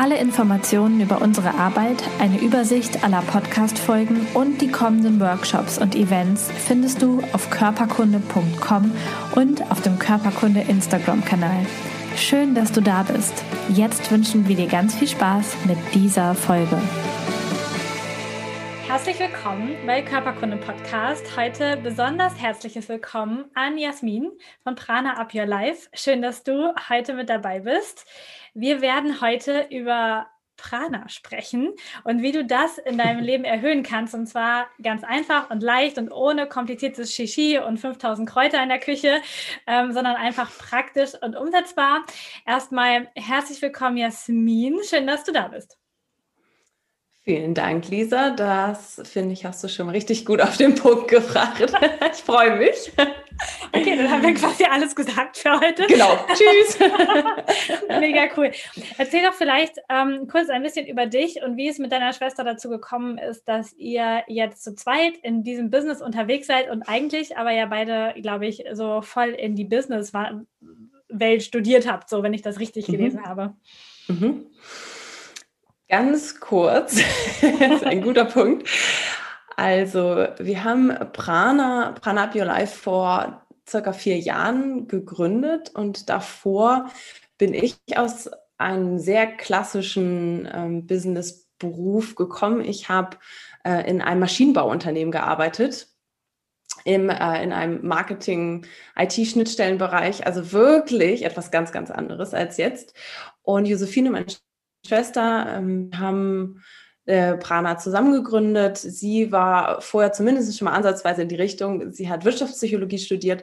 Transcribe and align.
Alle 0.00 0.16
Informationen 0.16 1.02
über 1.02 1.20
unsere 1.20 1.56
Arbeit, 1.56 2.02
eine 2.20 2.40
Übersicht 2.40 3.04
aller 3.04 3.20
Podcast-Folgen 3.20 4.26
und 4.32 4.62
die 4.62 4.70
kommenden 4.70 5.20
Workshops 5.20 5.76
und 5.76 5.94
Events 5.94 6.50
findest 6.50 7.02
du 7.02 7.22
auf 7.34 7.50
körperkunde.com 7.50 8.92
und 9.34 9.70
auf 9.70 9.82
dem 9.82 9.98
Körperkunde 9.98 10.62
Instagram-Kanal. 10.62 11.66
Schön, 12.16 12.54
dass 12.54 12.72
du 12.72 12.80
da 12.80 13.02
bist. 13.02 13.44
Jetzt 13.68 14.10
wünschen 14.10 14.48
wir 14.48 14.56
dir 14.56 14.68
ganz 14.68 14.94
viel 14.94 15.08
Spaß 15.08 15.66
mit 15.66 15.76
dieser 15.92 16.34
Folge. 16.34 16.80
Herzlich 18.86 19.18
willkommen 19.18 19.76
bei 19.86 20.00
Körperkunde 20.00 20.56
Podcast. 20.56 21.36
Heute 21.36 21.76
besonders 21.76 22.40
herzliches 22.40 22.88
Willkommen 22.88 23.44
an 23.54 23.76
Jasmin 23.76 24.30
von 24.64 24.76
Prana 24.76 25.20
Up 25.20 25.34
Your 25.34 25.46
Life. 25.46 25.90
Schön, 25.92 26.22
dass 26.22 26.42
du 26.42 26.74
heute 26.88 27.12
mit 27.12 27.28
dabei 27.28 27.60
bist. 27.60 28.06
Wir 28.54 28.80
werden 28.80 29.20
heute 29.20 29.66
über 29.70 30.26
Prana 30.60 31.08
sprechen 31.08 31.72
und 32.04 32.22
wie 32.22 32.32
du 32.32 32.44
das 32.44 32.78
in 32.78 32.98
deinem 32.98 33.22
Leben 33.22 33.44
erhöhen 33.44 33.82
kannst. 33.82 34.14
Und 34.14 34.26
zwar 34.26 34.66
ganz 34.82 35.02
einfach 35.04 35.50
und 35.50 35.62
leicht 35.62 35.98
und 35.98 36.12
ohne 36.12 36.46
kompliziertes 36.46 37.14
Shishi 37.14 37.58
und 37.58 37.78
5000 37.78 38.28
Kräuter 38.28 38.62
in 38.62 38.68
der 38.68 38.78
Küche, 38.78 39.20
ähm, 39.66 39.92
sondern 39.92 40.16
einfach 40.16 40.50
praktisch 40.56 41.12
und 41.20 41.36
umsetzbar. 41.36 42.04
Erstmal 42.46 43.08
herzlich 43.14 43.60
willkommen, 43.62 43.96
Jasmin. 43.96 44.78
Schön, 44.88 45.06
dass 45.06 45.24
du 45.24 45.32
da 45.32 45.48
bist. 45.48 45.78
Vielen 47.22 47.54
Dank, 47.54 47.88
Lisa. 47.88 48.30
Das 48.30 49.00
finde 49.04 49.34
ich, 49.34 49.44
hast 49.44 49.62
du 49.62 49.68
schon 49.68 49.90
richtig 49.90 50.24
gut 50.24 50.40
auf 50.40 50.56
den 50.56 50.74
Punkt 50.74 51.08
gebracht. 51.08 51.72
Ich 52.12 52.22
freue 52.22 52.56
mich. 52.56 52.92
Okay, 53.72 53.96
dann 53.96 54.10
haben 54.10 54.22
wir 54.22 54.34
quasi 54.34 54.64
alles 54.64 54.94
gesagt 54.94 55.36
für 55.36 55.60
heute. 55.60 55.86
Genau. 55.86 56.18
Tschüss. 56.28 56.78
Mega 58.00 58.28
cool. 58.36 58.50
Erzähl 58.98 59.22
doch 59.22 59.34
vielleicht 59.34 59.76
ähm, 59.88 60.26
kurz 60.28 60.48
ein 60.48 60.62
bisschen 60.62 60.86
über 60.86 61.06
dich 61.06 61.42
und 61.42 61.56
wie 61.56 61.68
es 61.68 61.78
mit 61.78 61.92
deiner 61.92 62.12
Schwester 62.12 62.44
dazu 62.44 62.68
gekommen 62.68 63.18
ist, 63.18 63.48
dass 63.48 63.72
ihr 63.74 64.24
jetzt 64.26 64.64
zu 64.64 64.74
zweit 64.74 65.16
in 65.22 65.42
diesem 65.42 65.70
Business 65.70 66.02
unterwegs 66.02 66.46
seid 66.46 66.70
und 66.70 66.82
eigentlich 66.82 67.36
aber 67.36 67.52
ja 67.52 67.66
beide, 67.66 68.14
glaube 68.20 68.46
ich, 68.46 68.64
so 68.72 69.02
voll 69.02 69.30
in 69.30 69.54
die 69.54 69.64
Business-Welt 69.64 71.42
studiert 71.42 71.90
habt, 71.90 72.08
so 72.08 72.22
wenn 72.22 72.34
ich 72.34 72.42
das 72.42 72.58
richtig 72.58 72.88
mhm. 72.88 72.92
gelesen 72.92 73.24
habe. 73.24 73.54
Mhm. 74.08 74.46
Ganz 75.88 76.38
kurz, 76.38 76.96
das 77.40 77.70
ist 77.76 77.84
ein 77.84 78.02
guter 78.02 78.24
Punkt. 78.24 78.68
Also, 79.60 80.26
wir 80.38 80.64
haben 80.64 80.88
Prana, 81.12 81.94
Prana 82.00 82.24
Up 82.24 82.34
Your 82.34 82.46
Life 82.46 82.78
vor 82.78 83.44
circa 83.68 83.92
vier 83.92 84.18
Jahren 84.18 84.88
gegründet 84.88 85.68
und 85.74 86.08
davor 86.08 86.90
bin 87.36 87.52
ich 87.52 87.76
aus 87.94 88.30
einem 88.56 88.98
sehr 88.98 89.26
klassischen 89.26 90.48
ähm, 90.50 90.86
Business-Beruf 90.86 92.14
gekommen. 92.14 92.64
Ich 92.64 92.88
habe 92.88 93.18
äh, 93.62 93.86
in 93.86 94.00
einem 94.00 94.20
Maschinenbauunternehmen 94.20 95.12
gearbeitet, 95.12 95.88
im, 96.86 97.10
äh, 97.10 97.42
in 97.42 97.52
einem 97.52 97.86
Marketing-IT-Schnittstellenbereich, 97.86 100.26
also 100.26 100.52
wirklich 100.52 101.26
etwas 101.26 101.50
ganz, 101.50 101.70
ganz 101.70 101.90
anderes 101.90 102.32
als 102.32 102.56
jetzt. 102.56 102.94
Und 103.42 103.66
Josephine, 103.66 104.08
meine 104.08 104.24
Schwester 104.86 105.54
ähm, 105.54 105.90
haben 105.94 106.62
äh, 107.10 107.36
Prana 107.36 107.76
zusammengegründet. 107.76 108.78
Sie 108.78 109.32
war 109.32 109.80
vorher 109.80 110.12
zumindest 110.12 110.56
schon 110.56 110.66
mal 110.66 110.74
ansatzweise 110.74 111.22
in 111.22 111.28
die 111.28 111.34
Richtung. 111.34 111.92
Sie 111.92 112.08
hat 112.08 112.24
Wirtschaftspsychologie 112.24 112.98
studiert 112.98 113.42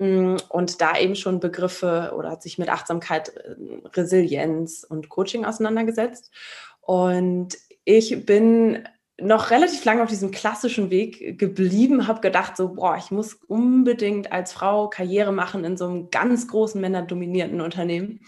mm, 0.00 0.36
und 0.48 0.80
da 0.80 0.98
eben 0.98 1.14
schon 1.14 1.38
Begriffe 1.38 2.12
oder 2.16 2.32
hat 2.32 2.42
sich 2.42 2.58
mit 2.58 2.68
Achtsamkeit, 2.68 3.28
äh, 3.28 3.54
Resilienz 3.94 4.84
und 4.88 5.08
Coaching 5.10 5.44
auseinandergesetzt. 5.44 6.32
Und 6.80 7.56
ich 7.84 8.26
bin 8.26 8.82
noch 9.20 9.52
relativ 9.52 9.84
lange 9.84 10.02
auf 10.02 10.08
diesem 10.08 10.32
klassischen 10.32 10.90
Weg 10.90 11.38
geblieben, 11.38 12.08
habe 12.08 12.20
gedacht, 12.20 12.56
so, 12.56 12.74
boah, 12.74 12.96
ich 12.98 13.12
muss 13.12 13.34
unbedingt 13.46 14.32
als 14.32 14.52
Frau 14.52 14.88
Karriere 14.88 15.32
machen 15.32 15.64
in 15.64 15.76
so 15.76 15.86
einem 15.86 16.10
ganz 16.10 16.48
großen 16.48 16.80
männerdominierten 16.80 17.60
Unternehmen. 17.60 18.22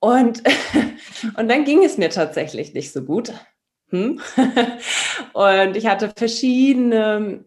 Und, 0.00 0.42
und 1.36 1.48
dann 1.48 1.64
ging 1.64 1.84
es 1.84 1.98
mir 1.98 2.10
tatsächlich 2.10 2.74
nicht 2.74 2.92
so 2.92 3.02
gut. 3.02 3.32
Hm? 3.92 4.20
Und 5.32 5.76
ich 5.76 5.86
hatte 5.86 6.10
verschiedene 6.16 7.44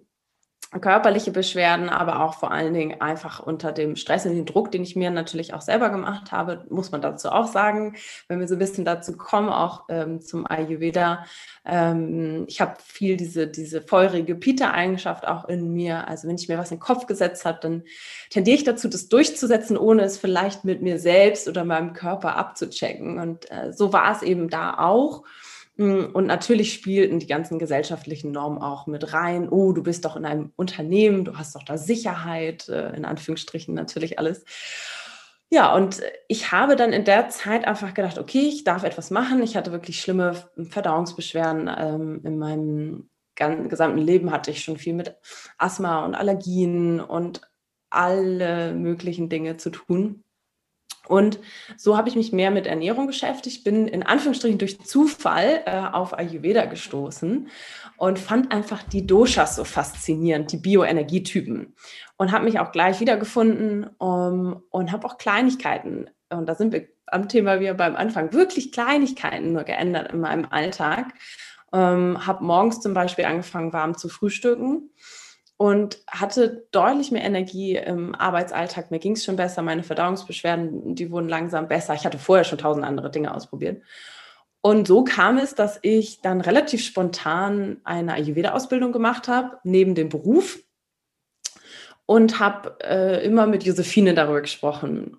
körperliche 0.81 1.31
Beschwerden, 1.31 1.89
aber 1.89 2.21
auch 2.21 2.35
vor 2.35 2.51
allen 2.51 2.73
Dingen 2.73 3.01
einfach 3.01 3.39
unter 3.39 3.71
dem 3.71 3.95
Stress 3.95 4.25
und 4.25 4.35
dem 4.35 4.45
Druck, 4.45 4.71
den 4.71 4.83
ich 4.83 4.95
mir 4.95 5.09
natürlich 5.09 5.53
auch 5.53 5.61
selber 5.61 5.89
gemacht 5.89 6.31
habe, 6.31 6.65
muss 6.69 6.91
man 6.91 7.01
dazu 7.01 7.29
auch 7.29 7.47
sagen, 7.47 7.95
wenn 8.27 8.39
wir 8.39 8.47
so 8.47 8.55
ein 8.55 8.59
bisschen 8.59 8.85
dazu 8.85 9.15
kommen, 9.15 9.49
auch 9.49 9.85
ähm, 9.89 10.21
zum 10.21 10.45
Ayurveda. 10.49 11.25
Ähm, 11.65 12.45
ich 12.47 12.61
habe 12.61 12.75
viel 12.83 13.17
diese, 13.17 13.47
diese 13.47 13.81
feurige 13.81 14.35
Pita-Eigenschaft 14.35 15.27
auch 15.27 15.45
in 15.45 15.71
mir. 15.71 16.07
Also 16.07 16.27
wenn 16.27 16.35
ich 16.35 16.49
mir 16.49 16.57
was 16.57 16.71
in 16.71 16.77
den 16.77 16.83
Kopf 16.83 17.05
gesetzt 17.05 17.45
habe, 17.45 17.59
dann 17.61 17.83
tendiere 18.29 18.57
ich 18.57 18.63
dazu, 18.63 18.87
das 18.87 19.07
durchzusetzen, 19.07 19.77
ohne 19.77 20.03
es 20.03 20.17
vielleicht 20.17 20.65
mit 20.65 20.81
mir 20.81 20.99
selbst 20.99 21.47
oder 21.47 21.63
meinem 21.63 21.93
Körper 21.93 22.35
abzuchecken. 22.35 23.19
Und 23.19 23.49
äh, 23.51 23.71
so 23.71 23.93
war 23.93 24.11
es 24.11 24.23
eben 24.23 24.49
da 24.49 24.77
auch. 24.77 25.23
Mm, 25.77 26.05
und 26.13 26.25
natürlich 26.25 26.73
spielten 26.73 27.19
die 27.19 27.27
ganzen 27.27 27.59
gesellschaftlichen 27.59 28.31
Normen 28.31 28.59
auch 28.59 28.87
mit 28.87 29.13
rein. 29.13 29.49
Oh, 29.49 29.73
du 29.73 29.83
bist 29.83 30.05
doch 30.05 30.15
in 30.15 30.25
einem 30.25 30.51
Unternehmen, 30.55 31.25
du 31.25 31.37
hast 31.37 31.55
doch 31.55 31.63
da 31.63 31.77
Sicherheit, 31.77 32.69
äh, 32.69 32.95
in 32.95 33.05
Anführungsstrichen 33.05 33.73
natürlich 33.73 34.19
alles. 34.19 34.45
Ja, 35.49 35.73
und 35.73 36.01
ich 36.27 36.51
habe 36.51 36.75
dann 36.75 36.91
in 36.91 37.05
der 37.05 37.29
Zeit 37.29 37.65
einfach 37.65 37.93
gedacht, 37.93 38.17
okay, 38.17 38.47
ich 38.47 38.63
darf 38.63 38.83
etwas 38.83 39.11
machen. 39.11 39.41
Ich 39.43 39.55
hatte 39.55 39.71
wirklich 39.71 40.01
schlimme 40.01 40.33
Verdauungsbeschwerden. 40.69 41.69
Ähm, 41.77 42.21
in 42.23 42.37
meinem 42.39 43.09
gesamten 43.35 43.99
Leben 43.99 44.31
hatte 44.31 44.51
ich 44.51 44.63
schon 44.63 44.77
viel 44.77 44.93
mit 44.93 45.15
Asthma 45.57 46.03
und 46.05 46.15
Allergien 46.15 46.99
und 46.99 47.41
alle 47.89 48.73
möglichen 48.73 49.29
Dinge 49.29 49.57
zu 49.57 49.69
tun. 49.69 50.24
Und 51.07 51.39
so 51.77 51.97
habe 51.97 52.09
ich 52.09 52.15
mich 52.15 52.31
mehr 52.31 52.51
mit 52.51 52.67
Ernährung 52.67 53.07
beschäftigt, 53.07 53.63
bin 53.63 53.87
in 53.87 54.03
Anführungsstrichen 54.03 54.57
durch 54.57 54.79
Zufall 54.81 55.61
äh, 55.65 55.77
auf 55.91 56.17
Ayurveda 56.17 56.65
gestoßen 56.65 57.47
und 57.97 58.19
fand 58.19 58.51
einfach 58.51 58.83
die 58.83 59.05
Doshas 59.05 59.55
so 59.55 59.63
faszinierend, 59.63 60.51
die 60.51 60.57
Bioenergietypen. 60.57 61.75
Und 62.17 62.31
habe 62.31 62.45
mich 62.45 62.59
auch 62.59 62.71
gleich 62.71 62.99
wiedergefunden 62.99 63.87
um, 63.97 64.63
und 64.69 64.91
habe 64.91 65.05
auch 65.05 65.17
Kleinigkeiten, 65.17 66.09
und 66.29 66.47
da 66.47 66.55
sind 66.55 66.73
wir 66.73 66.87
am 67.07 67.29
Thema 67.29 67.59
wie 67.59 67.71
beim 67.73 67.95
Anfang, 67.95 68.33
wirklich 68.33 68.71
Kleinigkeiten 68.71 69.53
nur 69.53 69.63
geändert 69.63 70.11
in 70.11 70.21
meinem 70.21 70.47
Alltag. 70.49 71.13
Ähm, 71.73 72.25
habe 72.25 72.43
morgens 72.43 72.79
zum 72.79 72.93
Beispiel 72.93 73.25
angefangen, 73.25 73.73
warm 73.73 73.97
zu 73.97 74.09
frühstücken 74.09 74.89
und 75.57 75.99
hatte 76.07 76.67
deutlich 76.71 77.11
mehr 77.11 77.23
Energie 77.23 77.75
im 77.75 78.13
Arbeitsalltag. 78.13 78.91
Mir 78.91 78.99
ging 78.99 79.13
es 79.13 79.23
schon 79.23 79.37
besser, 79.37 79.61
meine 79.61 79.83
Verdauungsbeschwerden, 79.83 80.95
die 80.95 81.11
wurden 81.11 81.29
langsam 81.29 81.67
besser. 81.67 81.93
Ich 81.93 82.05
hatte 82.05 82.19
vorher 82.19 82.43
schon 82.43 82.57
tausend 82.57 82.85
andere 82.85 83.09
Dinge 83.09 83.33
ausprobiert. 83.33 83.81
Und 84.61 84.87
so 84.87 85.03
kam 85.03 85.37
es, 85.37 85.55
dass 85.55 85.79
ich 85.81 86.21
dann 86.21 86.41
relativ 86.41 86.83
spontan 86.83 87.77
eine 87.83 88.13
Ayurveda-Ausbildung 88.13 88.91
gemacht 88.91 89.27
habe, 89.27 89.59
neben 89.63 89.95
dem 89.95 90.09
Beruf. 90.09 90.59
Und 92.07 92.39
habe 92.39 92.77
äh, 92.83 93.25
immer 93.25 93.47
mit 93.47 93.63
Josephine 93.63 94.13
darüber 94.13 94.41
gesprochen. 94.41 95.17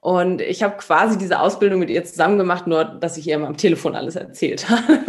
Und 0.00 0.40
ich 0.40 0.62
habe 0.62 0.76
quasi 0.76 1.18
diese 1.18 1.40
Ausbildung 1.40 1.80
mit 1.80 1.90
ihr 1.90 2.04
zusammen 2.04 2.38
gemacht, 2.38 2.66
nur 2.66 2.84
dass 2.84 3.16
ich 3.16 3.26
ihr 3.26 3.34
immer 3.34 3.48
am 3.48 3.56
Telefon 3.56 3.96
alles 3.96 4.16
erzählt 4.16 4.68
habe. 4.68 5.00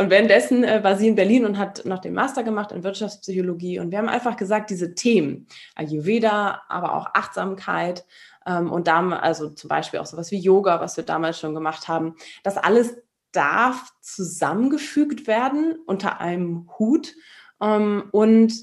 Und 0.00 0.08
währenddessen 0.08 0.64
äh, 0.64 0.82
war 0.82 0.96
sie 0.96 1.08
in 1.08 1.14
Berlin 1.14 1.44
und 1.44 1.58
hat 1.58 1.84
noch 1.84 1.98
den 1.98 2.14
Master 2.14 2.42
gemacht 2.42 2.72
in 2.72 2.82
Wirtschaftspsychologie. 2.82 3.80
Und 3.80 3.90
wir 3.90 3.98
haben 3.98 4.08
einfach 4.08 4.38
gesagt, 4.38 4.70
diese 4.70 4.94
Themen, 4.94 5.46
Ayurveda, 5.74 6.62
aber 6.70 6.94
auch 6.94 7.08
Achtsamkeit 7.12 8.06
ähm, 8.46 8.72
und 8.72 8.86
dann, 8.86 9.12
also 9.12 9.50
zum 9.50 9.68
Beispiel 9.68 10.00
auch 10.00 10.06
sowas 10.06 10.30
wie 10.30 10.38
Yoga, 10.38 10.80
was 10.80 10.96
wir 10.96 11.04
damals 11.04 11.38
schon 11.38 11.54
gemacht 11.54 11.86
haben, 11.86 12.14
das 12.44 12.56
alles 12.56 12.96
darf 13.32 13.90
zusammengefügt 14.00 15.26
werden 15.26 15.76
unter 15.84 16.18
einem 16.18 16.70
Hut. 16.78 17.12
Ähm, 17.60 18.04
und 18.10 18.54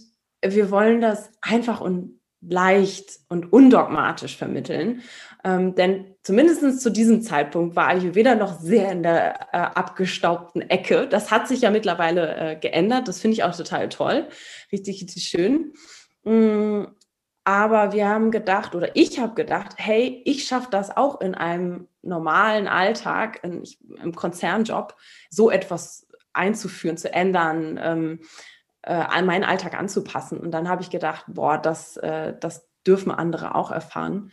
wir 0.43 0.71
wollen 0.71 1.01
das 1.01 1.29
einfach 1.41 1.81
und 1.81 2.16
leicht 2.41 3.19
und 3.29 3.51
undogmatisch 3.51 4.37
vermitteln. 4.37 5.01
Ähm, 5.43 5.75
denn 5.75 6.15
zumindest 6.23 6.81
zu 6.81 6.89
diesem 6.89 7.21
Zeitpunkt 7.21 7.75
war 7.75 7.87
Ayurveda 7.87 8.35
noch 8.35 8.59
sehr 8.59 8.91
in 8.91 9.03
der 9.03 9.47
äh, 9.53 9.57
abgestaubten 9.57 10.61
Ecke. 10.61 11.07
Das 11.07 11.31
hat 11.31 11.47
sich 11.47 11.61
ja 11.61 11.71
mittlerweile 11.71 12.35
äh, 12.35 12.55
geändert. 12.55 13.07
Das 13.07 13.19
finde 13.19 13.35
ich 13.35 13.43
auch 13.43 13.55
total 13.55 13.89
toll. 13.89 14.27
Richtig, 14.71 15.01
richtig 15.01 15.23
schön. 15.23 15.73
Mm, 16.23 16.85
aber 17.43 17.93
wir 17.93 18.09
haben 18.09 18.29
gedacht, 18.29 18.75
oder 18.75 18.95
ich 18.95 19.19
habe 19.19 19.33
gedacht, 19.33 19.75
hey, 19.77 20.21
ich 20.25 20.45
schaffe 20.45 20.67
das 20.69 20.95
auch 20.95 21.21
in 21.21 21.33
einem 21.33 21.87
normalen 22.01 22.67
Alltag, 22.67 23.39
in, 23.43 23.63
ich, 23.63 23.79
im 24.03 24.13
Konzernjob, 24.13 24.95
so 25.29 25.49
etwas 25.49 26.07
einzuführen, 26.33 26.97
zu 26.97 27.11
ändern. 27.13 27.79
Ähm, 27.81 28.19
äh, 28.87 28.93
an 28.93 29.25
meinen 29.25 29.43
Alltag 29.43 29.77
anzupassen. 29.77 30.39
Und 30.39 30.51
dann 30.51 30.69
habe 30.69 30.81
ich 30.81 30.89
gedacht, 30.89 31.25
boah, 31.27 31.57
das, 31.57 31.97
äh, 31.97 32.33
das 32.39 32.69
dürfen 32.85 33.11
andere 33.11 33.53
auch 33.53 33.69
erfahren. 33.69 34.31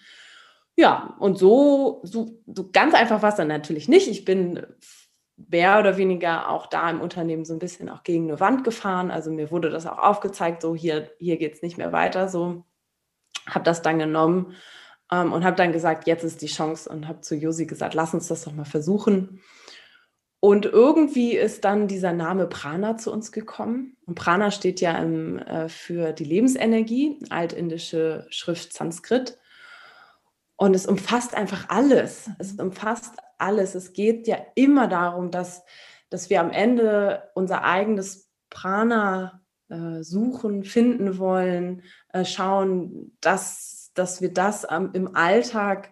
Ja, 0.76 1.14
und 1.18 1.38
so, 1.38 2.00
so, 2.04 2.40
so 2.46 2.70
ganz 2.70 2.94
einfach 2.94 3.20
war 3.20 3.30
es 3.30 3.36
dann 3.36 3.48
natürlich 3.48 3.88
nicht. 3.88 4.08
Ich 4.08 4.24
bin 4.24 4.64
mehr 5.36 5.80
oder 5.80 5.96
weniger 5.96 6.50
auch 6.50 6.68
da 6.68 6.88
im 6.88 7.00
Unternehmen 7.00 7.44
so 7.44 7.52
ein 7.52 7.58
bisschen 7.58 7.88
auch 7.88 8.04
gegen 8.04 8.28
eine 8.28 8.38
Wand 8.38 8.62
gefahren. 8.62 9.10
Also 9.10 9.32
mir 9.32 9.50
wurde 9.50 9.70
das 9.70 9.86
auch 9.86 9.98
aufgezeigt, 9.98 10.62
so 10.62 10.76
hier, 10.76 11.10
hier 11.18 11.36
geht 11.36 11.54
es 11.54 11.62
nicht 11.62 11.76
mehr 11.76 11.92
weiter. 11.92 12.28
So 12.28 12.64
habe 13.46 13.64
das 13.64 13.82
dann 13.82 13.98
genommen 13.98 14.54
ähm, 15.10 15.32
und 15.32 15.44
habe 15.44 15.56
dann 15.56 15.72
gesagt, 15.72 16.06
jetzt 16.06 16.22
ist 16.22 16.42
die 16.42 16.46
Chance 16.46 16.88
und 16.88 17.08
habe 17.08 17.22
zu 17.22 17.34
Josi 17.34 17.66
gesagt, 17.66 17.94
lass 17.94 18.14
uns 18.14 18.28
das 18.28 18.44
doch 18.44 18.52
mal 18.52 18.64
versuchen. 18.64 19.40
Und 20.44 20.66
irgendwie 20.66 21.38
ist 21.38 21.64
dann 21.64 21.88
dieser 21.88 22.12
Name 22.12 22.46
Prana 22.46 22.98
zu 22.98 23.10
uns 23.10 23.32
gekommen. 23.32 23.96
Und 24.04 24.14
Prana 24.14 24.50
steht 24.50 24.82
ja 24.82 24.92
im, 24.98 25.38
äh, 25.38 25.70
für 25.70 26.12
die 26.12 26.24
Lebensenergie, 26.24 27.18
altindische 27.30 28.26
Schrift 28.28 28.74
Sanskrit. 28.74 29.38
Und 30.56 30.76
es 30.76 30.84
umfasst 30.84 31.34
einfach 31.34 31.70
alles. 31.70 32.28
Es 32.38 32.52
umfasst 32.60 33.14
alles. 33.38 33.74
Es 33.74 33.94
geht 33.94 34.26
ja 34.26 34.36
immer 34.54 34.86
darum, 34.86 35.30
dass, 35.30 35.62
dass 36.10 36.28
wir 36.28 36.42
am 36.42 36.50
Ende 36.50 37.22
unser 37.32 37.64
eigenes 37.64 38.30
Prana 38.50 39.40
äh, 39.70 40.02
suchen, 40.02 40.62
finden 40.62 41.16
wollen, 41.16 41.84
äh, 42.12 42.26
schauen, 42.26 43.16
dass, 43.22 43.92
dass 43.94 44.20
wir 44.20 44.30
das 44.30 44.66
ähm, 44.70 44.90
im 44.92 45.16
Alltag 45.16 45.88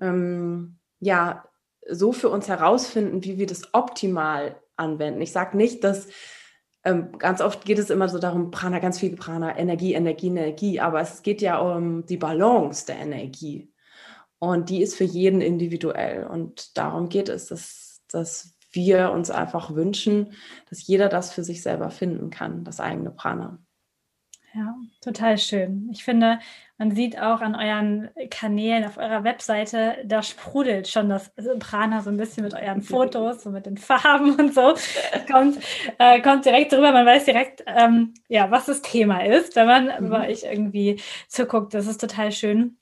ähm, 0.00 0.78
ja 1.00 1.45
so 1.88 2.12
für 2.12 2.28
uns 2.28 2.48
herausfinden, 2.48 3.24
wie 3.24 3.38
wir 3.38 3.46
das 3.46 3.74
optimal 3.74 4.60
anwenden. 4.76 5.20
Ich 5.20 5.32
sage 5.32 5.56
nicht, 5.56 5.84
dass 5.84 6.08
ähm, 6.84 7.18
ganz 7.18 7.40
oft 7.40 7.64
geht 7.64 7.78
es 7.78 7.90
immer 7.90 8.08
so 8.08 8.18
darum, 8.18 8.50
Prana, 8.50 8.78
ganz 8.78 9.00
viel 9.00 9.16
Prana, 9.16 9.58
Energie, 9.58 9.94
Energie, 9.94 10.28
Energie, 10.28 10.80
aber 10.80 11.00
es 11.00 11.22
geht 11.22 11.40
ja 11.42 11.58
um 11.58 12.06
die 12.06 12.16
Balance 12.16 12.86
der 12.86 12.98
Energie. 12.98 13.72
Und 14.38 14.70
die 14.70 14.82
ist 14.82 14.94
für 14.94 15.04
jeden 15.04 15.40
individuell. 15.40 16.26
Und 16.26 16.76
darum 16.76 17.08
geht 17.08 17.28
es, 17.28 17.46
dass, 17.46 18.02
dass 18.08 18.56
wir 18.70 19.10
uns 19.10 19.30
einfach 19.30 19.74
wünschen, 19.74 20.34
dass 20.68 20.86
jeder 20.86 21.08
das 21.08 21.32
für 21.32 21.42
sich 21.42 21.62
selber 21.62 21.90
finden 21.90 22.30
kann, 22.30 22.62
das 22.62 22.78
eigene 22.78 23.10
Prana. 23.10 23.58
Ja, 24.54 24.76
total 25.00 25.38
schön. 25.38 25.88
Ich 25.90 26.04
finde, 26.04 26.38
man 26.78 26.94
sieht 26.94 27.18
auch 27.18 27.40
an 27.40 27.54
euren 27.54 28.10
Kanälen, 28.30 28.84
auf 28.84 28.98
eurer 28.98 29.24
Webseite, 29.24 29.96
da 30.04 30.22
sprudelt 30.22 30.88
schon 30.88 31.08
das 31.08 31.32
Prana 31.58 32.02
so 32.02 32.10
ein 32.10 32.16
bisschen 32.16 32.44
mit 32.44 32.54
euren 32.54 32.82
Fotos, 32.82 33.42
so 33.42 33.50
mit 33.50 33.66
den 33.66 33.78
Farben 33.78 34.34
und 34.36 34.54
so. 34.54 34.74
Kommt, 35.30 35.58
äh, 35.98 36.20
kommt 36.20 36.44
direkt 36.44 36.72
drüber, 36.72 36.92
man 36.92 37.06
weiß 37.06 37.24
direkt, 37.24 37.64
ähm, 37.66 38.14
ja, 38.28 38.50
was 38.50 38.66
das 38.66 38.82
Thema 38.82 39.24
ist, 39.24 39.56
wenn 39.56 39.66
man 39.66 40.04
mhm. 40.04 40.10
bei 40.10 40.28
euch 40.28 40.44
irgendwie 40.44 41.00
zuguckt. 41.28 41.72
Das 41.72 41.86
ist 41.86 42.00
total 42.00 42.32
schön 42.32 42.76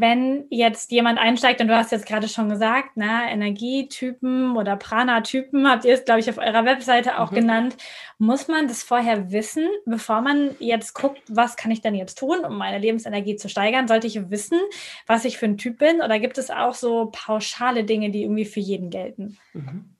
wenn 0.00 0.44
jetzt 0.50 0.92
jemand 0.92 1.18
einsteigt, 1.18 1.60
und 1.60 1.68
du 1.68 1.76
hast 1.76 1.92
jetzt 1.92 2.06
gerade 2.06 2.28
schon 2.28 2.48
gesagt, 2.48 2.96
ne, 2.96 3.30
Energietypen 3.30 4.56
oder 4.56 4.76
Prana-Typen, 4.76 5.68
habt 5.68 5.84
ihr 5.84 5.94
es, 5.94 6.04
glaube 6.04 6.20
ich, 6.20 6.30
auf 6.30 6.38
eurer 6.38 6.64
Webseite 6.64 7.18
auch 7.18 7.30
mhm. 7.30 7.36
genannt, 7.36 7.76
muss 8.18 8.48
man 8.48 8.68
das 8.68 8.82
vorher 8.82 9.32
wissen, 9.32 9.66
bevor 9.84 10.20
man 10.20 10.56
jetzt 10.58 10.94
guckt, 10.94 11.20
was 11.28 11.56
kann 11.56 11.70
ich 11.70 11.80
denn 11.80 11.94
jetzt 11.94 12.18
tun, 12.18 12.44
um 12.44 12.56
meine 12.56 12.78
Lebensenergie 12.78 13.36
zu 13.36 13.48
steigern? 13.48 13.88
Sollte 13.88 14.06
ich 14.06 14.30
wissen, 14.30 14.58
was 15.06 15.24
ich 15.24 15.38
für 15.38 15.46
ein 15.46 15.58
Typ 15.58 15.78
bin? 15.78 16.00
Oder 16.00 16.18
gibt 16.18 16.38
es 16.38 16.50
auch 16.50 16.74
so 16.74 17.10
pauschale 17.12 17.84
Dinge, 17.84 18.10
die 18.10 18.22
irgendwie 18.22 18.44
für 18.44 18.60
jeden 18.60 18.90
gelten? 18.90 19.38
Mhm. 19.52 19.95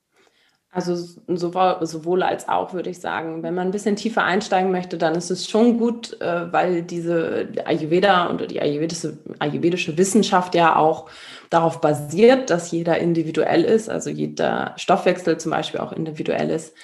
Also 0.76 0.94
sowohl, 1.26 1.78
sowohl, 1.87 2.23
als 2.23 2.50
auch, 2.50 2.75
würde 2.75 2.90
ich 2.90 3.00
sagen. 3.00 3.43
Wenn 3.43 3.55
man 3.55 3.69
ein 3.69 3.70
bisschen 3.70 3.96
tiefer 3.96 4.25
einsteigen 4.25 4.70
möchte, 4.70 4.99
dann 4.99 5.14
ist 5.14 5.31
es 5.31 5.49
schon 5.49 5.78
gut, 5.78 6.20
äh, 6.20 6.52
weil 6.52 6.82
diese 6.82 7.49
Ayurveda 7.64 8.26
und 8.26 8.50
die 8.50 8.61
ayurvedische, 8.61 9.17
ayurvedische 9.38 9.96
Wissenschaft 9.96 10.55
ja 10.55 10.76
auch 10.76 11.08
darauf 11.49 11.81
basiert, 11.81 12.50
dass 12.50 12.73
jeder 12.73 12.99
individuell 12.99 13.64
ist, 13.64 13.88
also 13.88 14.11
jeder 14.11 14.75
Stoffwechsel 14.76 15.38
zum 15.38 15.52
Beispiel 15.52 15.81
auch 15.81 15.93
individuell 15.93 16.50
ist. 16.50 16.75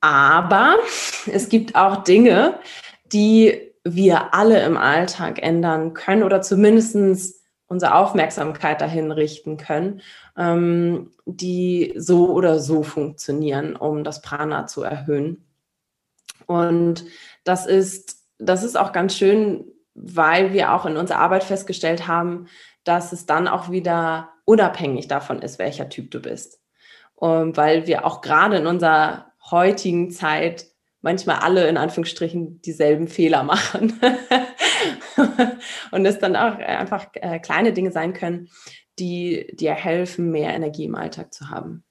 Aber 0.00 0.76
es 1.30 1.50
gibt 1.50 1.76
auch 1.76 2.04
Dinge, 2.04 2.58
die 3.12 3.60
wir 3.84 4.32
alle 4.32 4.64
im 4.64 4.78
Alltag 4.78 5.42
ändern 5.42 5.92
können 5.92 6.22
oder 6.22 6.40
zumindest 6.40 7.37
unsere 7.68 7.94
Aufmerksamkeit 7.94 8.80
dahin 8.80 9.12
richten 9.12 9.56
können 9.58 10.00
ähm, 10.38 11.10
die 11.26 11.92
so 11.96 12.30
oder 12.30 12.60
so 12.60 12.82
funktionieren, 12.82 13.76
um 13.76 14.04
das 14.04 14.22
Prana 14.22 14.66
zu 14.66 14.82
erhöhen. 14.82 15.44
Und 16.46 17.04
das 17.44 17.66
ist, 17.66 18.22
das 18.38 18.62
ist 18.62 18.78
auch 18.78 18.92
ganz 18.92 19.16
schön, 19.16 19.64
weil 19.94 20.52
wir 20.52 20.72
auch 20.72 20.86
in 20.86 20.96
unserer 20.96 21.18
Arbeit 21.18 21.44
festgestellt 21.44 22.06
haben, 22.06 22.46
dass 22.84 23.12
es 23.12 23.26
dann 23.26 23.48
auch 23.48 23.70
wieder 23.70 24.30
unabhängig 24.44 25.08
davon 25.08 25.42
ist, 25.42 25.58
welcher 25.58 25.88
Typ 25.88 26.10
du 26.12 26.20
bist. 26.20 26.60
Und 27.16 27.56
weil 27.56 27.86
wir 27.88 28.06
auch 28.06 28.20
gerade 28.20 28.56
in 28.58 28.66
unserer 28.68 29.32
heutigen 29.50 30.10
Zeit 30.12 30.66
manchmal 31.00 31.40
alle 31.40 31.68
in 31.68 31.76
Anführungsstrichen 31.76 32.62
dieselben 32.62 33.08
Fehler 33.08 33.42
machen. 33.42 33.98
und 35.90 36.06
es 36.06 36.18
dann 36.18 36.36
auch 36.36 36.58
einfach 36.58 37.08
äh, 37.14 37.38
kleine 37.38 37.72
Dinge 37.72 37.92
sein 37.92 38.12
können, 38.12 38.48
die 38.98 39.50
dir 39.54 39.74
helfen, 39.74 40.30
mehr 40.30 40.54
Energie 40.54 40.84
im 40.84 40.94
Alltag 40.94 41.32
zu 41.32 41.50
haben. 41.50 41.84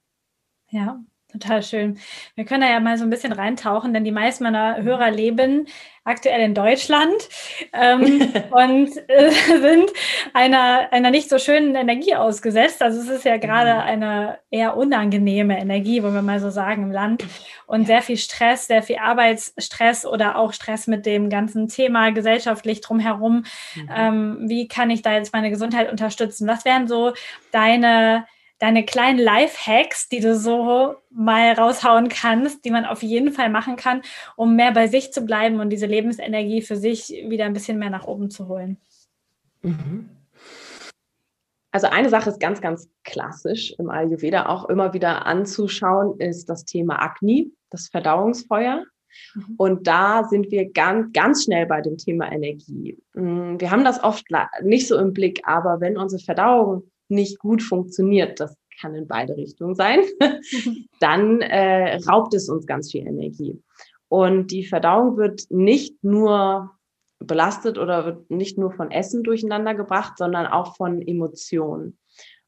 Ja, 0.70 1.00
total 1.32 1.62
schön. 1.62 1.98
Wir 2.34 2.44
können 2.44 2.62
da 2.62 2.70
ja 2.70 2.80
mal 2.80 2.96
so 2.96 3.04
ein 3.04 3.10
bisschen 3.10 3.32
reintauchen, 3.32 3.92
denn 3.92 4.04
die 4.04 4.12
meisten 4.12 4.44
meiner 4.44 4.82
Hörer 4.82 5.10
leben 5.10 5.66
aktuell 6.08 6.40
in 6.40 6.54
Deutschland 6.54 7.28
ähm, 7.72 8.32
und 8.50 8.90
äh, 9.08 9.30
sind 9.30 9.90
einer, 10.32 10.88
einer 10.90 11.10
nicht 11.10 11.28
so 11.28 11.38
schönen 11.38 11.74
Energie 11.74 12.14
ausgesetzt. 12.14 12.82
Also 12.82 13.00
es 13.00 13.08
ist 13.08 13.24
ja 13.24 13.36
gerade 13.36 13.74
mhm. 13.74 13.80
eine 13.80 14.38
eher 14.50 14.76
unangenehme 14.76 15.58
Energie, 15.60 16.02
wollen 16.02 16.14
wir 16.14 16.22
mal 16.22 16.40
so 16.40 16.48
sagen, 16.48 16.84
im 16.84 16.92
Land. 16.92 17.24
Und 17.66 17.86
sehr 17.86 18.00
viel 18.00 18.16
Stress, 18.16 18.66
sehr 18.66 18.82
viel 18.82 18.96
Arbeitsstress 18.96 20.06
oder 20.06 20.36
auch 20.36 20.54
Stress 20.54 20.86
mit 20.86 21.04
dem 21.04 21.28
ganzen 21.28 21.68
Thema 21.68 22.10
gesellschaftlich 22.10 22.80
drumherum. 22.80 23.44
Mhm. 23.74 23.90
Ähm, 23.94 24.38
wie 24.48 24.66
kann 24.66 24.88
ich 24.88 25.02
da 25.02 25.12
jetzt 25.12 25.34
meine 25.34 25.50
Gesundheit 25.50 25.90
unterstützen? 25.90 26.48
Was 26.48 26.64
wären 26.64 26.88
so 26.88 27.12
deine 27.52 28.24
deine 28.58 28.84
kleinen 28.84 29.18
Life-Hacks, 29.18 30.08
die 30.08 30.20
du 30.20 30.36
so 30.36 30.96
mal 31.10 31.52
raushauen 31.52 32.08
kannst, 32.08 32.64
die 32.64 32.70
man 32.70 32.84
auf 32.84 33.02
jeden 33.02 33.32
Fall 33.32 33.50
machen 33.50 33.76
kann, 33.76 34.02
um 34.36 34.56
mehr 34.56 34.72
bei 34.72 34.88
sich 34.88 35.12
zu 35.12 35.22
bleiben 35.22 35.60
und 35.60 35.70
diese 35.70 35.86
Lebensenergie 35.86 36.62
für 36.62 36.76
sich 36.76 37.08
wieder 37.28 37.44
ein 37.44 37.52
bisschen 37.52 37.78
mehr 37.78 37.90
nach 37.90 38.06
oben 38.06 38.30
zu 38.30 38.48
holen? 38.48 38.78
Mhm. 39.62 40.10
Also 41.70 41.88
eine 41.88 42.08
Sache 42.08 42.30
ist 42.30 42.40
ganz, 42.40 42.60
ganz 42.60 42.88
klassisch 43.04 43.74
im 43.78 43.90
Ayurveda 43.90 44.46
auch 44.46 44.68
immer 44.68 44.94
wieder 44.94 45.26
anzuschauen, 45.26 46.18
ist 46.18 46.48
das 46.48 46.64
Thema 46.64 47.00
Agni, 47.02 47.52
das 47.70 47.88
Verdauungsfeuer. 47.88 48.84
Mhm. 49.34 49.54
Und 49.56 49.86
da 49.86 50.24
sind 50.24 50.50
wir 50.50 50.72
ganz, 50.72 51.12
ganz 51.12 51.44
schnell 51.44 51.66
bei 51.66 51.80
dem 51.80 51.98
Thema 51.98 52.32
Energie. 52.32 52.98
Mm, 53.14 53.60
wir 53.60 53.70
haben 53.70 53.84
das 53.84 54.02
oft 54.02 54.26
nicht 54.62 54.88
so 54.88 54.96
im 54.98 55.12
Blick, 55.12 55.42
aber 55.44 55.80
wenn 55.80 55.98
unsere 55.98 56.22
Verdauung 56.22 56.90
nicht 57.10 57.38
gut 57.38 57.62
funktioniert, 57.62 58.40
das 58.40 58.56
kann 58.80 58.94
in 58.94 59.08
beide 59.08 59.36
Richtungen 59.36 59.74
sein, 59.74 60.00
dann 61.00 61.40
äh, 61.40 61.96
raubt 62.08 62.34
es 62.34 62.48
uns 62.48 62.66
ganz 62.66 62.90
viel 62.90 63.06
Energie. 63.06 63.62
Und 64.08 64.50
die 64.50 64.64
Verdauung 64.64 65.16
wird 65.16 65.42
nicht 65.50 66.02
nur 66.02 66.70
belastet 67.18 67.78
oder 67.78 68.06
wird 68.06 68.30
nicht 68.30 68.58
nur 68.58 68.72
von 68.72 68.90
Essen 68.90 69.22
durcheinander 69.22 69.74
gebracht, 69.74 70.14
sondern 70.16 70.46
auch 70.46 70.76
von 70.76 71.02
Emotionen. 71.02 71.98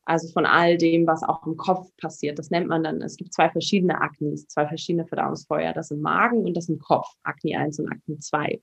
Also 0.05 0.33
von 0.33 0.47
all 0.47 0.79
dem, 0.79 1.07
was 1.07 1.23
auch 1.23 1.47
im 1.47 1.57
Kopf 1.57 1.88
passiert. 1.97 2.38
Das 2.38 2.50
nennt 2.50 2.69
man 2.69 2.83
dann, 2.83 3.02
es 3.02 3.17
gibt 3.17 3.35
zwei 3.35 3.50
verschiedene 3.50 4.00
Aknis, 4.00 4.47
zwei 4.49 4.67
verschiedene 4.67 5.07
Verdauungsfeuer. 5.07 5.73
Das 5.73 5.90
im 5.90 6.00
Magen 6.00 6.45
und 6.45 6.57
das 6.57 6.69
im 6.69 6.79
Kopf. 6.79 7.07
Akne 7.23 7.59
1 7.59 7.79
und 7.81 7.93
Akne 7.93 8.19
2. 8.19 8.61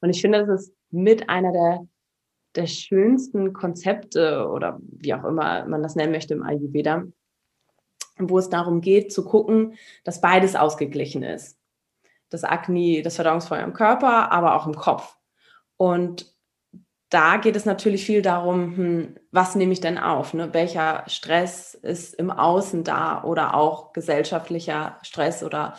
Und 0.00 0.10
ich 0.10 0.20
finde, 0.20 0.44
das 0.44 0.62
ist 0.62 0.74
mit 0.90 1.28
einer 1.30 1.52
der 1.52 1.86
der 2.54 2.66
schönsten 2.66 3.52
Konzepte 3.52 4.48
oder 4.48 4.78
wie 4.82 5.14
auch 5.14 5.24
immer 5.24 5.64
man 5.66 5.82
das 5.82 5.96
nennen 5.96 6.12
möchte 6.12 6.34
im 6.34 6.42
Ayurveda, 6.42 7.04
wo 8.18 8.38
es 8.38 8.48
darum 8.48 8.80
geht 8.80 9.12
zu 9.12 9.24
gucken, 9.24 9.74
dass 10.04 10.20
beides 10.20 10.54
ausgeglichen 10.56 11.22
ist. 11.22 11.58
Das 12.30 12.44
Agni, 12.44 13.02
das 13.02 13.16
Verdauungsfeuer 13.16 13.64
im 13.64 13.72
Körper, 13.72 14.32
aber 14.32 14.56
auch 14.56 14.66
im 14.66 14.74
Kopf. 14.74 15.16
Und 15.76 16.34
da 17.10 17.36
geht 17.36 17.54
es 17.54 17.64
natürlich 17.64 18.04
viel 18.04 18.22
darum, 18.22 18.76
hm, 18.76 19.14
was 19.30 19.54
nehme 19.54 19.72
ich 19.72 19.80
denn 19.80 19.98
auf? 19.98 20.34
Ne? 20.34 20.52
Welcher 20.52 21.04
Stress 21.06 21.74
ist 21.74 22.14
im 22.14 22.30
Außen 22.30 22.82
da 22.82 23.22
oder 23.22 23.54
auch 23.54 23.92
gesellschaftlicher 23.92 24.98
Stress 25.02 25.44
oder 25.44 25.74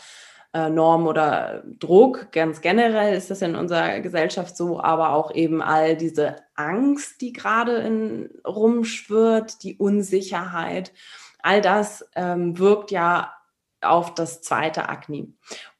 äh, 0.55 0.69
Norm 0.69 1.05
oder 1.05 1.63
Druck. 1.79 2.31
Ganz 2.31 2.61
generell 2.61 3.13
ist 3.13 3.29
das 3.29 3.41
in 3.41 3.55
unserer 3.55 3.99
Gesellschaft 3.99 4.55
so, 4.55 4.79
aber 4.79 5.09
auch 5.09 5.35
eben 5.35 5.61
all 5.61 5.97
diese 5.97 6.37
Angst, 6.55 7.19
die 7.19 7.33
gerade 7.33 8.29
rumschwirrt, 8.47 9.63
die 9.63 9.75
Unsicherheit, 9.75 10.93
all 11.39 11.59
das 11.59 12.09
ähm, 12.15 12.57
wirkt 12.57 12.91
ja 12.91 13.33
auf 13.81 14.13
das 14.13 14.41
zweite 14.41 14.87
Akne. 14.87 15.27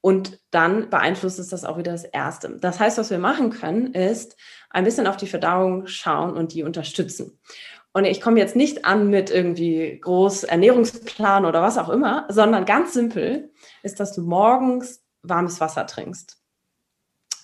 Und 0.01 0.39
dann 0.51 0.89
beeinflusst 0.89 1.39
es 1.39 1.47
das 1.47 1.63
auch 1.63 1.77
wieder 1.77 1.93
das 1.93 2.03
erste. 2.03 2.57
Das 2.57 2.79
heißt, 2.79 2.97
was 2.97 3.09
wir 3.09 3.17
machen 3.17 3.51
können, 3.51 3.93
ist 3.93 4.35
ein 4.69 4.83
bisschen 4.83 5.07
auf 5.07 5.15
die 5.15 5.25
Verdauung 5.25 5.87
schauen 5.87 6.35
und 6.35 6.53
die 6.53 6.63
unterstützen. 6.63 7.39
Und 7.95 8.03
ich 8.03 8.19
komme 8.19 8.41
jetzt 8.41 8.57
nicht 8.57 8.83
an 8.83 9.09
mit 9.09 9.31
irgendwie 9.31 9.97
groß 10.01 10.43
Ernährungsplan 10.43 11.45
oder 11.45 11.61
was 11.61 11.77
auch 11.77 11.87
immer, 11.87 12.25
sondern 12.27 12.65
ganz 12.65 12.93
simpel 12.93 13.53
ist, 13.83 14.01
dass 14.01 14.11
du 14.11 14.21
morgens 14.21 15.01
warmes 15.21 15.61
Wasser 15.61 15.87
trinkst. 15.87 16.37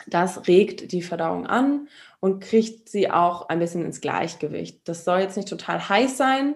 Das 0.07 0.49
regt 0.49 0.91
die 0.91 1.03
Verdauung 1.03 1.47
an 1.47 1.87
und 2.19 2.43
kriegt 2.43 2.89
sie 2.89 3.09
auch 3.09 3.47
ein 3.47 3.59
bisschen 3.59 3.85
ins 3.85 4.01
Gleichgewicht. 4.01 4.81
Das 4.89 5.05
soll 5.05 5.19
jetzt 5.19 5.37
nicht 5.37 5.47
total 5.47 5.87
heiß 5.87 6.17
sein 6.17 6.53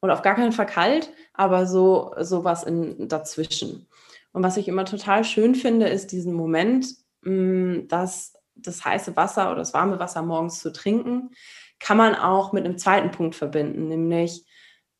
und 0.00 0.10
auf 0.10 0.20
gar 0.20 0.34
keinen 0.34 0.52
Fall 0.52 0.66
kalt, 0.66 1.10
aber 1.32 1.64
so 1.64 2.14
sowas 2.20 2.64
in 2.64 3.08
dazwischen. 3.08 3.88
Und 4.32 4.42
was 4.42 4.58
ich 4.58 4.68
immer 4.68 4.84
total 4.84 5.24
schön 5.24 5.54
finde, 5.54 5.88
ist 5.88 6.12
diesen 6.12 6.34
Moment, 6.34 6.86
mm, 7.22 7.88
dass 7.88 8.34
das 8.56 8.84
heiße 8.84 9.16
Wasser 9.16 9.46
oder 9.46 9.60
das 9.60 9.72
warme 9.72 9.98
Wasser 9.98 10.20
morgens 10.20 10.58
zu 10.60 10.70
trinken, 10.70 11.30
kann 11.80 11.96
man 11.96 12.14
auch 12.14 12.52
mit 12.52 12.64
einem 12.64 12.78
zweiten 12.78 13.10
Punkt 13.10 13.34
verbinden, 13.34 13.88
nämlich 13.88 14.44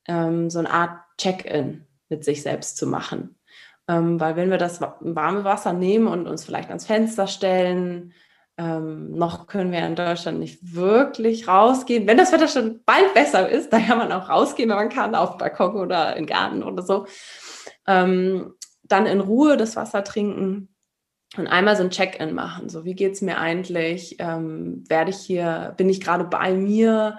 ähm, 0.06 0.50
so 0.50 0.58
eine 0.58 0.70
Art 0.70 1.00
Check-in 1.18 1.86
mit 2.08 2.24
sich 2.24 2.42
selbst 2.42 2.76
zu 2.76 2.86
machen. 2.86 3.36
Ähm, 3.88 4.20
weil 4.20 4.36
wenn 4.36 4.50
wir 4.50 4.58
das 4.58 4.80
warme 4.80 5.44
Wasser 5.44 5.72
nehmen 5.72 6.06
und 6.06 6.26
uns 6.26 6.44
vielleicht 6.44 6.68
ans 6.68 6.86
Fenster 6.86 7.26
stellen, 7.26 8.12
ähm, 8.58 9.12
noch 9.12 9.46
können 9.46 9.72
wir 9.72 9.86
in 9.86 9.94
Deutschland 9.94 10.40
nicht 10.40 10.74
wirklich 10.74 11.46
rausgehen. 11.48 12.06
Wenn 12.06 12.18
das 12.18 12.32
Wetter 12.32 12.48
schon 12.48 12.82
bald 12.84 13.14
besser 13.14 13.48
ist, 13.48 13.72
dann 13.72 13.86
kann 13.86 13.98
man 13.98 14.12
auch 14.12 14.28
rausgehen, 14.28 14.68
wenn 14.68 14.76
man 14.76 14.88
kann, 14.88 15.14
auf 15.14 15.38
Balkon 15.38 15.76
oder 15.76 16.14
den 16.14 16.26
Garten 16.26 16.62
oder 16.62 16.82
so. 16.82 17.06
Ähm, 17.86 18.54
dann 18.82 19.06
in 19.06 19.20
Ruhe 19.20 19.56
das 19.56 19.76
Wasser 19.76 20.02
trinken 20.02 20.68
und 21.36 21.46
einmal 21.46 21.76
so 21.76 21.82
ein 21.82 21.90
Check-in 21.90 22.34
machen. 22.34 22.68
So, 22.68 22.84
wie 22.84 22.94
geht 22.94 23.12
es 23.12 23.22
mir 23.22 23.38
eigentlich? 23.38 24.16
Ähm, 24.18 24.84
werde 24.88 25.10
ich 25.10 25.18
hier, 25.18 25.74
bin 25.76 25.88
ich 25.90 26.00
gerade 26.00 26.24
bei 26.24 26.54
mir? 26.54 27.18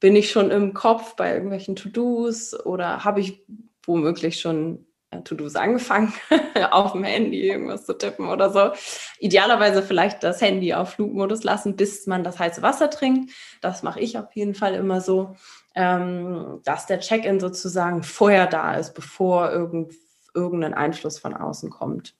Bin 0.00 0.16
ich 0.16 0.30
schon 0.30 0.50
im 0.50 0.74
Kopf 0.74 1.14
bei 1.16 1.34
irgendwelchen 1.34 1.76
To-Dos 1.76 2.54
oder 2.64 3.04
habe 3.04 3.20
ich 3.20 3.44
womöglich 3.84 4.40
schon 4.40 4.86
äh, 5.10 5.20
To-Dos 5.22 5.56
angefangen, 5.56 6.12
auf 6.70 6.92
dem 6.92 7.04
Handy 7.04 7.48
irgendwas 7.48 7.84
zu 7.84 7.92
tippen 7.92 8.28
oder 8.28 8.50
so. 8.50 8.72
Idealerweise 9.18 9.82
vielleicht 9.82 10.22
das 10.22 10.40
Handy 10.40 10.72
auf 10.72 10.92
Flugmodus 10.92 11.44
lassen, 11.44 11.76
bis 11.76 12.06
man 12.06 12.24
das 12.24 12.38
heiße 12.38 12.62
Wasser 12.62 12.88
trinkt. 12.88 13.30
Das 13.60 13.82
mache 13.82 14.00
ich 14.00 14.18
auf 14.18 14.34
jeden 14.34 14.54
Fall 14.54 14.74
immer 14.74 15.02
so, 15.02 15.36
ähm, 15.74 16.60
dass 16.64 16.86
der 16.86 17.00
Check-in 17.00 17.40
sozusagen 17.40 18.02
vorher 18.02 18.46
da 18.46 18.74
ist, 18.76 18.94
bevor 18.94 19.50
irgend, 19.50 19.92
irgendein 20.34 20.74
Einfluss 20.74 21.18
von 21.18 21.34
außen 21.34 21.68
kommt. 21.68 22.14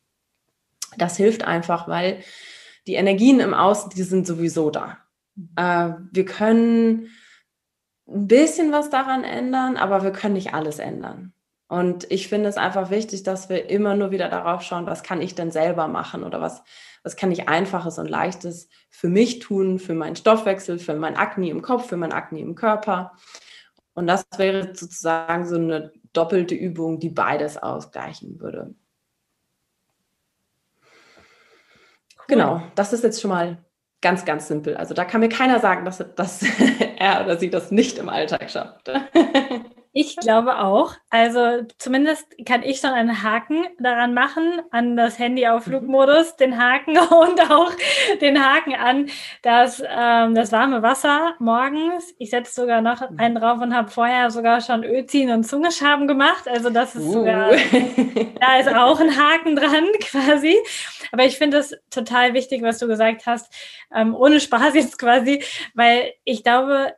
Das 0.98 1.16
hilft 1.16 1.44
einfach, 1.44 1.88
weil 1.88 2.22
die 2.86 2.94
Energien 2.94 3.40
im 3.40 3.54
Außen, 3.54 3.90
die 3.90 4.02
sind 4.02 4.26
sowieso 4.26 4.70
da. 4.70 4.98
Äh, 5.56 5.94
wir 6.12 6.24
können 6.24 7.08
ein 8.06 8.28
bisschen 8.28 8.72
was 8.72 8.90
daran 8.90 9.24
ändern, 9.24 9.76
aber 9.76 10.02
wir 10.02 10.12
können 10.12 10.34
nicht 10.34 10.54
alles 10.54 10.78
ändern. 10.78 11.32
Und 11.68 12.10
ich 12.10 12.28
finde 12.28 12.48
es 12.48 12.56
einfach 12.56 12.90
wichtig, 12.90 13.22
dass 13.22 13.48
wir 13.48 13.70
immer 13.70 13.96
nur 13.96 14.10
wieder 14.10 14.28
darauf 14.28 14.62
schauen, 14.62 14.86
was 14.86 15.02
kann 15.02 15.22
ich 15.22 15.34
denn 15.34 15.50
selber 15.50 15.88
machen 15.88 16.22
oder 16.22 16.40
was, 16.40 16.62
was 17.02 17.16
kann 17.16 17.32
ich 17.32 17.48
einfaches 17.48 17.98
und 17.98 18.08
leichtes 18.08 18.68
für 18.90 19.08
mich 19.08 19.38
tun, 19.38 19.78
für 19.78 19.94
meinen 19.94 20.14
Stoffwechsel, 20.14 20.78
für 20.78 20.94
mein 20.94 21.16
Akne 21.16 21.48
im 21.48 21.62
Kopf, 21.62 21.88
für 21.88 21.96
mein 21.96 22.12
Akne 22.12 22.40
im 22.40 22.54
Körper. 22.54 23.12
Und 23.94 24.06
das 24.06 24.26
wäre 24.36 24.74
sozusagen 24.74 25.46
so 25.46 25.56
eine 25.56 25.92
doppelte 26.12 26.54
Übung, 26.54 27.00
die 27.00 27.10
beides 27.10 27.56
ausgleichen 27.56 28.40
würde. 28.40 28.74
Genau, 32.28 32.62
das 32.74 32.92
ist 32.92 33.04
jetzt 33.04 33.20
schon 33.20 33.30
mal 33.30 33.58
ganz, 34.00 34.24
ganz 34.24 34.48
simpel. 34.48 34.76
Also 34.76 34.94
da 34.94 35.04
kann 35.04 35.20
mir 35.20 35.28
keiner 35.28 35.60
sagen, 35.60 35.84
dass, 35.84 36.04
dass 36.14 36.44
er 36.98 37.24
oder 37.24 37.38
sie 37.38 37.50
das 37.50 37.70
nicht 37.70 37.98
im 37.98 38.08
Alltag 38.08 38.50
schafft. 38.50 38.90
Ich 39.96 40.16
glaube 40.16 40.58
auch. 40.58 40.96
Also 41.08 41.62
zumindest 41.78 42.26
kann 42.44 42.64
ich 42.64 42.80
schon 42.80 42.90
einen 42.90 43.22
Haken 43.22 43.64
daran 43.78 44.12
machen, 44.12 44.60
an 44.72 44.96
das 44.96 45.20
Handy 45.20 45.46
auf 45.46 45.66
mhm. 45.66 45.70
Flugmodus, 45.70 46.34
den 46.34 46.58
Haken 46.58 46.98
und 46.98 47.48
auch 47.48 47.70
den 48.20 48.44
Haken 48.44 48.74
an 48.74 49.08
das, 49.42 49.80
ähm, 49.88 50.34
das 50.34 50.50
warme 50.50 50.82
Wasser 50.82 51.36
morgens. 51.38 52.12
Ich 52.18 52.30
setze 52.30 52.52
sogar 52.52 52.80
noch 52.80 53.08
mhm. 53.08 53.20
einen 53.20 53.34
drauf 53.36 53.60
und 53.60 53.72
habe 53.72 53.88
vorher 53.88 54.32
sogar 54.32 54.60
schon 54.60 54.82
Ölziehen 54.82 55.30
und 55.30 55.44
Zungeschaben 55.44 56.08
gemacht. 56.08 56.48
Also 56.48 56.70
das 56.70 56.96
ist 56.96 57.04
uh. 57.04 57.12
sogar, 57.12 57.50
da 58.40 58.58
ist 58.58 58.74
auch 58.74 58.98
ein 58.98 59.16
Haken 59.16 59.54
dran 59.54 59.86
quasi. 60.00 60.56
Aber 61.12 61.24
ich 61.24 61.38
finde 61.38 61.58
es 61.58 61.72
total 61.90 62.34
wichtig, 62.34 62.62
was 62.62 62.80
du 62.80 62.88
gesagt 62.88 63.26
hast, 63.26 63.52
ähm, 63.94 64.16
ohne 64.16 64.40
Spaß 64.40 64.74
jetzt 64.74 64.98
quasi, 64.98 65.44
weil 65.74 66.12
ich 66.24 66.42
glaube, 66.42 66.94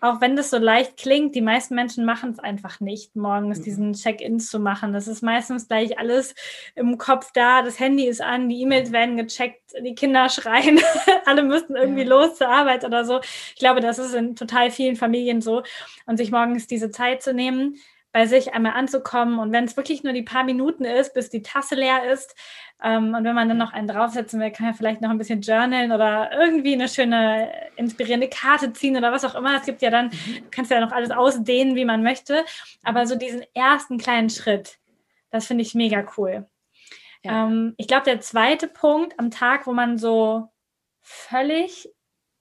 auch 0.00 0.20
wenn 0.20 0.36
das 0.36 0.50
so 0.50 0.58
leicht 0.58 0.96
klingt, 0.96 1.34
die 1.34 1.40
meisten 1.40 1.74
Menschen 1.74 2.04
machen 2.04 2.30
es 2.30 2.38
einfach 2.38 2.80
nicht, 2.80 3.16
morgens 3.16 3.58
mhm. 3.58 3.62
diesen 3.64 3.92
Check-ins 3.94 4.48
zu 4.48 4.60
machen. 4.60 4.92
Das 4.92 5.08
ist 5.08 5.22
meistens 5.22 5.68
gleich 5.68 5.98
alles 5.98 6.34
im 6.74 6.98
Kopf 6.98 7.32
da, 7.32 7.62
das 7.62 7.80
Handy 7.80 8.06
ist 8.06 8.20
an, 8.20 8.48
die 8.48 8.62
E-Mails 8.62 8.92
werden 8.92 9.16
gecheckt, 9.16 9.72
die 9.82 9.94
Kinder 9.94 10.28
schreien, 10.28 10.80
alle 11.24 11.42
müssten 11.42 11.76
irgendwie 11.76 12.02
ja. 12.02 12.08
los 12.08 12.36
zur 12.36 12.48
Arbeit 12.48 12.84
oder 12.84 13.04
so. 13.04 13.20
Ich 13.20 13.58
glaube, 13.58 13.80
das 13.80 13.98
ist 13.98 14.14
in 14.14 14.36
total 14.36 14.70
vielen 14.70 14.96
Familien 14.96 15.40
so. 15.40 15.62
Und 16.06 16.16
sich 16.16 16.30
morgens 16.30 16.66
diese 16.66 16.90
Zeit 16.90 17.22
zu 17.22 17.34
nehmen, 17.34 17.76
bei 18.18 18.26
sich 18.26 18.52
einmal 18.52 18.72
anzukommen 18.72 19.38
und 19.38 19.52
wenn 19.52 19.62
es 19.62 19.76
wirklich 19.76 20.02
nur 20.02 20.12
die 20.12 20.24
paar 20.24 20.42
Minuten 20.42 20.84
ist, 20.84 21.14
bis 21.14 21.30
die 21.30 21.40
Tasse 21.40 21.76
leer 21.76 22.10
ist 22.12 22.34
ähm, 22.82 23.14
und 23.14 23.22
wenn 23.22 23.36
man 23.36 23.48
dann 23.48 23.58
noch 23.58 23.72
einen 23.72 23.86
draufsetzen 23.86 24.40
will, 24.40 24.50
kann 24.50 24.66
man 24.66 24.74
vielleicht 24.74 25.00
noch 25.00 25.10
ein 25.10 25.18
bisschen 25.18 25.40
journalen 25.40 25.92
oder 25.92 26.32
irgendwie 26.32 26.72
eine 26.72 26.88
schöne 26.88 27.48
inspirierende 27.76 28.28
Karte 28.28 28.72
ziehen 28.72 28.96
oder 28.96 29.12
was 29.12 29.24
auch 29.24 29.36
immer. 29.36 29.54
Es 29.54 29.66
gibt 29.66 29.82
ja 29.82 29.90
dann, 29.90 30.06
mhm. 30.06 30.50
kannst 30.50 30.72
ja 30.72 30.80
noch 30.80 30.90
alles 30.90 31.12
ausdehnen, 31.12 31.76
wie 31.76 31.84
man 31.84 32.02
möchte, 32.02 32.44
aber 32.82 33.06
so 33.06 33.14
diesen 33.14 33.44
ersten 33.54 33.98
kleinen 33.98 34.30
Schritt, 34.30 34.80
das 35.30 35.46
finde 35.46 35.62
ich 35.62 35.76
mega 35.76 36.04
cool. 36.16 36.48
Ja. 37.22 37.46
Ähm, 37.46 37.74
ich 37.76 37.86
glaube, 37.86 38.02
der 38.02 38.20
zweite 38.20 38.66
Punkt 38.66 39.16
am 39.20 39.30
Tag, 39.30 39.68
wo 39.68 39.72
man 39.72 39.96
so 39.96 40.48
völlig 41.02 41.88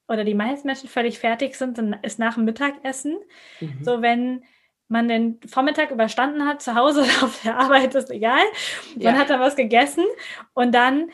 oder 0.07 0.24
die 0.24 0.34
meisten 0.34 0.65
Menschen 0.65 0.89
völlig 0.89 1.19
fertig 1.19 1.53
sind, 1.53 1.77
ist 2.01 2.17
nach 2.17 2.34
dem 2.34 2.46
Mittagessen. 2.46 3.19
Mhm. 3.60 3.84
So 3.84 4.01
wenn 4.01 4.43
man 4.88 5.08
den 5.08 5.39
Vormittag 5.46 5.91
überstanden 5.91 6.46
hat, 6.46 6.62
zu 6.62 6.75
Hause 6.75 7.01
oder 7.01 7.10
auf 7.24 7.41
der 7.44 7.58
Arbeit, 7.58 7.96
ist 7.96 8.12
egal. 8.12 8.44
Man 8.96 9.01
ja. 9.01 9.13
hat 9.13 9.29
dann 9.29 9.39
was 9.39 9.56
gegessen 9.56 10.06
und 10.53 10.74
dann 10.74 11.10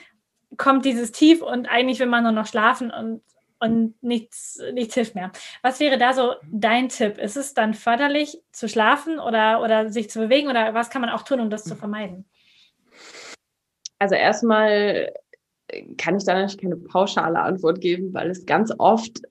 kommt 0.58 0.86
dieses 0.86 1.12
Tief 1.12 1.42
und 1.42 1.68
eigentlich 1.68 2.00
will 2.00 2.08
man 2.08 2.24
nur 2.24 2.32
noch 2.32 2.46
schlafen 2.46 2.92
und, 2.92 3.22
und 3.60 4.01
nichts, 4.03 4.60
nichts 4.74 4.94
hilft 4.94 5.15
mehr. 5.15 5.32
Was 5.62 5.80
wäre 5.80 5.98
da 5.98 6.13
so 6.13 6.36
dein 6.51 6.89
Tipp? 6.89 7.18
Ist 7.18 7.38
es 7.38 7.53
dann 7.53 7.74
förderlich 7.74 8.39
zu 8.51 8.70
schlafen 8.70 9.20
oder, 9.20 9.62
oder 9.62 9.89
sich 9.89 10.10
zu 10.10 10.20
bewegen 10.20 10.50
oder 10.50 10.74
was 10.74 10.89
kann 10.89 11.01
man 11.01 11.10
auch 11.10 11.24
tun, 11.24 11.39
um 11.39 11.50
das 11.50 11.63
zu 11.63 11.75
vermeiden? 11.75 12.25
Also 14.00 14.15
erstmal 14.15 15.12
kann 15.98 16.18
ich 16.18 16.25
da 16.25 16.34
natürlich 16.34 16.62
keine 16.62 16.75
pauschale 16.75 17.39
Antwort 17.39 17.82
geben, 17.82 18.13
weil 18.13 18.30
es 18.30 18.46
ganz 18.46 18.72
oft 18.77 19.22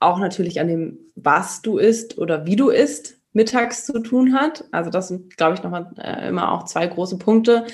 auch 0.00 0.18
natürlich 0.18 0.60
an 0.60 0.68
dem, 0.68 0.98
was 1.14 1.62
du 1.62 1.78
isst 1.78 2.18
oder 2.18 2.46
wie 2.46 2.56
du 2.56 2.68
isst, 2.68 3.15
mittags 3.36 3.84
zu 3.84 4.00
tun 4.00 4.32
hat. 4.32 4.64
Also 4.72 4.90
das 4.90 5.08
sind, 5.08 5.36
glaube 5.36 5.54
ich, 5.54 5.62
nochmal 5.62 5.92
äh, 5.98 6.28
immer 6.28 6.52
auch 6.52 6.64
zwei 6.64 6.86
große 6.86 7.18
Punkte. 7.18 7.66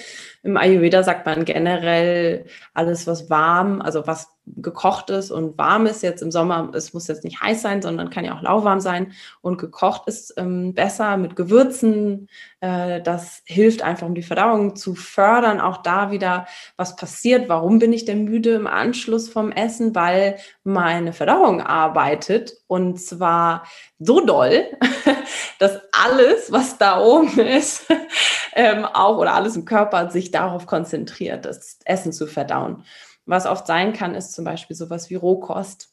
Im 0.43 0.57
Ayurveda 0.57 1.03
sagt 1.03 1.25
man 1.25 1.45
generell 1.45 2.47
alles, 2.75 3.07
was 3.07 3.31
warm, 3.31 3.81
also 3.81 4.07
was 4.07 4.29
gekocht 4.45 5.09
ist 5.11 5.31
und 5.31 5.57
warm 5.57 5.87
ist 5.87 6.03
jetzt 6.03 6.21
im 6.21 6.33
Sommer, 6.33 6.73
es 6.75 6.93
muss 6.93 7.07
jetzt 7.07 7.23
nicht 7.23 7.41
heiß 7.41 7.63
sein, 7.63 7.81
sondern 7.81 8.11
kann 8.11 8.25
ja 8.25 8.37
auch 8.37 8.43
lauwarm 8.43 8.81
sein 8.81 9.13
und 9.41 9.57
gekocht 9.57 10.03
ist 10.07 10.35
ähm, 10.37 10.75
besser 10.75 11.17
mit 11.17 11.37
Gewürzen. 11.37 12.29
Äh, 12.61 13.01
das 13.03 13.43
hilft 13.45 13.83
einfach, 13.83 14.07
um 14.07 14.17
die 14.17 14.23
Verdauung 14.23 14.75
zu 14.75 14.97
fördern. 14.97 15.61
Auch 15.61 15.79
da 15.79 16.11
wieder, 16.11 16.47
was 16.77 16.97
passiert, 16.97 17.49
warum 17.49 17.79
bin 17.79 17.93
ich 17.93 18.05
denn 18.05 18.25
müde 18.25 18.55
im 18.55 18.67
Anschluss 18.67 19.29
vom 19.29 19.53
Essen? 19.53 19.95
Weil 19.95 20.39
meine 20.65 21.13
Verdauung 21.13 21.61
arbeitet 21.61 22.55
und 22.67 23.01
zwar 23.01 23.63
so 24.01 24.27
doll, 24.27 24.65
dass 25.61 25.79
alles, 25.93 26.51
was 26.51 26.79
da 26.79 27.01
oben 27.01 27.39
ist, 27.39 27.87
ähm, 28.55 28.85
auch 28.85 29.19
oder 29.19 29.35
alles 29.35 29.55
im 29.55 29.65
Körper 29.65 30.11
sich 30.11 30.32
darauf 30.35 30.67
konzentriert, 30.67 31.45
das 31.45 31.79
Essen 31.85 32.13
zu 32.13 32.27
verdauen. 32.27 32.85
Was 33.25 33.47
oft 33.47 33.67
sein 33.67 33.93
kann, 33.93 34.15
ist 34.15 34.33
zum 34.33 34.45
Beispiel 34.45 34.77
sowas 34.77 35.11
wie 35.11 35.15
Rohkost. 35.15 35.91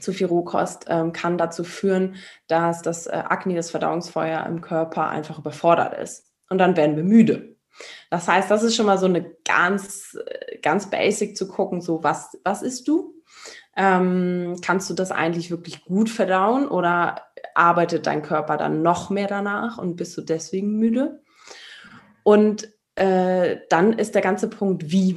Zu 0.00 0.12
viel 0.12 0.28
Rohkost 0.28 0.86
ähm, 0.88 1.12
kann 1.12 1.36
dazu 1.36 1.64
führen, 1.64 2.14
dass 2.46 2.80
das 2.82 3.06
äh, 3.06 3.10
Akne, 3.10 3.54
das 3.54 3.70
Verdauungsfeuer 3.70 4.46
im 4.46 4.60
Körper 4.60 5.08
einfach 5.08 5.38
überfordert 5.38 5.98
ist. 5.98 6.30
Und 6.48 6.58
dann 6.58 6.76
werden 6.76 6.96
wir 6.96 7.04
müde. 7.04 7.56
Das 8.08 8.28
heißt, 8.28 8.50
das 8.50 8.62
ist 8.62 8.76
schon 8.76 8.86
mal 8.86 8.98
so 8.98 9.06
eine 9.06 9.34
ganz, 9.44 10.16
äh, 10.26 10.58
ganz 10.58 10.90
basic 10.90 11.36
zu 11.36 11.48
gucken, 11.48 11.80
so 11.80 12.02
was, 12.02 12.38
was 12.44 12.62
isst 12.62 12.88
du? 12.88 13.14
Ähm, 13.76 14.56
kannst 14.62 14.90
du 14.90 14.94
das 14.94 15.12
eigentlich 15.12 15.50
wirklich 15.50 15.84
gut 15.84 16.10
verdauen 16.10 16.68
oder 16.68 17.22
arbeitet 17.54 18.06
dein 18.06 18.22
Körper 18.22 18.56
dann 18.56 18.82
noch 18.82 19.10
mehr 19.10 19.28
danach 19.28 19.78
und 19.78 19.96
bist 19.96 20.16
du 20.16 20.22
deswegen 20.22 20.78
müde? 20.78 21.22
Und 22.22 22.68
äh, 23.00 23.60
dann 23.70 23.94
ist 23.94 24.14
der 24.14 24.22
ganze 24.22 24.48
Punkt 24.48 24.92
wie 24.92 25.16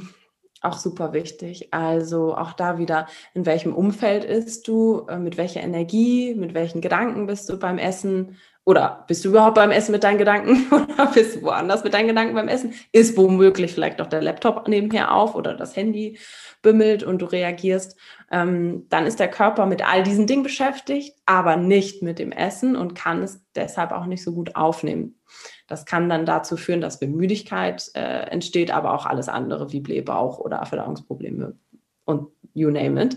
auch 0.62 0.78
super 0.78 1.12
wichtig. 1.12 1.68
Also 1.72 2.34
auch 2.34 2.54
da 2.54 2.78
wieder, 2.78 3.06
in 3.34 3.44
welchem 3.44 3.74
Umfeld 3.74 4.24
isst 4.24 4.66
du, 4.66 5.06
äh, 5.08 5.18
mit 5.18 5.36
welcher 5.36 5.60
Energie, 5.60 6.34
mit 6.34 6.54
welchen 6.54 6.80
Gedanken 6.80 7.26
bist 7.26 7.50
du 7.50 7.58
beim 7.58 7.76
Essen, 7.76 8.38
oder 8.66 9.04
bist 9.06 9.22
du 9.24 9.28
überhaupt 9.28 9.56
beim 9.56 9.70
Essen 9.70 9.92
mit 9.92 10.04
deinen 10.04 10.16
Gedanken 10.16 10.66
oder 10.72 11.06
bist 11.12 11.36
du 11.36 11.42
woanders 11.42 11.84
mit 11.84 11.92
deinen 11.92 12.08
Gedanken 12.08 12.34
beim 12.34 12.48
Essen? 12.48 12.72
Ist 12.92 13.16
womöglich 13.16 13.74
vielleicht 13.74 13.98
noch 13.98 14.06
der 14.06 14.22
Laptop 14.22 14.66
nebenher 14.68 15.12
auf 15.12 15.34
oder 15.34 15.52
das 15.54 15.76
Handy 15.76 16.18
bimmelt 16.62 17.02
und 17.02 17.20
du 17.20 17.26
reagierst. 17.26 17.98
Ähm, 18.30 18.86
dann 18.88 19.04
ist 19.04 19.20
der 19.20 19.28
Körper 19.28 19.66
mit 19.66 19.86
all 19.86 20.02
diesen 20.02 20.26
Dingen 20.26 20.42
beschäftigt, 20.42 21.14
aber 21.26 21.56
nicht 21.56 22.02
mit 22.02 22.18
dem 22.18 22.32
Essen 22.32 22.74
und 22.74 22.94
kann 22.94 23.22
es 23.22 23.44
deshalb 23.54 23.92
auch 23.92 24.06
nicht 24.06 24.24
so 24.24 24.32
gut 24.32 24.56
aufnehmen. 24.56 25.20
Das 25.66 25.86
kann 25.86 26.08
dann 26.08 26.26
dazu 26.26 26.56
führen, 26.56 26.80
dass 26.80 27.00
Bemüdigkeit 27.00 27.90
äh, 27.94 28.26
entsteht, 28.30 28.70
aber 28.70 28.92
auch 28.92 29.06
alles 29.06 29.28
andere 29.28 29.72
wie 29.72 29.80
Blähbauch 29.80 30.38
oder 30.38 30.64
Verdauungsprobleme 30.66 31.56
und 32.04 32.28
you 32.52 32.70
name 32.70 33.02
it. 33.02 33.16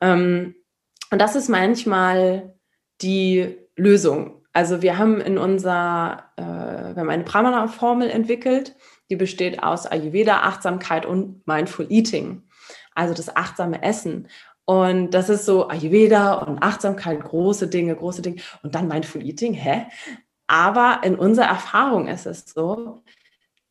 Ähm, 0.00 0.54
und 1.10 1.20
das 1.20 1.34
ist 1.34 1.48
manchmal 1.48 2.54
die 3.00 3.56
Lösung 3.76 4.40
also 4.52 4.82
wir 4.82 4.98
haben 4.98 5.20
in 5.20 5.38
unserer, 5.38 6.24
äh, 6.36 6.42
wir 6.42 6.96
haben 6.96 7.10
eine 7.10 7.24
Pramana-Formel 7.24 8.10
entwickelt, 8.10 8.76
die 9.08 9.16
besteht 9.16 9.62
aus 9.62 9.86
Ayurveda, 9.86 10.40
Achtsamkeit 10.40 11.06
und 11.06 11.46
Mindful 11.46 11.86
Eating, 11.88 12.42
also 12.94 13.14
das 13.14 13.34
achtsame 13.34 13.82
Essen. 13.82 14.28
Und 14.64 15.10
das 15.14 15.28
ist 15.28 15.46
so 15.46 15.68
Ayurveda 15.68 16.34
und 16.34 16.62
Achtsamkeit, 16.62 17.22
große 17.22 17.68
Dinge, 17.68 17.94
große 17.96 18.22
Dinge. 18.22 18.40
Und 18.62 18.74
dann 18.74 18.88
Mindful 18.88 19.22
Eating, 19.24 19.52
hä? 19.54 19.86
Aber 20.50 21.02
in 21.04 21.14
unserer 21.14 21.46
Erfahrung 21.46 22.08
ist 22.08 22.26
es 22.26 22.44
so, 22.44 23.04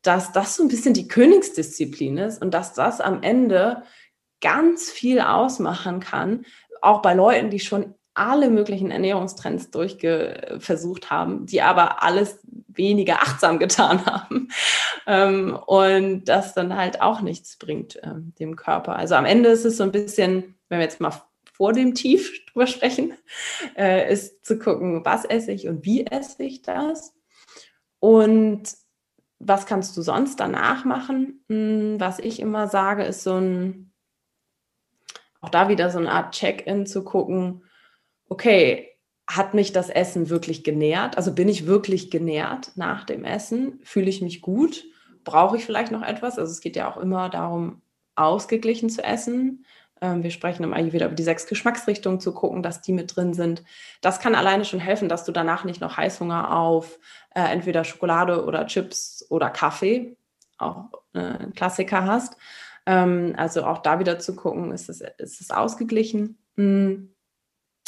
dass 0.01 0.31
das 0.31 0.55
so 0.55 0.63
ein 0.63 0.69
bisschen 0.69 0.93
die 0.93 1.09
Königsdisziplin 1.09 2.17
ist 2.17 2.41
und 2.41 2.53
dass 2.53 2.73
das 2.73 3.01
am 3.01 3.21
Ende 3.21 3.83
ganz 4.39 4.89
viel 4.89 5.19
ausmachen 5.19 5.99
kann, 5.99 6.45
auch 6.81 7.01
bei 7.01 7.13
Leuten, 7.13 7.49
die 7.49 7.59
schon 7.59 7.95
alle 8.13 8.49
möglichen 8.49 8.91
Ernährungstrends 8.91 9.71
durchversucht 9.71 11.11
haben, 11.11 11.45
die 11.45 11.61
aber 11.61 12.01
alles 12.01 12.39
weniger 12.69 13.15
achtsam 13.15 13.59
getan 13.59 14.05
haben 14.05 14.47
ähm, 15.05 15.59
und 15.65 16.29
das 16.29 16.53
dann 16.53 16.77
halt 16.77 17.01
auch 17.01 17.19
nichts 17.19 17.57
bringt 17.57 17.99
ähm, 18.03 18.33
dem 18.39 18.55
Körper. 18.55 18.95
Also 18.95 19.15
am 19.15 19.25
Ende 19.25 19.49
ist 19.49 19.65
es 19.65 19.75
so 19.75 19.83
ein 19.83 19.91
bisschen, 19.91 20.55
wenn 20.69 20.79
wir 20.79 20.85
jetzt 20.85 21.01
mal 21.01 21.11
vor 21.59 21.73
dem 21.73 21.93
Tief 21.93 22.45
drüber 22.51 22.67
sprechen, 22.67 23.13
äh, 23.77 24.11
ist 24.11 24.45
zu 24.45 24.57
gucken, 24.57 25.03
was 25.03 25.25
esse 25.25 25.51
ich 25.51 25.67
und 25.67 25.83
wie 25.83 26.05
esse 26.05 26.41
ich 26.41 26.61
das 26.61 27.13
und 27.99 28.63
was 29.39 29.65
kannst 29.65 29.95
du 29.95 30.01
sonst 30.01 30.39
danach 30.39 30.85
machen? 30.85 31.43
Hm, 31.49 31.99
was 31.99 32.19
ich 32.19 32.39
immer 32.39 32.67
sage, 32.67 33.03
ist 33.03 33.23
so 33.23 33.35
ein, 33.35 33.91
auch 35.41 35.49
da 35.49 35.67
wieder 35.67 35.89
so 35.89 35.99
eine 35.99 36.11
Art 36.11 36.33
Check-in 36.33 36.85
zu 36.85 37.03
gucken, 37.03 37.63
okay, 38.29 38.87
hat 39.27 39.53
mich 39.53 39.73
das 39.73 39.89
Essen 39.89 40.29
wirklich 40.29 40.63
genährt? 40.63 41.17
Also 41.17 41.33
bin 41.33 41.49
ich 41.49 41.67
wirklich 41.67 42.09
genährt 42.09 42.71
nach 42.75 43.03
dem 43.03 43.25
Essen? 43.25 43.79
Fühle 43.83 44.09
ich 44.09 44.21
mich 44.21 44.41
gut? 44.41 44.85
Brauche 45.25 45.57
ich 45.57 45.65
vielleicht 45.65 45.91
noch 45.91 46.03
etwas? 46.03 46.39
Also 46.39 46.51
es 46.51 46.61
geht 46.61 46.77
ja 46.77 46.89
auch 46.89 46.97
immer 46.97 47.29
darum, 47.29 47.81
ausgeglichen 48.15 48.89
zu 48.89 49.03
essen. 49.03 49.65
Ähm, 50.01 50.23
wir 50.23 50.31
sprechen 50.31 50.63
im 50.63 50.73
Ayurveda 50.73 51.05
über 51.05 51.15
die 51.15 51.23
sechs 51.23 51.47
Geschmacksrichtungen 51.47 52.19
zu 52.19 52.33
gucken, 52.33 52.63
dass 52.63 52.81
die 52.81 52.93
mit 52.93 53.15
drin 53.15 53.33
sind. 53.33 53.63
Das 54.01 54.19
kann 54.19 54.35
alleine 54.35 54.65
schon 54.65 54.79
helfen, 54.79 55.09
dass 55.09 55.25
du 55.25 55.31
danach 55.31 55.63
nicht 55.63 55.81
noch 55.81 55.97
Heißhunger 55.97 56.55
auf 56.55 56.99
äh, 57.35 57.41
entweder 57.41 57.83
Schokolade 57.83 58.45
oder 58.45 58.65
Chips 58.67 59.25
oder 59.29 59.49
Kaffee, 59.49 60.17
auch 60.57 60.89
äh, 61.13 61.19
ein 61.19 61.53
Klassiker 61.53 62.05
hast. 62.05 62.37
Ähm, 62.85 63.33
also 63.37 63.63
auch 63.63 63.79
da 63.79 63.99
wieder 63.99 64.19
zu 64.19 64.35
gucken, 64.35 64.71
ist 64.71 64.89
es, 64.89 65.01
ist 65.17 65.41
es 65.41 65.51
ausgeglichen? 65.51 66.37
Hm 66.55 67.13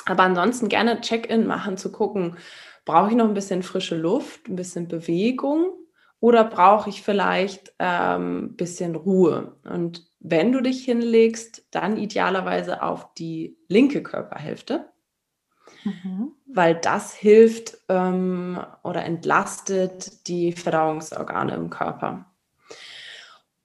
aber 0.06 0.24
ansonsten 0.24 0.70
gerne 0.70 1.02
Check-in 1.02 1.46
machen, 1.46 1.78
zu 1.78 1.92
gucken, 1.92 2.38
brauche 2.86 3.10
ich 3.10 3.16
noch 3.16 3.28
ein 3.28 3.34
bisschen 3.34 3.64
frische 3.64 3.96
Luft, 3.96 4.48
ein 4.48 4.56
bisschen 4.56 4.88
Bewegung 4.88 5.74
oder 6.22 6.44
brauche 6.46 6.90
ich 6.90 7.02
vielleicht 7.02 7.74
ein 7.80 8.22
ähm, 8.22 8.56
bisschen 8.56 8.96
Ruhe? 8.96 9.58
Und 9.66 10.08
wenn 10.20 10.52
du 10.52 10.62
dich 10.62 10.86
hinlegst, 10.86 11.66
dann 11.72 11.98
idealerweise 11.98 12.84
auf 12.84 13.14
die 13.16 13.58
linke 13.68 14.04
Körperhälfte, 14.04 14.86
mhm. 15.84 16.34
weil 16.46 16.76
das 16.76 17.14
hilft 17.16 17.80
ähm, 17.90 18.64
oder 18.84 19.04
entlastet 19.04 20.28
die 20.28 20.54
Verdauungsorgane 20.54 21.56
im 21.56 21.72
Körper. 21.72 22.28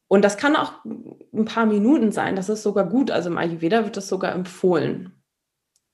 Und 0.09 0.25
das 0.25 0.39
kann 0.39 0.57
auch 0.57 0.73
ein 0.85 1.45
paar 1.45 1.67
Minuten 1.67 2.11
sein, 2.11 2.37
das 2.37 2.49
ist 2.49 2.63
sogar 2.63 2.87
gut. 2.87 3.11
Also 3.11 3.29
im 3.29 3.37
Ayurveda 3.37 3.85
wird 3.85 3.99
das 3.99 4.09
sogar 4.09 4.33
empfohlen 4.33 5.13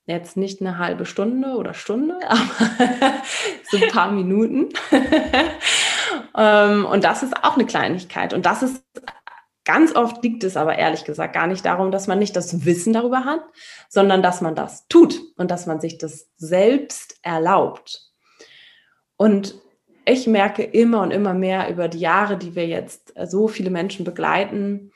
jetzt 0.07 0.37
nicht 0.37 0.61
eine 0.61 0.79
halbe 0.79 1.07
Stunde 1.07 1.57
oder 1.57 1.75
Stunde, 1.75 2.19
aber 2.29 2.41
so 3.71 3.77
ein 3.77 3.91
paar 3.91 4.11
Minuten. 4.11 4.69
Ähm, 6.37 6.85
und 6.85 7.05
das 7.05 7.23
ist 7.23 7.37
auch 7.45 7.55
eine 7.55 7.67
Kleinigkeit. 7.67 8.33
Und 8.33 8.47
das 8.47 8.63
ist 8.63 8.85
ganz 9.65 9.95
oft 9.95 10.23
liegt 10.23 10.45
es 10.45 10.57
aber 10.57 10.77
ehrlich 10.77 11.05
gesagt 11.05 11.35
gar 11.35 11.47
nicht 11.47 11.65
darum, 11.65 11.91
dass 11.91 12.07
man 12.07 12.19
nicht 12.19 12.35
das 12.35 12.65
Wissen 12.65 12.93
darüber 12.93 13.25
hat, 13.25 13.43
sondern 13.89 14.23
dass 14.23 14.41
man 14.41 14.55
das 14.55 14.89
tut 14.89 15.21
und 15.37 15.51
dass 15.51 15.67
man 15.67 15.81
sich 15.81 15.99
das 15.99 16.29
selbst 16.37 17.19
erlaubt. 17.23 18.11
Und 19.17 19.55
ich 20.05 20.27
merke 20.27 20.65
immer 20.65 21.03
und 21.03 21.13
immer 21.13 21.33
mehr 21.33 21.71
über 21.71 21.89
die 21.89 22.01
Jahre, 22.01 22.37
die 22.37 22.57
wir 22.57 22.67
jetzt 22.67 23.15
so 23.27 23.47
viele 23.47 23.71
Menschen 23.71 24.05
begleiten, 24.05 24.91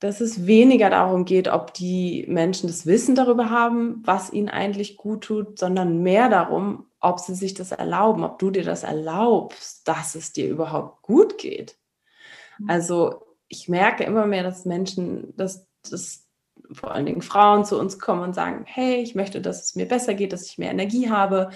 dass 0.00 0.20
es 0.20 0.46
weniger 0.46 0.90
darum 0.90 1.24
geht, 1.24 1.46
ob 1.46 1.72
die 1.74 2.24
Menschen 2.28 2.66
das 2.66 2.86
Wissen 2.86 3.14
darüber 3.14 3.50
haben, 3.50 4.02
was 4.04 4.32
ihnen 4.32 4.48
eigentlich 4.48 4.96
gut 4.96 5.22
tut, 5.22 5.60
sondern 5.60 6.02
mehr 6.02 6.28
darum, 6.28 6.86
ob 7.02 7.18
sie 7.18 7.34
sich 7.34 7.52
das 7.54 7.72
erlauben, 7.72 8.24
ob 8.24 8.38
du 8.38 8.50
dir 8.50 8.64
das 8.64 8.84
erlaubst, 8.84 9.86
dass 9.86 10.14
es 10.14 10.32
dir 10.32 10.48
überhaupt 10.48 11.02
gut 11.02 11.36
geht. 11.36 11.76
Mhm. 12.58 12.70
Also 12.70 13.26
ich 13.48 13.68
merke 13.68 14.04
immer 14.04 14.26
mehr, 14.26 14.44
dass 14.44 14.64
Menschen, 14.64 15.36
dass, 15.36 15.66
dass 15.90 16.26
vor 16.70 16.92
allen 16.92 17.06
Dingen 17.06 17.22
Frauen 17.22 17.64
zu 17.64 17.78
uns 17.78 17.98
kommen 17.98 18.22
und 18.22 18.34
sagen, 18.34 18.64
hey, 18.66 19.02
ich 19.02 19.14
möchte, 19.14 19.40
dass 19.40 19.62
es 19.62 19.74
mir 19.74 19.86
besser 19.86 20.14
geht, 20.14 20.32
dass 20.32 20.46
ich 20.46 20.58
mehr 20.58 20.70
Energie 20.70 21.10
habe. 21.10 21.50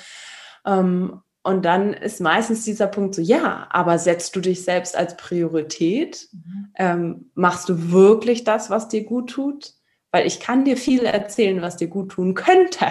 Ähm, 0.66 1.22
und 1.42 1.64
dann 1.64 1.94
ist 1.94 2.20
meistens 2.20 2.64
dieser 2.64 2.88
Punkt 2.88 3.14
so, 3.14 3.22
ja, 3.22 3.68
aber 3.70 4.00
setzt 4.00 4.34
du 4.34 4.40
dich 4.40 4.64
selbst 4.64 4.96
als 4.96 5.16
Priorität? 5.16 6.28
Mhm. 6.32 6.68
Ähm, 6.74 7.30
machst 7.34 7.68
du 7.68 7.92
wirklich 7.92 8.42
das, 8.42 8.68
was 8.68 8.88
dir 8.88 9.04
gut 9.04 9.30
tut? 9.30 9.74
Weil 10.10 10.26
ich 10.26 10.40
kann 10.40 10.64
dir 10.64 10.76
viel 10.76 11.04
erzählen, 11.04 11.62
was 11.62 11.76
dir 11.76 11.86
gut 11.86 12.10
tun 12.10 12.34
könnte. 12.34 12.86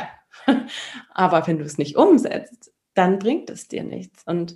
aber 1.13 1.47
wenn 1.47 1.57
du 1.57 1.65
es 1.65 1.77
nicht 1.77 1.95
umsetzt, 1.95 2.71
dann 2.93 3.19
bringt 3.19 3.49
es 3.49 3.67
dir 3.67 3.83
nichts. 3.83 4.23
Und 4.25 4.55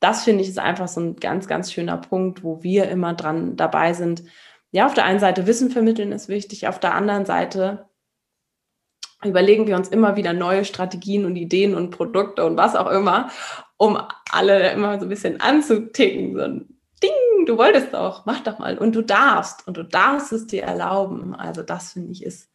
das 0.00 0.24
finde 0.24 0.42
ich 0.42 0.48
ist 0.48 0.58
einfach 0.58 0.88
so 0.88 1.00
ein 1.00 1.16
ganz, 1.16 1.46
ganz 1.46 1.72
schöner 1.72 1.96
Punkt, 1.96 2.42
wo 2.42 2.62
wir 2.62 2.88
immer 2.88 3.14
dran 3.14 3.56
dabei 3.56 3.92
sind. 3.92 4.24
Ja, 4.70 4.86
auf 4.86 4.94
der 4.94 5.04
einen 5.04 5.20
Seite 5.20 5.46
Wissen 5.46 5.70
vermitteln 5.70 6.12
ist 6.12 6.28
wichtig, 6.28 6.68
auf 6.68 6.80
der 6.80 6.94
anderen 6.94 7.24
Seite 7.24 7.88
überlegen 9.24 9.66
wir 9.66 9.76
uns 9.76 9.88
immer 9.88 10.16
wieder 10.16 10.32
neue 10.32 10.64
Strategien 10.64 11.24
und 11.24 11.36
Ideen 11.36 11.74
und 11.74 11.90
Produkte 11.90 12.44
und 12.44 12.56
was 12.56 12.76
auch 12.76 12.90
immer, 12.90 13.30
um 13.76 13.98
alle 14.30 14.70
immer 14.72 14.98
so 14.98 15.06
ein 15.06 15.08
bisschen 15.08 15.40
anzuticken. 15.40 16.36
So 16.36 16.42
ein 16.42 16.78
Ding, 17.02 17.46
du 17.46 17.56
wolltest 17.56 17.94
doch, 17.94 18.26
mach 18.26 18.40
doch 18.40 18.58
mal. 18.58 18.78
Und 18.78 18.94
du 18.94 19.02
darfst 19.02 19.66
und 19.66 19.76
du 19.76 19.84
darfst 19.84 20.32
es 20.32 20.46
dir 20.46 20.64
erlauben. 20.64 21.34
Also 21.34 21.62
das 21.62 21.92
finde 21.92 22.12
ich 22.12 22.24
ist 22.24 22.50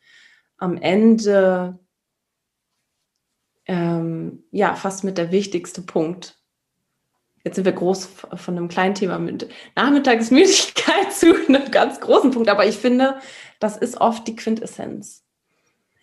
am 0.58 0.78
Ende 0.78 1.80
ja 4.52 4.76
fast 4.76 5.04
mit 5.04 5.18
der 5.18 5.32
wichtigste 5.32 5.82
Punkt. 5.82 6.38
Jetzt 7.44 7.56
sind 7.56 7.66
wir 7.66 7.72
groß 7.72 8.06
von 8.36 8.58
einem 8.58 8.68
kleinen 8.68 8.94
Thema 8.94 9.18
mit 9.18 9.50
Nachmittagsmüdigkeit 9.76 11.12
zu 11.12 11.34
einem 11.48 11.72
ganz 11.72 12.00
großen 12.00 12.32
Punkt, 12.32 12.50
aber 12.50 12.68
ich 12.68 12.78
finde, 12.78 13.20
das 13.60 13.78
ist 13.78 14.00
oft 14.00 14.28
die 14.28 14.36
Quintessenz. 14.36 15.24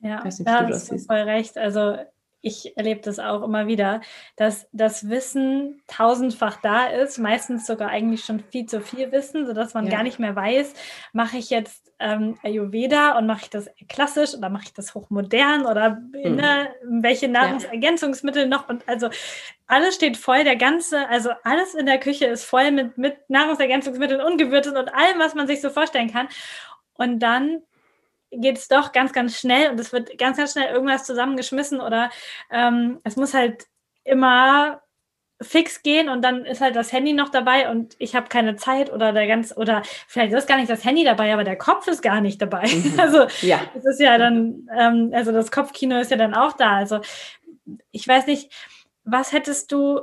Ja, 0.01 0.25
nicht, 0.25 0.41
ja 0.41 0.65
das 0.65 0.89
ist 0.91 1.07
voll 1.07 1.19
recht. 1.19 1.57
Also 1.59 1.97
ich 2.41 2.77
erlebe 2.77 3.01
das 3.01 3.19
auch 3.19 3.43
immer 3.43 3.67
wieder, 3.67 4.01
dass 4.37 4.69
das 4.73 5.09
Wissen 5.09 5.83
tausendfach 5.89 6.61
da 6.61 6.87
ist, 6.87 7.19
meistens 7.19 7.67
sogar 7.67 7.89
eigentlich 7.89 8.25
schon 8.25 8.41
viel 8.41 8.67
zu 8.67 8.81
viel 8.81 9.11
Wissen, 9.11 9.47
sodass 9.47 9.75
man 9.75 9.87
ja. 9.87 9.93
gar 9.93 10.03
nicht 10.03 10.19
mehr 10.19 10.37
weiß, 10.37 10.75
mache 11.13 11.37
ich 11.39 11.51
jetzt 11.51 11.93
ähm, 11.99 12.39
Ayurveda 12.45 13.19
und 13.19 13.27
mache 13.27 13.43
ich 13.43 13.51
das 13.51 13.69
klassisch 13.89 14.35
oder 14.35 14.51
mache 14.51 14.65
ich 14.67 14.73
das 14.73 14.95
hochmodern 14.95 15.67
oder 15.67 15.97
mhm. 15.97 16.37
ne, 16.37 16.69
welche 16.85 17.29
Nahrungsergänzungsmittel 17.29 18.47
noch 18.47 18.69
und 18.69 18.89
also 18.89 19.09
alles 19.67 19.97
steht 19.97 20.17
voll, 20.17 20.45
der 20.45 20.57
ganze, 20.57 21.09
also 21.09 21.31
alles 21.45 21.75
in 21.75 21.87
der 21.87 21.99
Küche 21.99 22.27
ist 22.27 22.45
voll 22.45 22.71
mit, 22.71 22.97
mit 22.97 23.17
Nahrungsergänzungsmitteln 23.29 24.21
und 24.21 24.39
Gewürzen 24.39 24.77
und 24.77 24.89
allem, 24.95 25.19
was 25.19 25.35
man 25.35 25.47
sich 25.47 25.61
so 25.61 25.71
vorstellen 25.71 26.11
kann. 26.11 26.29
Und 26.95 27.21
dann 27.21 27.63
geht 28.31 28.59
es 28.59 28.69
doch 28.69 28.93
ganz, 28.93 29.13
ganz 29.13 29.39
schnell 29.39 29.71
und 29.71 29.81
es 29.81 29.93
wird 29.93 30.19
ganz, 30.19 30.37
ganz 30.37 30.53
schnell 30.53 30.73
irgendwas 30.73 31.05
zusammengeschmissen 31.05 31.81
oder 31.81 32.11
ähm, 32.51 33.01
es 33.05 33.17
muss 33.17 33.35
halt 33.35 33.67
immer 34.05 34.83
fix 35.41 35.83
gehen 35.83 36.09
und 36.09 36.23
dann 36.23 36.45
ist 36.45 36.61
halt 36.61 36.75
das 36.75 36.93
Handy 36.93 37.13
noch 37.13 37.29
dabei 37.29 37.71
und 37.71 37.95
ich 37.99 38.17
habe 38.17 38.29
keine 38.29 38.57
Zeit 38.57 38.93
oder 38.93 39.13
der 39.13 39.29
ganz 39.29 39.57
oder 39.57 39.83
vielleicht 40.09 40.33
ist 40.33 40.49
gar 40.49 40.57
nicht 40.57 40.71
das 40.71 40.85
Handy 40.85 41.05
dabei, 41.05 41.33
aber 41.33 41.45
der 41.45 41.57
Kopf 41.57 41.87
ist 41.87 42.03
gar 42.03 42.21
nicht 42.21 42.43
dabei. 42.43 42.67
Mhm. 42.67 42.95
Also 42.99 43.27
ja. 43.47 43.61
es 43.77 43.85
ist 43.85 44.01
ja 44.01 44.19
dann, 44.19 44.69
ähm, 44.77 45.13
also 45.15 45.31
das 45.31 45.53
Kopfkino 45.53 45.99
ist 46.01 46.11
ja 46.11 46.17
dann 46.17 46.35
auch 46.35 46.55
da. 46.55 46.77
Also 46.77 47.01
ich 47.93 48.07
weiß 48.07 48.27
nicht, 48.27 48.53
was 49.05 49.33
hättest 49.33 49.71
du 49.71 50.01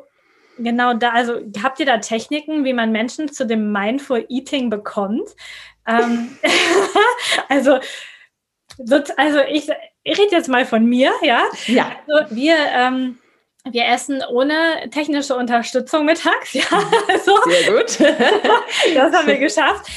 genau 0.57 0.93
da, 0.93 1.11
also 1.11 1.41
habt 1.61 1.79
ihr 1.81 1.85
da 1.85 1.97
Techniken, 1.97 2.63
wie 2.63 2.73
man 2.73 2.91
Menschen 2.93 3.29
zu 3.31 3.45
dem 3.45 3.73
Mindful 3.73 4.25
Eating 4.29 4.69
bekommt? 4.69 5.35
Ähm, 5.85 6.37
also 7.49 7.79
also 9.17 9.39
ich, 9.49 9.69
ich 10.03 10.17
rede 10.17 10.31
jetzt 10.31 10.49
mal 10.49 10.65
von 10.65 10.85
mir, 10.85 11.11
ja. 11.21 11.43
Ja. 11.67 11.91
Also 12.07 12.35
wir, 12.35 12.55
ähm, 12.55 13.17
wir 13.71 13.85
essen 13.87 14.21
ohne 14.29 14.89
technische 14.91 15.35
Unterstützung 15.35 16.05
mittags, 16.05 16.53
ja. 16.53 16.63
Also, 17.07 17.37
Sehr 17.45 17.73
gut. 17.73 17.99
das 18.95 19.13
haben 19.13 19.27
wir 19.27 19.37
geschafft. 19.37 19.89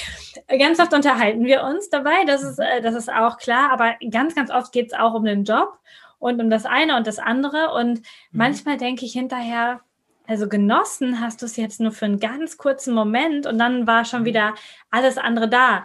Ganz 0.59 0.79
oft 0.79 0.95
unterhalten 0.95 1.45
wir 1.45 1.63
uns 1.65 1.91
dabei, 1.91 2.25
das 2.27 2.43
ist, 2.43 2.59
äh, 2.59 2.81
das 2.81 2.95
ist 2.95 3.11
auch 3.11 3.39
klar, 3.39 3.71
aber 3.71 3.97
ganz, 4.11 4.35
ganz 4.35 4.51
oft 4.51 4.73
geht 4.73 4.89
es 4.89 4.99
auch 4.99 5.15
um 5.15 5.25
den 5.25 5.45
Job 5.45 5.79
und 6.19 6.41
um 6.41 6.51
das 6.51 6.65
eine 6.65 6.97
und 6.97 7.07
das 7.07 7.19
andere. 7.19 7.73
Und 7.75 7.99
mhm. 7.99 8.05
manchmal 8.33 8.77
denke 8.77 9.05
ich 9.05 9.13
hinterher, 9.13 9.81
also 10.27 10.49
genossen 10.49 11.21
hast 11.21 11.43
du 11.43 11.47
es 11.47 11.57
jetzt 11.57 11.81
nur 11.81 11.93
für 11.93 12.05
einen 12.05 12.21
ganz 12.21 12.59
kurzen 12.59 12.95
Moment 12.95 13.47
und 13.47 13.59
dann 13.59 13.87
war 13.87 14.05
schon 14.05 14.21
mhm. 14.21 14.27
wieder 14.27 14.55
alles 14.91 15.19
andere 15.19 15.49
da. 15.49 15.85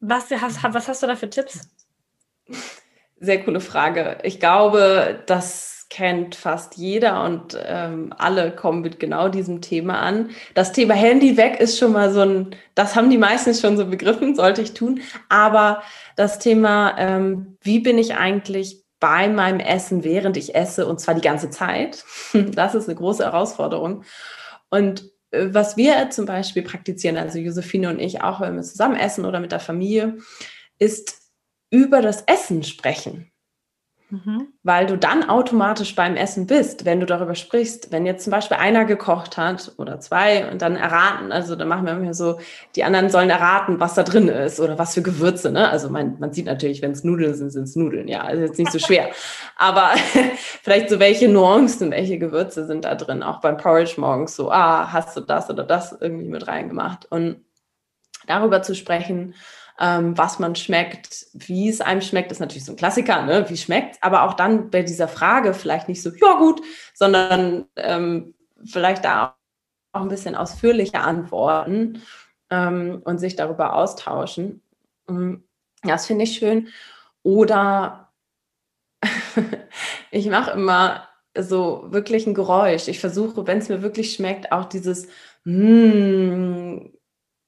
Was 0.00 0.30
hast, 0.30 0.62
was 0.62 0.88
hast 0.88 1.02
du 1.02 1.06
da 1.06 1.16
für 1.16 1.30
Tipps? 1.30 1.60
Sehr 3.20 3.44
coole 3.44 3.60
Frage. 3.60 4.18
Ich 4.24 4.40
glaube, 4.40 5.22
das 5.26 5.86
kennt 5.92 6.34
fast 6.34 6.76
jeder 6.76 7.22
und 7.22 7.56
ähm, 7.66 8.14
alle 8.16 8.50
kommen 8.50 8.80
mit 8.80 8.98
genau 8.98 9.28
diesem 9.28 9.60
Thema 9.60 10.00
an. 10.00 10.30
Das 10.54 10.72
Thema 10.72 10.94
Handy 10.94 11.36
weg 11.36 11.60
ist 11.60 11.78
schon 11.78 11.92
mal 11.92 12.10
so 12.10 12.22
ein, 12.22 12.56
das 12.74 12.96
haben 12.96 13.10
die 13.10 13.18
meisten 13.18 13.54
schon 13.54 13.76
so 13.76 13.84
begriffen, 13.86 14.34
sollte 14.34 14.62
ich 14.62 14.72
tun. 14.72 15.02
Aber 15.28 15.82
das 16.16 16.38
Thema, 16.38 16.96
ähm, 16.98 17.58
wie 17.60 17.78
bin 17.78 17.98
ich 17.98 18.16
eigentlich 18.16 18.82
bei 19.00 19.28
meinem 19.28 19.60
Essen, 19.60 20.02
während 20.02 20.38
ich 20.38 20.54
esse, 20.54 20.86
und 20.86 20.98
zwar 20.98 21.14
die 21.14 21.20
ganze 21.20 21.50
Zeit, 21.50 22.04
das 22.32 22.74
ist 22.74 22.88
eine 22.88 22.96
große 22.96 23.24
Herausforderung. 23.24 24.04
Und 24.70 25.10
äh, 25.30 25.48
was 25.50 25.76
wir 25.76 26.08
zum 26.08 26.24
Beispiel 26.24 26.62
praktizieren, 26.62 27.18
also 27.18 27.38
Josephine 27.38 27.90
und 27.90 27.98
ich 27.98 28.22
auch, 28.22 28.40
wenn 28.40 28.56
wir 28.56 28.62
zusammen 28.62 28.96
essen 28.96 29.26
oder 29.26 29.40
mit 29.40 29.52
der 29.52 29.60
Familie, 29.60 30.16
ist 30.78 31.21
über 31.72 32.02
das 32.02 32.22
Essen 32.22 32.62
sprechen. 32.62 33.32
Mhm. 34.10 34.48
Weil 34.62 34.84
du 34.84 34.98
dann 34.98 35.26
automatisch 35.30 35.94
beim 35.94 36.16
Essen 36.16 36.46
bist, 36.46 36.84
wenn 36.84 37.00
du 37.00 37.06
darüber 37.06 37.34
sprichst. 37.34 37.92
Wenn 37.92 38.04
jetzt 38.04 38.24
zum 38.24 38.30
Beispiel 38.30 38.58
einer 38.58 38.84
gekocht 38.84 39.38
hat 39.38 39.72
oder 39.78 40.00
zwei 40.00 40.50
und 40.50 40.60
dann 40.60 40.76
erraten, 40.76 41.32
also 41.32 41.56
dann 41.56 41.66
machen 41.66 41.86
wir 41.86 41.94
immer 41.94 42.12
so, 42.12 42.38
die 42.76 42.84
anderen 42.84 43.08
sollen 43.08 43.30
erraten, 43.30 43.80
was 43.80 43.94
da 43.94 44.02
drin 44.02 44.28
ist 44.28 44.60
oder 44.60 44.78
was 44.78 44.92
für 44.92 45.00
Gewürze. 45.00 45.50
Ne? 45.50 45.66
Also 45.66 45.88
man, 45.88 46.18
man 46.20 46.34
sieht 46.34 46.44
natürlich, 46.44 46.82
wenn 46.82 46.90
es 46.90 47.04
Nudeln 47.04 47.34
sind, 47.34 47.52
sind 47.52 47.62
es 47.62 47.74
Nudeln. 47.74 48.06
Ja, 48.06 48.20
also 48.20 48.42
jetzt 48.42 48.58
nicht 48.58 48.70
so 48.70 48.78
schwer. 48.78 49.08
Aber 49.56 49.92
vielleicht 50.62 50.90
so 50.90 51.00
welche 51.00 51.30
Nuancen, 51.30 51.90
welche 51.90 52.18
Gewürze 52.18 52.66
sind 52.66 52.84
da 52.84 52.94
drin. 52.94 53.22
Auch 53.22 53.40
beim 53.40 53.56
Porridge 53.56 53.94
morgens 53.96 54.36
so, 54.36 54.52
ah, 54.52 54.92
hast 54.92 55.16
du 55.16 55.22
das 55.22 55.48
oder 55.48 55.64
das 55.64 55.96
irgendwie 55.98 56.28
mit 56.28 56.46
reingemacht. 56.46 57.06
Und 57.10 57.46
darüber 58.26 58.60
zu 58.60 58.74
sprechen, 58.74 59.34
ähm, 59.82 60.16
was 60.16 60.38
man 60.38 60.54
schmeckt, 60.54 61.26
wie 61.34 61.68
es 61.68 61.80
einem 61.80 62.02
schmeckt, 62.02 62.30
ist 62.30 62.38
natürlich 62.38 62.64
so 62.64 62.72
ein 62.72 62.76
Klassiker, 62.76 63.22
ne? 63.22 63.44
wie 63.50 63.56
schmeckt 63.56 63.98
aber 64.00 64.22
auch 64.22 64.34
dann 64.34 64.70
bei 64.70 64.84
dieser 64.84 65.08
Frage 65.08 65.54
vielleicht 65.54 65.88
nicht 65.88 66.00
so, 66.00 66.10
ja 66.10 66.38
gut, 66.38 66.62
sondern 66.94 67.66
ähm, 67.74 68.32
vielleicht 68.64 69.04
da 69.04 69.36
auch 69.90 70.02
ein 70.02 70.08
bisschen 70.08 70.36
ausführlicher 70.36 71.02
antworten 71.02 72.00
ähm, 72.48 73.02
und 73.04 73.18
sich 73.18 73.34
darüber 73.34 73.74
austauschen. 73.74 74.62
Ähm, 75.08 75.48
das 75.82 76.06
finde 76.06 76.24
ich 76.24 76.36
schön. 76.36 76.68
Oder 77.24 78.12
ich 80.12 80.26
mache 80.28 80.52
immer 80.52 81.08
so 81.36 81.86
wirklich 81.88 82.28
ein 82.28 82.34
Geräusch. 82.34 82.86
Ich 82.86 83.00
versuche, 83.00 83.48
wenn 83.48 83.58
es 83.58 83.68
mir 83.68 83.82
wirklich 83.82 84.12
schmeckt, 84.14 84.52
auch 84.52 84.66
dieses 84.66 85.08
mm, 85.42 86.86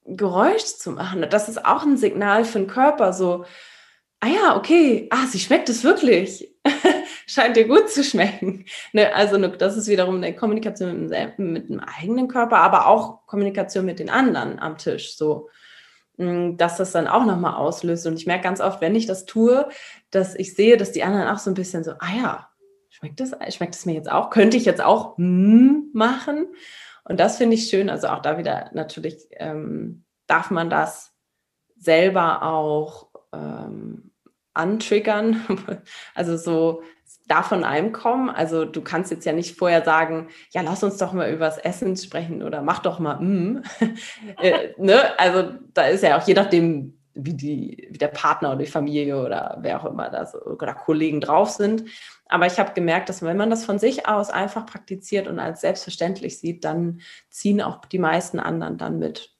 Geräusch 0.05 0.63
zu 0.63 0.91
machen. 0.91 1.25
Das 1.29 1.49
ist 1.49 1.65
auch 1.65 1.83
ein 1.83 1.97
Signal 1.97 2.45
für 2.45 2.59
den 2.59 2.67
Körper, 2.67 3.13
so, 3.13 3.45
ah 4.19 4.27
ja, 4.27 4.57
okay, 4.57 5.07
ah, 5.11 5.25
sie 5.27 5.39
schmeckt 5.39 5.69
es 5.69 5.83
wirklich. 5.83 6.51
Scheint 7.27 7.57
dir 7.57 7.67
gut 7.67 7.89
zu 7.89 8.03
schmecken. 8.03 8.65
Ne, 8.93 9.13
also 9.13 9.37
ne, 9.37 9.49
das 9.49 9.77
ist 9.77 9.87
wiederum 9.87 10.15
eine 10.15 10.35
Kommunikation 10.35 11.07
mit 11.07 11.11
dem, 11.11 11.53
mit 11.53 11.69
dem, 11.69 11.79
eigenen 11.79 12.27
Körper, 12.27 12.57
aber 12.57 12.87
auch 12.87 13.25
Kommunikation 13.25 13.85
mit 13.85 13.99
den 13.99 14.09
anderen 14.09 14.59
am 14.59 14.77
Tisch. 14.77 15.15
So, 15.15 15.49
mm, 16.17 16.57
dass 16.57 16.77
das 16.77 16.91
dann 16.91 17.07
auch 17.07 17.25
nochmal 17.25 17.55
auslöst. 17.55 18.05
Und 18.07 18.15
ich 18.15 18.27
merke 18.27 18.43
ganz 18.43 18.61
oft, 18.61 18.81
wenn 18.81 18.95
ich 18.95 19.07
das 19.07 19.25
tue, 19.25 19.67
dass 20.11 20.35
ich 20.35 20.55
sehe, 20.55 20.77
dass 20.77 20.91
die 20.91 21.03
anderen 21.03 21.27
auch 21.27 21.39
so 21.39 21.51
ein 21.51 21.55
bisschen 21.55 21.83
so, 21.83 21.91
ah 21.99 22.15
ja, 22.15 22.49
schmeckt 22.89 23.19
das, 23.19 23.31
schmeckt 23.53 23.75
es 23.75 23.85
mir 23.85 23.93
jetzt 23.93 24.11
auch? 24.11 24.29
Könnte 24.29 24.57
ich 24.57 24.65
jetzt 24.65 24.83
auch 24.83 25.17
mm 25.17 25.91
machen? 25.93 26.47
Und 27.05 27.19
das 27.19 27.37
finde 27.37 27.55
ich 27.55 27.69
schön. 27.69 27.89
Also 27.89 28.07
auch 28.07 28.21
da 28.21 28.37
wieder 28.37 28.69
natürlich 28.73 29.27
ähm, 29.31 30.03
darf 30.27 30.51
man 30.51 30.69
das 30.69 31.13
selber 31.77 32.43
auch 32.43 33.09
ähm, 33.33 34.11
antriggern. 34.53 35.41
Also 36.15 36.37
so 36.37 36.81
darf 37.27 37.47
von 37.47 37.63
einem 37.63 37.91
kommen. 37.91 38.29
Also 38.29 38.65
du 38.65 38.81
kannst 38.81 39.11
jetzt 39.11 39.25
ja 39.25 39.33
nicht 39.33 39.57
vorher 39.57 39.83
sagen, 39.83 40.29
ja, 40.51 40.61
lass 40.61 40.83
uns 40.83 40.97
doch 40.97 41.13
mal 41.13 41.31
über 41.31 41.45
das 41.45 41.57
Essen 41.57 41.95
sprechen 41.97 42.43
oder 42.43 42.61
mach 42.61 42.79
doch 42.79 42.99
mal 42.99 43.19
mm. 43.19 43.63
äh, 44.41 44.69
ne? 44.77 45.19
Also 45.19 45.51
da 45.73 45.85
ist 45.87 46.03
ja 46.03 46.17
auch 46.17 46.27
je 46.27 46.33
nachdem, 46.33 46.97
wie, 47.13 47.33
die, 47.33 47.87
wie 47.91 47.97
der 47.97 48.09
Partner 48.09 48.49
oder 48.49 48.59
die 48.59 48.65
Familie 48.71 49.23
oder 49.23 49.57
wer 49.61 49.79
auch 49.79 49.85
immer 49.85 50.09
da 50.09 50.25
so, 50.25 50.39
oder 50.41 50.73
Kollegen 50.73 51.21
drauf 51.21 51.49
sind. 51.49 51.85
Aber 52.27 52.47
ich 52.47 52.59
habe 52.59 52.73
gemerkt, 52.73 53.09
dass 53.09 53.21
wenn 53.21 53.37
man 53.37 53.49
das 53.49 53.65
von 53.65 53.77
sich 53.77 54.07
aus 54.07 54.29
einfach 54.29 54.65
praktiziert 54.65 55.27
und 55.27 55.39
als 55.39 55.61
selbstverständlich 55.61 56.39
sieht, 56.39 56.63
dann 56.65 57.01
ziehen 57.29 57.61
auch 57.61 57.85
die 57.85 57.99
meisten 57.99 58.39
anderen 58.39 58.77
dann 58.77 58.97
mit. 58.97 59.31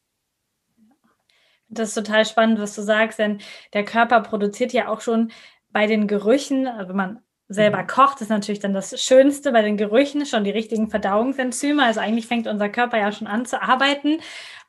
Das 1.67 1.89
ist 1.89 1.95
total 1.95 2.25
spannend, 2.25 2.59
was 2.59 2.75
du 2.75 2.83
sagst, 2.83 3.17
denn 3.17 3.39
der 3.73 3.85
Körper 3.85 4.21
produziert 4.21 4.71
ja 4.71 4.87
auch 4.87 5.01
schon 5.01 5.31
bei 5.69 5.87
den 5.87 6.07
Gerüchen, 6.07 6.67
also 6.67 6.89
wenn 6.89 6.95
man 6.95 7.19
selber 7.47 7.81
mhm. 7.83 7.87
kocht, 7.87 8.21
ist 8.21 8.29
natürlich 8.29 8.59
dann 8.59 8.73
das 8.73 9.01
Schönste 9.01 9.51
bei 9.51 9.61
den 9.61 9.77
Gerüchen, 9.77 10.25
schon 10.25 10.43
die 10.43 10.51
richtigen 10.51 10.89
Verdauungsenzyme. 10.89 11.83
Also 11.83 11.99
eigentlich 11.99 12.27
fängt 12.27 12.47
unser 12.47 12.69
Körper 12.69 12.97
ja 12.97 13.11
schon 13.11 13.27
an 13.27 13.45
zu 13.45 13.61
arbeiten 13.61 14.19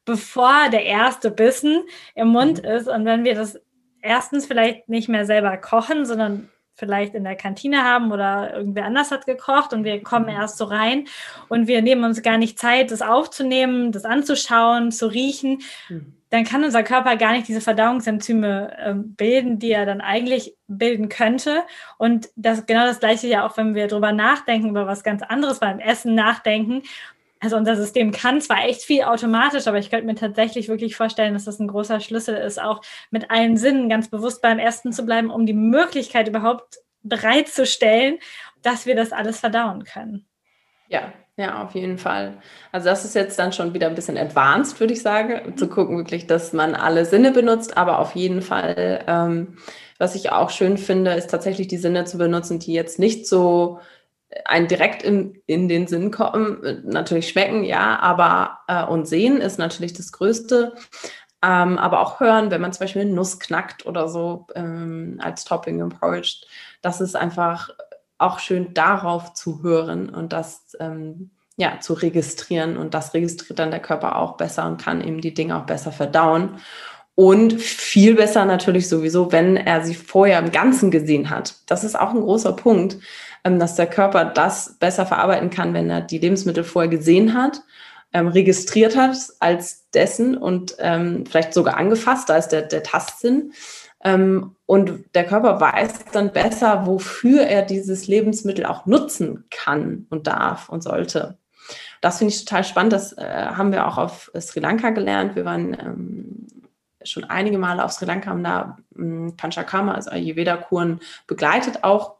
bevor 0.06 0.70
der 0.70 0.84
erste 0.84 1.30
Bissen 1.30 1.84
im 2.14 2.28
Mund 2.28 2.62
mhm. 2.62 2.68
ist. 2.70 2.88
Und 2.88 3.04
wenn 3.04 3.24
wir 3.24 3.34
das 3.34 3.60
erstens 4.00 4.46
vielleicht 4.46 4.88
nicht 4.88 5.10
mehr 5.10 5.26
selber 5.26 5.54
kochen, 5.58 6.06
sondern 6.06 6.48
vielleicht 6.76 7.14
in 7.14 7.24
der 7.24 7.36
Kantine 7.36 7.82
haben 7.82 8.12
oder 8.12 8.54
irgendwer 8.54 8.84
anders 8.84 9.10
hat 9.10 9.26
gekocht 9.26 9.72
und 9.72 9.84
wir 9.84 10.02
kommen 10.02 10.26
mhm. 10.26 10.32
erst 10.32 10.58
so 10.58 10.64
rein 10.64 11.06
und 11.48 11.66
wir 11.66 11.82
nehmen 11.82 12.04
uns 12.04 12.22
gar 12.22 12.38
nicht 12.38 12.58
Zeit, 12.58 12.90
das 12.90 13.02
aufzunehmen, 13.02 13.92
das 13.92 14.04
anzuschauen, 14.04 14.92
zu 14.92 15.06
riechen, 15.06 15.62
mhm. 15.88 16.14
dann 16.30 16.44
kann 16.44 16.64
unser 16.64 16.82
Körper 16.82 17.16
gar 17.16 17.32
nicht 17.32 17.48
diese 17.48 17.62
Verdauungsenzyme 17.62 18.76
äh, 18.78 18.94
bilden, 18.94 19.58
die 19.58 19.72
er 19.72 19.86
dann 19.86 20.00
eigentlich 20.00 20.54
bilden 20.68 21.08
könnte. 21.08 21.62
Und 21.96 22.28
das 22.36 22.66
genau 22.66 22.84
das 22.84 23.00
gleiche 23.00 23.26
ja 23.26 23.46
auch, 23.46 23.56
wenn 23.56 23.74
wir 23.74 23.88
darüber 23.88 24.12
nachdenken, 24.12 24.70
über 24.70 24.86
was 24.86 25.02
ganz 25.02 25.22
anderes 25.22 25.60
beim 25.60 25.78
Essen 25.78 26.14
nachdenken 26.14 26.82
also 27.40 27.56
unser 27.56 27.76
System 27.76 28.12
kann 28.12 28.40
zwar 28.40 28.64
echt 28.64 28.82
viel 28.82 29.02
automatisch, 29.02 29.66
aber 29.66 29.78
ich 29.78 29.90
könnte 29.90 30.06
mir 30.06 30.14
tatsächlich 30.14 30.68
wirklich 30.68 30.96
vorstellen, 30.96 31.34
dass 31.34 31.44
das 31.44 31.58
ein 31.58 31.68
großer 31.68 32.00
Schlüssel 32.00 32.36
ist, 32.36 32.60
auch 32.60 32.80
mit 33.10 33.30
allen 33.30 33.56
Sinnen 33.56 33.88
ganz 33.88 34.08
bewusst 34.08 34.40
beim 34.40 34.58
Essen 34.58 34.92
zu 34.92 35.04
bleiben, 35.04 35.30
um 35.30 35.44
die 35.44 35.52
Möglichkeit 35.52 36.28
überhaupt 36.28 36.78
bereitzustellen, 37.02 38.18
dass 38.62 38.86
wir 38.86 38.96
das 38.96 39.12
alles 39.12 39.40
verdauen 39.40 39.84
können. 39.84 40.26
Ja, 40.88 41.12
ja, 41.36 41.62
auf 41.62 41.74
jeden 41.74 41.98
Fall. 41.98 42.38
Also 42.72 42.86
das 42.86 43.04
ist 43.04 43.14
jetzt 43.14 43.38
dann 43.38 43.52
schon 43.52 43.74
wieder 43.74 43.88
ein 43.88 43.94
bisschen 43.94 44.16
advanced, 44.16 44.80
würde 44.80 44.94
ich 44.94 45.02
sagen, 45.02 45.56
zu 45.56 45.68
gucken 45.68 45.98
wirklich, 45.98 46.26
dass 46.26 46.54
man 46.54 46.74
alle 46.74 47.04
Sinne 47.04 47.32
benutzt, 47.32 47.76
aber 47.76 47.98
auf 47.98 48.14
jeden 48.14 48.40
Fall, 48.40 49.04
ähm, 49.06 49.58
was 49.98 50.14
ich 50.14 50.32
auch 50.32 50.50
schön 50.50 50.78
finde, 50.78 51.12
ist 51.12 51.30
tatsächlich 51.30 51.68
die 51.68 51.76
Sinne 51.76 52.04
zu 52.04 52.16
benutzen, 52.16 52.58
die 52.58 52.72
jetzt 52.72 52.98
nicht 52.98 53.26
so 53.26 53.80
ein 54.44 54.68
direkt 54.68 55.02
in, 55.02 55.40
in 55.46 55.68
den 55.68 55.86
Sinn 55.86 56.10
kommen. 56.10 56.82
Natürlich 56.84 57.28
schmecken, 57.28 57.64
ja, 57.64 57.98
aber 58.00 58.58
äh, 58.68 58.84
und 58.84 59.06
sehen 59.06 59.40
ist 59.40 59.58
natürlich 59.58 59.92
das 59.92 60.12
Größte. 60.12 60.74
Ähm, 61.42 61.78
aber 61.78 62.00
auch 62.00 62.18
hören, 62.18 62.50
wenn 62.50 62.60
man 62.60 62.72
zum 62.72 62.84
Beispiel 62.84 63.02
eine 63.02 63.12
Nuss 63.12 63.38
knackt 63.38 63.86
oder 63.86 64.08
so 64.08 64.46
ähm, 64.54 65.20
als 65.22 65.44
Topping 65.44 65.80
im 65.80 65.90
Porridge, 65.90 66.46
das 66.82 67.00
ist 67.00 67.14
einfach 67.14 67.70
auch 68.18 68.38
schön 68.38 68.72
darauf 68.72 69.34
zu 69.34 69.62
hören 69.62 70.08
und 70.08 70.32
das 70.32 70.76
ähm, 70.80 71.30
ja, 71.56 71.80
zu 71.80 71.94
registrieren. 71.94 72.76
Und 72.76 72.94
das 72.94 73.14
registriert 73.14 73.58
dann 73.58 73.70
der 73.70 73.80
Körper 73.80 74.16
auch 74.16 74.36
besser 74.36 74.66
und 74.66 74.80
kann 74.80 75.02
eben 75.02 75.20
die 75.20 75.34
Dinge 75.34 75.56
auch 75.56 75.66
besser 75.66 75.92
verdauen. 75.92 76.58
Und 77.16 77.54
viel 77.54 78.14
besser 78.14 78.44
natürlich 78.44 78.88
sowieso, 78.90 79.32
wenn 79.32 79.56
er 79.56 79.82
sie 79.82 79.94
vorher 79.94 80.38
im 80.38 80.52
Ganzen 80.52 80.90
gesehen 80.90 81.30
hat. 81.30 81.54
Das 81.66 81.82
ist 81.82 81.98
auch 81.98 82.10
ein 82.10 82.20
großer 82.20 82.52
Punkt, 82.52 82.98
ähm, 83.42 83.58
dass 83.58 83.74
der 83.74 83.86
Körper 83.86 84.26
das 84.26 84.76
besser 84.78 85.06
verarbeiten 85.06 85.48
kann, 85.48 85.72
wenn 85.72 85.88
er 85.88 86.02
die 86.02 86.18
Lebensmittel 86.18 86.62
vorher 86.62 86.90
gesehen 86.90 87.32
hat, 87.32 87.62
ähm, 88.12 88.28
registriert 88.28 88.96
hat 88.96 89.16
als 89.40 89.88
dessen 89.94 90.36
und 90.36 90.76
ähm, 90.78 91.24
vielleicht 91.26 91.54
sogar 91.54 91.78
angefasst, 91.78 92.28
da 92.28 92.36
ist 92.36 92.48
der, 92.48 92.62
der 92.62 92.84
Tastsinn. 92.84 93.52
Und 94.66 95.04
der 95.16 95.24
Körper 95.24 95.60
weiß 95.60 96.04
dann 96.12 96.30
besser, 96.30 96.86
wofür 96.86 97.40
er 97.40 97.62
dieses 97.62 98.06
Lebensmittel 98.06 98.64
auch 98.64 98.86
nutzen 98.86 99.46
kann 99.50 100.06
und 100.10 100.28
darf 100.28 100.68
und 100.68 100.84
sollte. 100.84 101.38
Das 102.00 102.18
finde 102.18 102.32
ich 102.32 102.44
total 102.44 102.62
spannend. 102.62 102.92
Das 102.92 103.14
äh, 103.18 103.24
haben 103.24 103.72
wir 103.72 103.88
auch 103.88 103.98
auf 103.98 104.30
Sri 104.38 104.60
Lanka 104.60 104.90
gelernt. 104.90 105.34
Wir 105.34 105.44
waren 105.44 105.74
ähm, 105.74 106.46
schon 107.06 107.24
einige 107.24 107.58
Male 107.58 107.84
auf 107.84 107.92
Sri 107.92 108.06
Lanka, 108.06 108.30
haben 108.30 108.44
da 108.44 108.78
ähm, 108.96 109.34
Panchakarma, 109.36 109.94
also 109.94 110.10
Ayurveda-Kuren 110.10 111.00
begleitet 111.26 111.84
auch. 111.84 112.16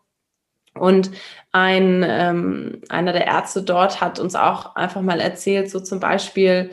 Und 0.75 1.11
ein, 1.53 2.05
ähm, 2.07 2.83
einer 2.89 3.13
der 3.13 3.27
Ärzte 3.27 3.63
dort 3.63 4.01
hat 4.01 4.19
uns 4.19 4.35
auch 4.35 4.77
einfach 4.77 5.01
mal 5.01 5.21
erzählt, 5.21 5.71
so 5.71 5.81
zum 5.81 6.01
Beispiel, 6.01 6.71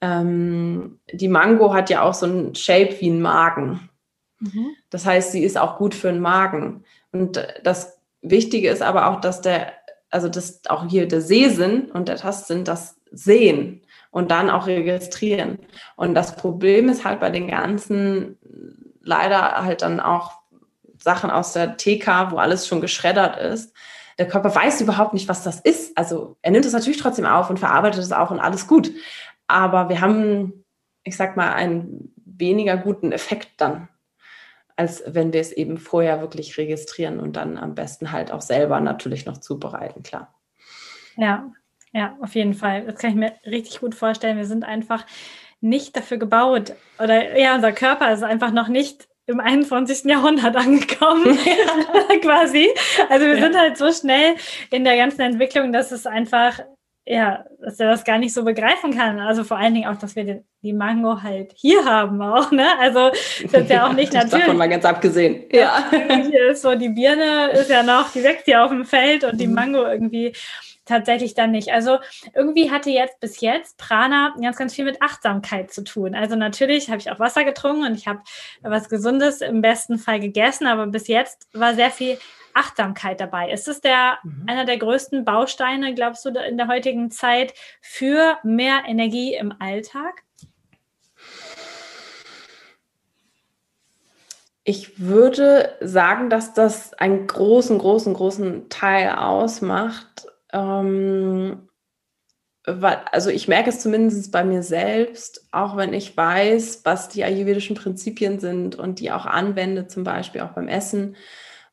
ähm, 0.00 1.00
die 1.10 1.28
Mango 1.28 1.72
hat 1.72 1.88
ja 1.88 2.02
auch 2.02 2.14
so 2.14 2.26
einen 2.26 2.54
Shape 2.54 2.96
wie 3.00 3.08
ein 3.08 3.22
Magen. 3.22 3.88
Mhm. 4.40 4.68
Das 4.90 5.06
heißt, 5.06 5.32
sie 5.32 5.42
ist 5.42 5.56
auch 5.56 5.78
gut 5.78 5.94
für 5.94 6.08
den 6.08 6.20
Magen. 6.20 6.84
Und 7.12 7.42
das 7.62 7.98
Wichtige 8.20 8.68
ist 8.68 8.82
aber 8.82 9.08
auch, 9.08 9.20
dass 9.20 9.40
der, 9.40 9.72
also 10.10 10.28
das 10.28 10.60
auch 10.68 10.86
hier 10.86 11.08
der 11.08 11.22
Sehsinn 11.22 11.90
und 11.90 12.08
der 12.08 12.16
Tastsinn 12.16 12.64
das 12.64 13.00
sehen 13.10 13.85
und 14.10 14.30
dann 14.30 14.50
auch 14.50 14.66
registrieren. 14.66 15.58
Und 15.96 16.14
das 16.14 16.36
Problem 16.36 16.88
ist 16.88 17.04
halt 17.04 17.20
bei 17.20 17.30
den 17.30 17.48
ganzen 17.48 18.38
leider 19.06 19.64
halt 19.64 19.82
dann 19.82 20.00
auch 20.00 20.40
Sachen 20.98 21.30
aus 21.30 21.52
der 21.52 21.76
TK, 21.76 22.32
wo 22.32 22.36
alles 22.36 22.66
schon 22.66 22.80
geschreddert 22.80 23.38
ist. 23.38 23.72
Der 24.18 24.28
Körper 24.28 24.54
weiß 24.54 24.80
überhaupt 24.80 25.14
nicht, 25.14 25.28
was 25.28 25.44
das 25.44 25.60
ist. 25.60 25.96
Also 25.96 26.36
er 26.42 26.50
nimmt 26.50 26.64
es 26.64 26.72
natürlich 26.72 26.98
trotzdem 26.98 27.26
auf 27.26 27.48
und 27.48 27.58
verarbeitet 27.58 28.02
es 28.02 28.12
auch 28.12 28.30
und 28.30 28.40
alles 28.40 28.66
gut. 28.66 28.90
Aber 29.46 29.88
wir 29.88 30.00
haben, 30.00 30.64
ich 31.04 31.16
sag 31.16 31.36
mal, 31.36 31.52
einen 31.52 32.12
weniger 32.24 32.76
guten 32.76 33.12
Effekt 33.12 33.52
dann, 33.58 33.88
als 34.74 35.02
wenn 35.06 35.32
wir 35.32 35.40
es 35.40 35.52
eben 35.52 35.78
vorher 35.78 36.20
wirklich 36.20 36.58
registrieren 36.58 37.20
und 37.20 37.36
dann 37.36 37.56
am 37.56 37.74
besten 37.74 38.10
halt 38.10 38.32
auch 38.32 38.42
selber 38.42 38.80
natürlich 38.80 39.26
noch 39.26 39.38
zubereiten, 39.38 40.02
klar. 40.02 40.34
Ja, 41.16 41.50
ja, 41.96 42.14
auf 42.20 42.34
jeden 42.34 42.52
Fall. 42.52 42.82
Das 42.82 43.00
kann 43.00 43.10
ich 43.10 43.16
mir 43.16 43.32
richtig 43.46 43.80
gut 43.80 43.94
vorstellen. 43.94 44.36
Wir 44.36 44.44
sind 44.44 44.64
einfach 44.64 45.06
nicht 45.62 45.96
dafür 45.96 46.18
gebaut. 46.18 46.74
Oder 47.02 47.38
ja, 47.38 47.54
unser 47.54 47.72
Körper 47.72 48.12
ist 48.12 48.22
einfach 48.22 48.52
noch 48.52 48.68
nicht 48.68 49.08
im 49.24 49.40
21. 49.40 50.04
Jahrhundert 50.04 50.54
angekommen, 50.56 51.38
ja. 51.46 52.16
quasi. 52.20 52.68
Also 53.08 53.24
wir 53.24 53.38
ja. 53.38 53.42
sind 53.42 53.58
halt 53.58 53.78
so 53.78 53.90
schnell 53.90 54.34
in 54.70 54.84
der 54.84 54.98
ganzen 54.98 55.22
Entwicklung, 55.22 55.72
dass 55.72 55.90
es 55.90 56.06
einfach, 56.06 56.60
ja, 57.06 57.46
dass 57.64 57.80
er 57.80 57.88
das 57.88 58.04
gar 58.04 58.18
nicht 58.18 58.34
so 58.34 58.44
begreifen 58.44 58.94
kann. 58.94 59.18
Also 59.18 59.42
vor 59.42 59.56
allen 59.56 59.72
Dingen 59.72 59.88
auch, 59.88 59.96
dass 59.96 60.16
wir 60.16 60.24
den, 60.24 60.44
die 60.60 60.74
Mango 60.74 61.22
halt 61.22 61.52
hier 61.54 61.82
haben 61.86 62.20
auch, 62.20 62.50
ne? 62.50 62.78
Also 62.78 63.08
das 63.08 63.62
ist 63.62 63.70
ja 63.70 63.86
auch 63.86 63.94
nicht 63.94 64.12
natürlich. 64.12 64.44
Davon 64.44 64.58
mal 64.58 64.68
ganz 64.68 64.84
abgesehen. 64.84 65.44
Ja. 65.50 65.90
Hier 65.90 66.50
ist 66.50 66.60
so, 66.60 66.74
die 66.74 66.90
Birne 66.90 67.52
ist 67.52 67.70
ja 67.70 67.82
noch, 67.82 68.12
die 68.12 68.22
wächst 68.22 68.44
hier 68.44 68.62
auf 68.62 68.70
dem 68.70 68.84
Feld 68.84 69.24
und 69.24 69.40
die 69.40 69.46
mhm. 69.46 69.54
Mango 69.54 69.86
irgendwie 69.86 70.34
tatsächlich 70.86 71.34
dann 71.34 71.50
nicht. 71.50 71.72
Also 71.72 71.98
irgendwie 72.34 72.70
hatte 72.70 72.90
jetzt 72.90 73.20
bis 73.20 73.40
jetzt 73.40 73.76
Prana 73.76 74.34
ganz, 74.40 74.56
ganz 74.56 74.74
viel 74.74 74.84
mit 74.84 75.02
Achtsamkeit 75.02 75.72
zu 75.72 75.84
tun. 75.84 76.14
Also 76.14 76.36
natürlich 76.36 76.88
habe 76.88 76.98
ich 76.98 77.10
auch 77.10 77.18
Wasser 77.18 77.44
getrunken 77.44 77.84
und 77.84 77.94
ich 77.94 78.06
habe 78.06 78.20
was 78.62 78.88
Gesundes 78.88 79.40
im 79.40 79.60
besten 79.60 79.98
Fall 79.98 80.20
gegessen, 80.20 80.66
aber 80.66 80.86
bis 80.86 81.08
jetzt 81.08 81.48
war 81.52 81.74
sehr 81.74 81.90
viel 81.90 82.18
Achtsamkeit 82.54 83.20
dabei. 83.20 83.50
Ist 83.50 83.68
es 83.68 83.80
der, 83.80 84.18
mhm. 84.22 84.44
einer 84.46 84.64
der 84.64 84.78
größten 84.78 85.24
Bausteine, 85.24 85.94
glaubst 85.94 86.24
du, 86.24 86.30
in 86.30 86.56
der 86.56 86.68
heutigen 86.68 87.10
Zeit 87.10 87.52
für 87.82 88.38
mehr 88.42 88.82
Energie 88.86 89.34
im 89.34 89.54
Alltag? 89.58 90.22
Ich 94.64 94.98
würde 94.98 95.76
sagen, 95.80 96.28
dass 96.28 96.54
das 96.54 96.92
einen 96.94 97.28
großen, 97.28 97.78
großen, 97.78 98.14
großen 98.14 98.68
Teil 98.68 99.10
ausmacht. 99.10 100.26
Ähm, 100.56 101.68
also 102.66 103.30
ich 103.30 103.46
merke 103.46 103.70
es 103.70 103.80
zumindest 103.80 104.32
bei 104.32 104.42
mir 104.42 104.62
selbst, 104.62 105.46
auch 105.52 105.76
wenn 105.76 105.92
ich 105.92 106.16
weiß, 106.16 106.80
was 106.84 107.08
die 107.08 107.22
ayurvedischen 107.22 107.76
Prinzipien 107.76 108.40
sind 108.40 108.74
und 108.74 108.98
die 108.98 109.12
auch 109.12 109.24
anwende, 109.24 109.86
zum 109.86 110.02
Beispiel 110.02 110.40
auch 110.40 110.50
beim 110.50 110.66
Essen. 110.66 111.14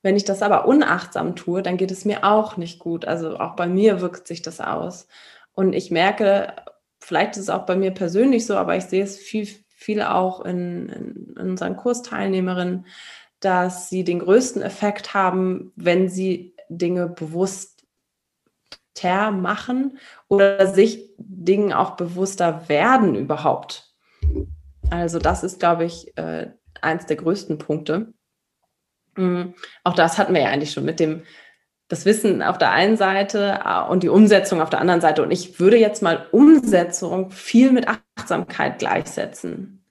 Wenn 0.03 0.15
ich 0.15 0.25
das 0.25 0.43
aber 0.43 0.67
unachtsam 0.67 1.35
tue, 1.35 1.63
dann 1.63 1.77
geht 1.77 1.89
es 1.89 2.05
mir 2.05 2.23
auch 2.23 2.57
nicht 2.57 2.77
gut. 2.77 3.05
Also 3.05 3.39
auch 3.39 3.55
bei 3.55 3.65
mir 3.65 4.01
wirkt 4.01 4.27
sich 4.27 4.43
das 4.43 4.59
aus. 4.59 5.07
Und 5.53 5.73
ich 5.73 5.89
merke, 5.89 6.53
vielleicht 6.99 7.37
ist 7.37 7.43
es 7.43 7.49
auch 7.49 7.65
bei 7.65 7.75
mir 7.75 7.91
persönlich 7.91 8.45
so, 8.45 8.55
aber 8.55 8.75
ich 8.75 8.83
sehe 8.83 9.03
es 9.03 9.17
viel, 9.17 9.47
viel 9.69 10.01
auch 10.03 10.45
in, 10.45 10.89
in 10.89 11.37
unseren 11.39 11.75
Kursteilnehmerinnen, 11.75 12.85
dass 13.39 13.89
sie 13.89 14.03
den 14.03 14.19
größten 14.19 14.61
Effekt 14.61 15.13
haben, 15.13 15.71
wenn 15.75 16.07
sie 16.07 16.55
Dinge 16.69 17.07
bewusst 17.07 17.72
machen 19.31 19.97
oder 20.27 20.67
sich 20.67 21.09
Dingen 21.17 21.73
auch 21.73 21.91
bewusster 21.91 22.69
werden 22.69 23.15
überhaupt. 23.15 23.93
Also 24.89 25.19
das 25.19 25.43
ist, 25.43 25.59
glaube 25.59 25.85
ich, 25.85 26.15
äh, 26.17 26.51
eins 26.81 27.05
der 27.05 27.17
größten 27.17 27.57
Punkte. 27.57 28.13
Mhm. 29.15 29.53
Auch 29.83 29.93
das 29.93 30.17
hatten 30.17 30.33
wir 30.33 30.41
ja 30.41 30.49
eigentlich 30.49 30.71
schon 30.71 30.85
mit 30.85 30.99
dem 30.99 31.23
das 31.87 32.05
Wissen 32.05 32.41
auf 32.41 32.57
der 32.57 32.71
einen 32.71 32.97
Seite 32.97 33.59
äh, 33.65 33.81
und 33.89 34.03
die 34.03 34.09
Umsetzung 34.09 34.61
auf 34.61 34.69
der 34.69 34.79
anderen 34.79 35.01
Seite. 35.01 35.21
Und 35.21 35.31
ich 35.31 35.59
würde 35.59 35.77
jetzt 35.77 36.01
mal 36.01 36.27
Umsetzung 36.31 37.29
viel 37.29 37.71
mit 37.71 37.87
Achtsamkeit 37.87 38.79
gleichsetzen. 38.79 39.83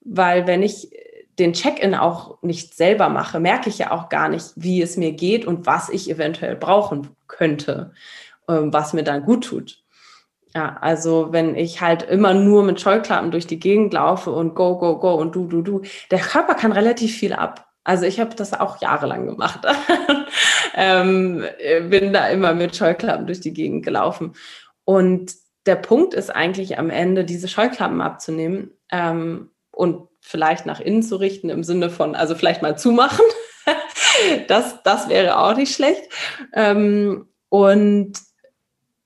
Weil 0.00 0.46
wenn 0.46 0.62
ich 0.62 0.90
den 1.38 1.52
Check-in 1.52 1.94
auch 1.94 2.42
nicht 2.42 2.74
selber 2.74 3.08
mache, 3.08 3.40
merke 3.40 3.68
ich 3.68 3.78
ja 3.78 3.90
auch 3.90 4.08
gar 4.08 4.28
nicht, 4.28 4.52
wie 4.56 4.82
es 4.82 4.96
mir 4.96 5.12
geht 5.12 5.46
und 5.46 5.66
was 5.66 5.88
ich 5.88 6.10
eventuell 6.10 6.56
brauchen 6.56 7.08
könnte. 7.26 7.92
Ähm, 8.48 8.72
was 8.72 8.92
mir 8.92 9.04
dann 9.04 9.24
gut 9.24 9.44
tut. 9.44 9.78
Ja, 10.54 10.76
also 10.80 11.32
wenn 11.32 11.54
ich 11.54 11.80
halt 11.80 12.02
immer 12.02 12.34
nur 12.34 12.62
mit 12.62 12.80
Scheuklappen 12.80 13.30
durch 13.30 13.46
die 13.46 13.58
Gegend 13.58 13.94
laufe 13.94 14.30
und 14.30 14.54
go, 14.54 14.76
go, 14.78 14.98
go 14.98 15.14
und 15.14 15.34
du, 15.34 15.46
du, 15.46 15.62
du, 15.62 15.82
der 16.10 16.18
Körper 16.18 16.54
kann 16.54 16.72
relativ 16.72 17.16
viel 17.16 17.32
ab. 17.32 17.68
Also 17.84 18.04
ich 18.04 18.20
habe 18.20 18.34
das 18.34 18.52
auch 18.52 18.80
jahrelang 18.80 19.26
gemacht. 19.26 19.60
ähm, 20.74 21.44
bin 21.88 22.12
da 22.12 22.28
immer 22.28 22.54
mit 22.54 22.76
Scheuklappen 22.76 23.26
durch 23.26 23.40
die 23.40 23.54
Gegend 23.54 23.84
gelaufen. 23.84 24.34
Und 24.84 25.32
der 25.66 25.76
Punkt 25.76 26.12
ist 26.14 26.30
eigentlich 26.30 26.78
am 26.78 26.90
Ende, 26.90 27.24
diese 27.24 27.48
Scheuklappen 27.48 28.00
abzunehmen 28.00 28.72
ähm, 28.90 29.50
und 29.70 30.08
vielleicht 30.22 30.64
nach 30.64 30.80
innen 30.80 31.02
zu 31.02 31.16
richten, 31.16 31.50
im 31.50 31.64
Sinne 31.64 31.90
von, 31.90 32.14
also 32.14 32.34
vielleicht 32.34 32.62
mal 32.62 32.78
zumachen. 32.78 33.24
das, 34.48 34.82
das 34.82 35.08
wäre 35.08 35.36
auch 35.38 35.56
nicht 35.56 35.74
schlecht. 35.74 36.02
Ähm, 36.54 37.28
und 37.50 38.14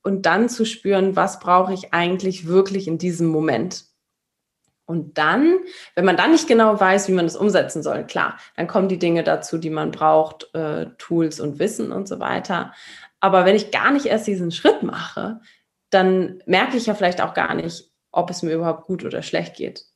und 0.04 0.24
dann 0.24 0.48
zu 0.48 0.64
spüren, 0.64 1.16
was 1.16 1.40
brauche 1.40 1.74
ich 1.74 1.92
eigentlich 1.92 2.46
wirklich 2.46 2.86
in 2.86 2.96
diesem 2.96 3.26
Moment. 3.26 3.86
Und 4.84 5.18
dann, 5.18 5.58
wenn 5.96 6.04
man 6.04 6.16
dann 6.16 6.30
nicht 6.30 6.46
genau 6.46 6.78
weiß, 6.78 7.08
wie 7.08 7.12
man 7.12 7.26
das 7.26 7.34
umsetzen 7.34 7.82
soll, 7.82 8.04
klar, 8.04 8.38
dann 8.54 8.68
kommen 8.68 8.86
die 8.88 9.00
Dinge 9.00 9.24
dazu, 9.24 9.58
die 9.58 9.68
man 9.68 9.90
braucht, 9.90 10.54
äh, 10.54 10.86
Tools 10.98 11.40
und 11.40 11.58
Wissen 11.58 11.90
und 11.90 12.06
so 12.06 12.20
weiter. 12.20 12.72
Aber 13.18 13.44
wenn 13.44 13.56
ich 13.56 13.72
gar 13.72 13.90
nicht 13.90 14.06
erst 14.06 14.28
diesen 14.28 14.52
Schritt 14.52 14.84
mache, 14.84 15.40
dann 15.90 16.40
merke 16.46 16.76
ich 16.76 16.86
ja 16.86 16.94
vielleicht 16.94 17.20
auch 17.20 17.34
gar 17.34 17.54
nicht, 17.54 17.90
ob 18.12 18.30
es 18.30 18.44
mir 18.44 18.54
überhaupt 18.54 18.84
gut 18.84 19.04
oder 19.04 19.22
schlecht 19.22 19.56
geht 19.56 19.86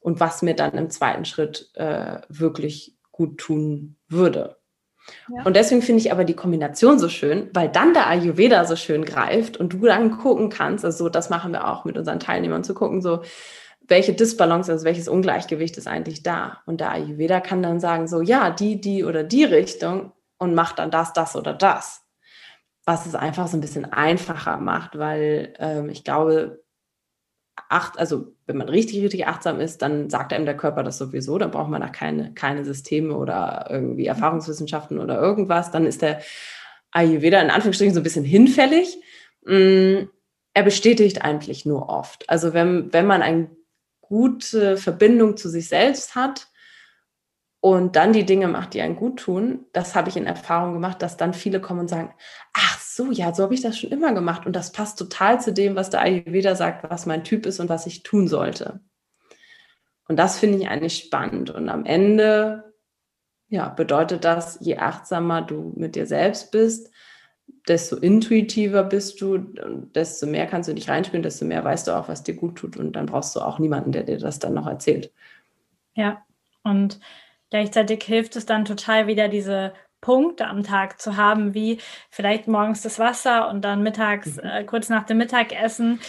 und 0.00 0.20
was 0.20 0.42
mir 0.42 0.54
dann 0.54 0.72
im 0.72 0.90
zweiten 0.90 1.24
Schritt 1.24 1.70
äh, 1.74 2.20
wirklich 2.28 2.96
gut 3.10 3.38
tun 3.38 3.96
würde. 4.08 4.56
Und 5.44 5.56
deswegen 5.56 5.82
finde 5.82 6.00
ich 6.00 6.12
aber 6.12 6.24
die 6.24 6.34
Kombination 6.36 6.98
so 6.98 7.08
schön, 7.08 7.50
weil 7.52 7.68
dann 7.68 7.94
der 7.94 8.06
Ayurveda 8.06 8.64
so 8.64 8.76
schön 8.76 9.04
greift 9.04 9.56
und 9.56 9.72
du 9.72 9.86
dann 9.86 10.18
gucken 10.18 10.50
kannst, 10.50 10.84
also 10.84 11.08
das 11.08 11.30
machen 11.30 11.52
wir 11.52 11.66
auch 11.66 11.84
mit 11.84 11.98
unseren 11.98 12.20
Teilnehmern, 12.20 12.64
zu 12.64 12.74
gucken, 12.74 13.00
so 13.00 13.22
welche 13.80 14.12
Disbalance, 14.12 14.70
also 14.70 14.84
welches 14.84 15.08
Ungleichgewicht 15.08 15.76
ist 15.76 15.88
eigentlich 15.88 16.22
da. 16.22 16.58
Und 16.66 16.80
der 16.80 16.92
Ayurveda 16.92 17.40
kann 17.40 17.62
dann 17.62 17.80
sagen, 17.80 18.06
so 18.06 18.20
ja, 18.20 18.50
die, 18.50 18.80
die 18.80 19.04
oder 19.04 19.24
die 19.24 19.44
Richtung 19.44 20.12
und 20.38 20.54
macht 20.54 20.78
dann 20.78 20.90
das, 20.90 21.12
das 21.12 21.34
oder 21.34 21.54
das. 21.54 22.02
was 22.84 23.06
es 23.06 23.14
einfach 23.14 23.46
so 23.48 23.56
ein 23.56 23.60
bisschen 23.60 23.84
einfacher 23.84 24.56
macht, 24.58 24.98
weil 24.98 25.54
ähm, 25.58 25.88
ich 25.90 26.04
glaube, 26.04 26.62
acht, 27.68 27.98
also 27.98 28.34
wenn 28.46 28.56
man 28.56 28.68
richtig, 28.68 29.02
richtig 29.02 29.26
achtsam 29.26 29.60
ist, 29.60 29.82
dann 29.82 30.10
sagt 30.10 30.32
einem 30.32 30.46
der 30.46 30.56
Körper 30.56 30.82
das 30.82 30.98
sowieso, 30.98 31.38
dann 31.38 31.50
braucht 31.50 31.70
man 31.70 31.80
da 31.80 31.88
keine, 31.88 32.32
keine 32.34 32.64
Systeme 32.64 33.16
oder 33.16 33.66
irgendwie 33.70 34.06
Erfahrungswissenschaften 34.06 34.98
oder 34.98 35.20
irgendwas, 35.20 35.70
dann 35.70 35.86
ist 35.86 36.02
der 36.02 36.20
Ayurveda 36.92 37.40
in 37.40 37.50
Anführungsstrichen 37.50 37.94
so 37.94 38.00
ein 38.00 38.04
bisschen 38.04 38.24
hinfällig. 38.24 38.98
Mm, 39.44 40.08
er 40.54 40.62
bestätigt 40.62 41.22
eigentlich 41.22 41.64
nur 41.64 41.88
oft. 41.88 42.28
Also 42.28 42.52
wenn, 42.52 42.92
wenn 42.92 43.06
man 43.06 43.22
eine 43.22 43.50
gute 44.00 44.76
Verbindung 44.76 45.36
zu 45.36 45.48
sich 45.48 45.68
selbst 45.68 46.16
hat, 46.16 46.48
und 47.60 47.96
dann 47.96 48.12
die 48.12 48.24
Dinge 48.24 48.48
macht, 48.48 48.72
die 48.72 48.80
einen 48.80 48.96
gut 48.96 49.18
tun, 49.20 49.66
das 49.72 49.94
habe 49.94 50.08
ich 50.08 50.16
in 50.16 50.26
Erfahrung 50.26 50.72
gemacht, 50.72 51.02
dass 51.02 51.18
dann 51.18 51.34
viele 51.34 51.60
kommen 51.60 51.80
und 51.80 51.88
sagen, 51.88 52.14
ach 52.54 52.80
so, 52.80 53.10
ja, 53.10 53.34
so 53.34 53.42
habe 53.42 53.54
ich 53.54 53.60
das 53.60 53.78
schon 53.78 53.90
immer 53.90 54.14
gemacht. 54.14 54.46
Und 54.46 54.56
das 54.56 54.72
passt 54.72 54.98
total 54.98 55.40
zu 55.40 55.52
dem, 55.52 55.76
was 55.76 55.90
der 55.90 56.00
Ayurveda 56.00 56.56
sagt, 56.56 56.88
was 56.90 57.04
mein 57.04 57.22
Typ 57.22 57.44
ist 57.44 57.60
und 57.60 57.68
was 57.68 57.86
ich 57.86 58.02
tun 58.02 58.28
sollte. 58.28 58.80
Und 60.08 60.16
das 60.16 60.38
finde 60.38 60.58
ich 60.58 60.68
eigentlich 60.68 60.96
spannend. 60.96 61.50
Und 61.50 61.68
am 61.68 61.84
Ende 61.84 62.72
ja, 63.50 63.68
bedeutet 63.68 64.24
das, 64.24 64.58
je 64.60 64.78
achtsamer 64.78 65.42
du 65.42 65.72
mit 65.76 65.96
dir 65.96 66.06
selbst 66.06 66.52
bist, 66.52 66.90
desto 67.68 67.96
intuitiver 67.96 68.84
bist 68.84 69.20
du, 69.20 69.38
desto 69.38 70.26
mehr 70.26 70.46
kannst 70.46 70.68
du 70.68 70.74
dich 70.74 70.88
reinspielen, 70.88 71.22
desto 71.22 71.44
mehr 71.44 71.62
weißt 71.62 71.88
du 71.88 71.92
auch, 71.92 72.08
was 72.08 72.22
dir 72.22 72.34
gut 72.34 72.56
tut. 72.56 72.76
Und 72.76 72.92
dann 72.92 73.06
brauchst 73.06 73.36
du 73.36 73.40
auch 73.40 73.58
niemanden, 73.58 73.92
der 73.92 74.04
dir 74.04 74.18
das 74.18 74.38
dann 74.38 74.54
noch 74.54 74.66
erzählt. 74.66 75.12
Ja, 75.94 76.24
und 76.62 77.00
Gleichzeitig 77.50 78.02
hilft 78.04 78.36
es 78.36 78.46
dann 78.46 78.64
total 78.64 79.06
wieder 79.06 79.28
diese 79.28 79.72
Punkte 80.00 80.46
am 80.46 80.62
Tag 80.62 81.00
zu 81.00 81.16
haben, 81.16 81.52
wie 81.52 81.78
vielleicht 82.10 82.48
morgens 82.48 82.82
das 82.82 82.98
Wasser 82.98 83.48
und 83.48 83.62
dann 83.62 83.82
mittags, 83.82 84.36
mhm. 84.36 84.44
äh, 84.44 84.64
kurz 84.64 84.88
nach 84.88 85.04
dem 85.04 85.18
Mittagessen, 85.18 86.00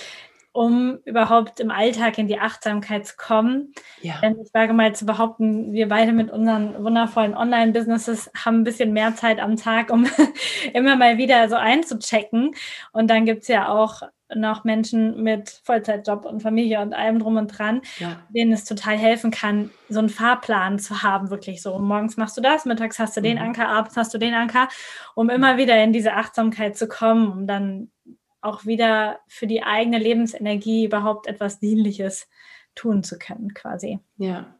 um 0.53 0.99
überhaupt 1.05 1.59
im 1.59 1.71
Alltag 1.71 2.17
in 2.17 2.27
die 2.27 2.39
Achtsamkeit 2.39 3.07
zu 3.07 3.15
kommen. 3.15 3.73
Ja. 4.01 4.15
Denn 4.21 4.37
ich 4.41 4.53
wage 4.53 4.73
mal 4.73 4.93
zu 4.93 5.05
behaupten, 5.05 5.71
wir 5.71 5.87
beide 5.87 6.11
mit 6.11 6.29
unseren 6.29 6.83
wundervollen 6.83 7.35
Online-Businesses 7.35 8.29
haben 8.35 8.61
ein 8.61 8.63
bisschen 8.63 8.91
mehr 8.91 9.15
Zeit 9.15 9.39
am 9.39 9.55
Tag, 9.55 9.91
um 9.91 10.05
immer 10.73 10.95
mal 10.97 11.17
wieder 11.17 11.47
so 11.47 11.55
einzuchecken. 11.55 12.53
Und 12.91 13.09
dann 13.09 13.25
gibt 13.25 13.43
es 13.43 13.47
ja 13.47 13.69
auch 13.69 14.01
noch 14.35 14.63
Menschen 14.63 15.21
mit 15.23 15.61
Vollzeitjob 15.63 16.25
und 16.25 16.41
Familie 16.41 16.81
und 16.81 16.93
allem 16.93 17.19
drum 17.19 17.37
und 17.37 17.47
dran, 17.47 17.81
ja. 17.97 18.17
denen 18.29 18.53
es 18.53 18.63
total 18.63 18.97
helfen 18.97 19.31
kann, 19.31 19.71
so 19.89 19.99
einen 19.99 20.09
Fahrplan 20.09 20.79
zu 20.79 21.03
haben, 21.03 21.29
wirklich 21.29 21.61
so. 21.61 21.77
Morgens 21.79 22.17
machst 22.17 22.37
du 22.37 22.41
das, 22.41 22.65
mittags 22.65 22.99
hast 22.99 23.17
du 23.17 23.21
den 23.21 23.37
mhm. 23.37 23.43
Anker, 23.43 23.67
abends 23.67 23.97
hast 23.97 24.13
du 24.13 24.17
den 24.17 24.33
Anker, 24.33 24.69
um 25.15 25.29
immer 25.29 25.57
wieder 25.57 25.81
in 25.83 25.93
diese 25.93 26.13
Achtsamkeit 26.13 26.77
zu 26.77 26.87
kommen, 26.87 27.31
um 27.31 27.47
dann 27.47 27.91
auch 28.41 28.65
wieder 28.65 29.19
für 29.27 29.47
die 29.47 29.63
eigene 29.63 29.99
Lebensenergie 29.99 30.85
überhaupt 30.85 31.27
etwas 31.27 31.59
Dienliches 31.59 32.27
tun 32.75 33.03
zu 33.03 33.17
können, 33.17 33.53
quasi. 33.53 33.99
Ja. 34.17 34.55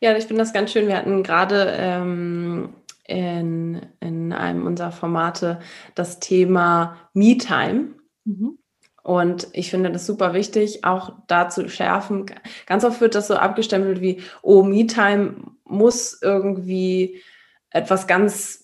Ja, 0.00 0.16
ich 0.16 0.24
finde 0.24 0.42
das 0.42 0.52
ganz 0.52 0.72
schön. 0.72 0.88
Wir 0.88 0.96
hatten 0.96 1.22
gerade 1.22 1.74
ähm, 1.78 2.74
in, 3.06 3.80
in 4.00 4.32
einem 4.32 4.66
unserer 4.66 4.92
Formate 4.92 5.60
das 5.94 6.20
Thema 6.20 6.96
Me-Time. 7.14 7.94
Mhm. 8.24 8.58
Und 9.02 9.48
ich 9.52 9.70
finde 9.70 9.92
das 9.92 10.06
super 10.06 10.32
wichtig, 10.32 10.84
auch 10.84 11.12
da 11.26 11.50
zu 11.50 11.68
schärfen. 11.68 12.26
Ganz 12.66 12.84
oft 12.84 13.00
wird 13.00 13.14
das 13.14 13.26
so 13.26 13.34
abgestempelt 13.36 14.00
wie, 14.00 14.22
oh, 14.42 14.62
Me-Time 14.62 15.36
muss 15.64 16.18
irgendwie 16.22 17.22
etwas 17.70 18.06
ganz 18.06 18.63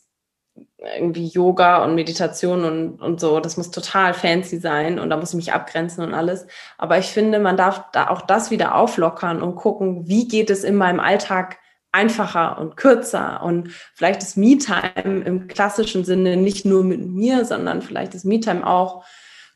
irgendwie 0.79 1.27
Yoga 1.27 1.85
und 1.85 1.95
Meditation 1.95 2.65
und, 2.65 3.03
und 3.03 3.21
so, 3.21 3.41
das 3.41 3.57
muss 3.57 3.71
total 3.71 4.15
fancy 4.15 4.59
sein 4.59 4.99
und 4.99 5.11
da 5.11 5.17
muss 5.17 5.31
ich 5.31 5.37
mich 5.37 5.53
abgrenzen 5.53 6.05
und 6.05 6.15
alles. 6.15 6.47
Aber 6.79 6.99
ich 6.99 7.07
finde, 7.07 7.39
man 7.39 7.57
darf 7.57 7.85
da 7.93 8.09
auch 8.09 8.23
das 8.23 8.51
wieder 8.51 8.75
auflockern 8.75 9.43
und 9.43 9.57
gucken, 9.57 10.09
wie 10.09 10.27
geht 10.27 10.51
es 10.51 10.65
in 10.65 10.77
meinem 10.77 11.01
Alltag 11.01 11.59
einfacher 11.93 12.59
und 12.59 12.77
kürzer 12.77 13.43
und 13.43 13.71
vielleicht 13.95 14.23
ist 14.23 14.37
Me-Time 14.37 15.25
im 15.25 15.49
klassischen 15.49 16.05
Sinne 16.05 16.37
nicht 16.37 16.65
nur 16.65 16.85
mit 16.85 17.05
mir, 17.05 17.45
sondern 17.45 17.83
vielleicht 17.83 18.15
ist 18.15 18.25
Me-Time 18.25 18.67
auch 18.67 19.05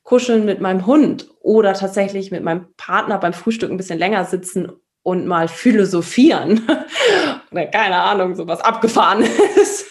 kuscheln 0.02 0.44
mit 0.44 0.60
meinem 0.60 0.84
Hund 0.84 1.28
oder 1.40 1.74
tatsächlich 1.74 2.30
mit 2.30 2.42
meinem 2.42 2.66
Partner 2.76 3.18
beim 3.18 3.32
Frühstück 3.32 3.70
ein 3.70 3.76
bisschen 3.76 3.98
länger 3.98 4.24
sitzen 4.24 4.72
und 5.02 5.26
mal 5.26 5.48
philosophieren. 5.48 6.66
oder 7.50 7.66
keine 7.66 7.96
Ahnung, 7.96 8.34
so 8.34 8.46
was 8.46 8.60
abgefahren 8.60 9.24
ist. 9.56 9.86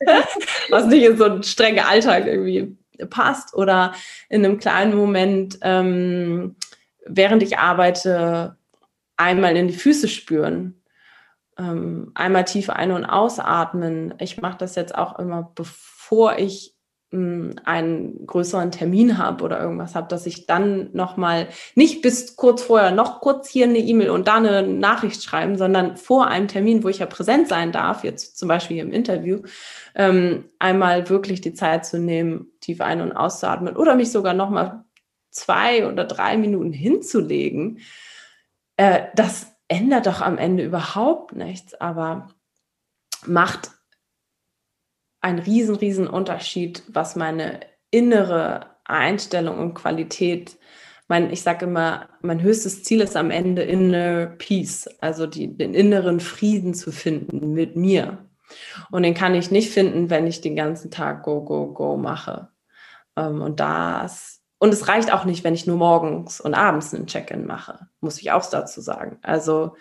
was 0.70 0.86
nicht 0.86 1.04
in 1.04 1.16
so 1.16 1.24
einen 1.24 1.42
strengen 1.42 1.84
Alltag 1.84 2.26
irgendwie 2.26 2.76
passt. 3.10 3.54
Oder 3.54 3.92
in 4.28 4.44
einem 4.44 4.58
kleinen 4.58 4.96
Moment, 4.96 5.58
ähm, 5.62 6.56
während 7.04 7.42
ich 7.42 7.58
arbeite, 7.58 8.56
einmal 9.16 9.56
in 9.56 9.68
die 9.68 9.74
Füße 9.74 10.08
spüren. 10.08 10.82
Ähm, 11.58 12.12
einmal 12.14 12.44
tief 12.44 12.68
ein- 12.70 12.92
und 12.92 13.06
ausatmen. 13.06 14.14
Ich 14.18 14.40
mache 14.40 14.58
das 14.58 14.74
jetzt 14.74 14.94
auch 14.94 15.18
immer, 15.18 15.52
bevor 15.54 16.38
ich 16.38 16.75
einen 17.12 18.26
größeren 18.26 18.72
Termin 18.72 19.16
habe 19.16 19.44
oder 19.44 19.60
irgendwas 19.60 19.94
habe, 19.94 20.08
dass 20.08 20.26
ich 20.26 20.46
dann 20.46 20.90
nochmal 20.92 21.48
nicht 21.76 22.02
bis 22.02 22.34
kurz 22.34 22.62
vorher 22.62 22.90
noch 22.90 23.20
kurz 23.20 23.48
hier 23.48 23.66
eine 23.66 23.78
E-Mail 23.78 24.10
und 24.10 24.26
da 24.26 24.36
eine 24.36 24.66
Nachricht 24.66 25.22
schreiben, 25.22 25.56
sondern 25.56 25.96
vor 25.96 26.26
einem 26.26 26.48
Termin, 26.48 26.82
wo 26.82 26.88
ich 26.88 26.98
ja 26.98 27.06
präsent 27.06 27.46
sein 27.48 27.70
darf, 27.70 28.02
jetzt 28.02 28.36
zum 28.36 28.48
Beispiel 28.48 28.74
hier 28.74 28.84
im 28.84 28.92
Interview, 28.92 29.42
ähm, 29.94 30.46
einmal 30.58 31.08
wirklich 31.08 31.40
die 31.40 31.54
Zeit 31.54 31.86
zu 31.86 32.00
nehmen, 32.00 32.48
tief 32.60 32.80
ein- 32.80 33.00
und 33.00 33.12
auszuatmen 33.12 33.76
oder 33.76 33.94
mich 33.94 34.10
sogar 34.10 34.34
nochmal 34.34 34.84
zwei 35.30 35.86
oder 35.86 36.04
drei 36.04 36.36
Minuten 36.36 36.72
hinzulegen. 36.72 37.78
Äh, 38.76 39.04
das 39.14 39.46
ändert 39.68 40.06
doch 40.06 40.22
am 40.22 40.38
Ende 40.38 40.64
überhaupt 40.64 41.36
nichts, 41.36 41.74
aber 41.74 42.28
macht 43.26 43.70
ein 45.20 45.38
riesen, 45.38 45.76
riesen 45.76 46.06
Unterschied, 46.06 46.82
was 46.88 47.16
meine 47.16 47.60
innere 47.90 48.76
Einstellung 48.84 49.58
und 49.58 49.74
Qualität, 49.74 50.56
mein, 51.08 51.30
ich 51.32 51.42
sage 51.42 51.66
immer, 51.66 52.08
mein 52.20 52.42
höchstes 52.42 52.82
Ziel 52.82 53.00
ist 53.00 53.16
am 53.16 53.30
Ende 53.30 53.62
inner 53.62 54.26
peace, 54.26 54.88
also 55.00 55.26
die, 55.26 55.56
den 55.56 55.74
inneren 55.74 56.20
Frieden 56.20 56.74
zu 56.74 56.90
finden 56.90 57.52
mit 57.52 57.76
mir. 57.76 58.26
Und 58.90 59.02
den 59.02 59.14
kann 59.14 59.34
ich 59.34 59.50
nicht 59.50 59.72
finden, 59.72 60.10
wenn 60.10 60.26
ich 60.26 60.40
den 60.40 60.56
ganzen 60.56 60.90
Tag 60.90 61.22
go, 61.24 61.42
go, 61.42 61.72
go 61.72 61.96
mache. 61.96 62.48
Ähm, 63.16 63.40
und 63.40 63.60
das, 63.60 64.42
und 64.58 64.72
es 64.72 64.88
reicht 64.88 65.12
auch 65.12 65.24
nicht, 65.24 65.44
wenn 65.44 65.54
ich 65.54 65.66
nur 65.66 65.76
morgens 65.76 66.40
und 66.40 66.54
abends 66.54 66.94
einen 66.94 67.06
Check-in 67.06 67.46
mache, 67.46 67.88
muss 68.00 68.20
ich 68.20 68.32
auch 68.32 68.48
dazu 68.48 68.80
sagen. 68.80 69.18
Also 69.22 69.74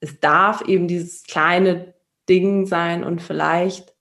es 0.00 0.20
darf 0.20 0.62
eben 0.62 0.86
dieses 0.86 1.24
kleine 1.24 1.94
Ding 2.28 2.66
sein 2.66 3.04
und 3.04 3.22
vielleicht 3.22 3.94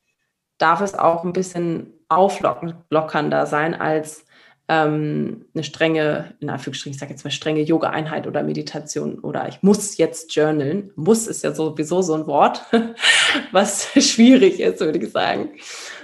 darf 0.57 0.81
es 0.81 0.95
auch 0.95 1.23
ein 1.23 1.33
bisschen 1.33 1.93
auflockernder 2.09 3.45
sein 3.45 3.73
als 3.73 4.25
ähm, 4.69 5.45
eine 5.53 5.63
strenge, 5.63 6.35
in 6.39 6.49
Anführungsstrichen, 6.49 6.93
ich 6.93 6.99
sage 6.99 7.11
jetzt 7.11 7.23
mal 7.23 7.31
strenge 7.31 7.61
Yoga-Einheit 7.61 8.27
oder 8.27 8.43
Meditation 8.43 9.19
oder 9.19 9.47
ich 9.47 9.63
muss 9.63 9.97
jetzt 9.97 10.35
journalen. 10.35 10.91
Muss 10.95 11.27
ist 11.27 11.43
ja 11.43 11.53
sowieso 11.53 12.01
so 12.01 12.15
ein 12.15 12.27
Wort, 12.27 12.65
was 13.51 13.89
schwierig 13.97 14.59
ist, 14.59 14.81
würde 14.81 14.99
ich 14.99 15.11
sagen. 15.11 15.51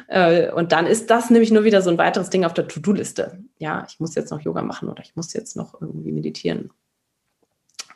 Äh, 0.07 0.51
und 0.51 0.71
dann 0.71 0.85
ist 0.85 1.09
das 1.09 1.29
nämlich 1.29 1.51
nur 1.51 1.65
wieder 1.65 1.81
so 1.81 1.89
ein 1.89 1.97
weiteres 1.97 2.29
Ding 2.29 2.45
auf 2.45 2.53
der 2.53 2.67
To-Do-Liste. 2.67 3.39
Ja, 3.57 3.85
ich 3.89 3.99
muss 3.99 4.15
jetzt 4.15 4.31
noch 4.31 4.41
Yoga 4.41 4.61
machen 4.61 4.89
oder 4.89 5.03
ich 5.03 5.15
muss 5.15 5.33
jetzt 5.33 5.57
noch 5.57 5.81
irgendwie 5.81 6.11
meditieren. 6.11 6.71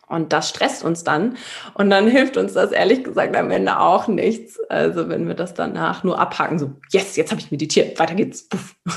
Und 0.07 0.31
das 0.33 0.49
stresst 0.49 0.83
uns 0.83 1.03
dann. 1.03 1.37
Und 1.73 1.89
dann 1.89 2.07
hilft 2.07 2.37
uns 2.37 2.53
das 2.53 2.71
ehrlich 2.71 3.03
gesagt 3.03 3.35
am 3.35 3.51
Ende 3.51 3.79
auch 3.79 4.07
nichts. 4.07 4.59
Also 4.69 5.09
wenn 5.09 5.27
wir 5.27 5.35
das 5.35 5.53
danach 5.53 6.03
nur 6.03 6.17
abhaken, 6.19 6.59
so, 6.59 6.71
yes, 6.91 7.15
jetzt 7.17 7.31
habe 7.31 7.41
ich 7.41 7.51
meditiert, 7.51 7.99
weiter 7.99 8.15
geht's. 8.15 8.47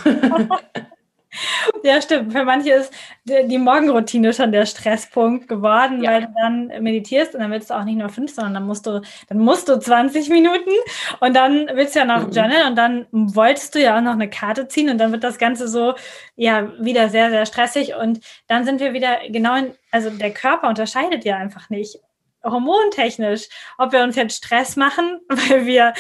Ja, 1.83 2.01
stimmt. 2.03 2.33
Für 2.33 2.45
manche 2.45 2.73
ist 2.73 2.93
die 3.25 3.59
Morgenroutine 3.59 4.33
schon 4.33 4.53
der 4.53 4.67
Stresspunkt 4.67 5.49
geworden, 5.49 6.03
ja. 6.03 6.11
weil 6.11 6.21
du 6.23 6.35
dann 6.41 6.67
meditierst 6.83 7.35
und 7.35 7.41
dann 7.41 7.51
willst 7.51 7.71
du 7.71 7.75
auch 7.75 7.85
nicht 7.85 7.99
nur 7.99 8.09
fünf, 8.09 8.35
sondern 8.35 8.55
dann 8.55 8.67
musst 8.67 8.87
du, 8.87 9.01
dann 9.29 9.39
musst 9.39 9.69
du 9.69 9.79
20 9.79 10.29
Minuten 10.29 10.71
und 11.21 11.35
dann 11.35 11.71
willst 11.75 11.95
du 11.95 12.01
ja 12.01 12.05
noch 12.05 12.27
mhm. 12.27 12.33
journal 12.33 12.67
und 12.69 12.77
dann 12.77 13.07
wolltest 13.13 13.75
du 13.75 13.81
ja 13.81 13.97
auch 13.97 14.03
noch 14.03 14.13
eine 14.13 14.29
Karte 14.29 14.69
ziehen 14.69 14.91
und 14.91 14.99
dann 14.99 15.13
wird 15.13 15.25
das 15.25 15.39
Ganze 15.39 15.69
so, 15.69 15.95
ja, 16.37 16.71
wieder 16.79 17.09
sehr, 17.09 17.31
sehr 17.31 17.47
stressig 17.47 17.95
und 17.95 18.21
dann 18.47 18.65
sind 18.65 18.81
wir 18.81 18.93
wieder 18.93 19.19
genau 19.29 19.57
in, 19.57 19.75
also 19.91 20.11
der 20.11 20.33
Körper 20.33 20.69
unterscheidet 20.69 21.25
ja 21.25 21.37
einfach 21.37 21.71
nicht 21.71 21.99
hormontechnisch, 22.43 23.49
ob 23.79 23.93
wir 23.93 24.03
uns 24.03 24.17
jetzt 24.17 24.37
Stress 24.37 24.77
machen, 24.77 25.21
weil 25.29 25.67
wir 25.67 25.93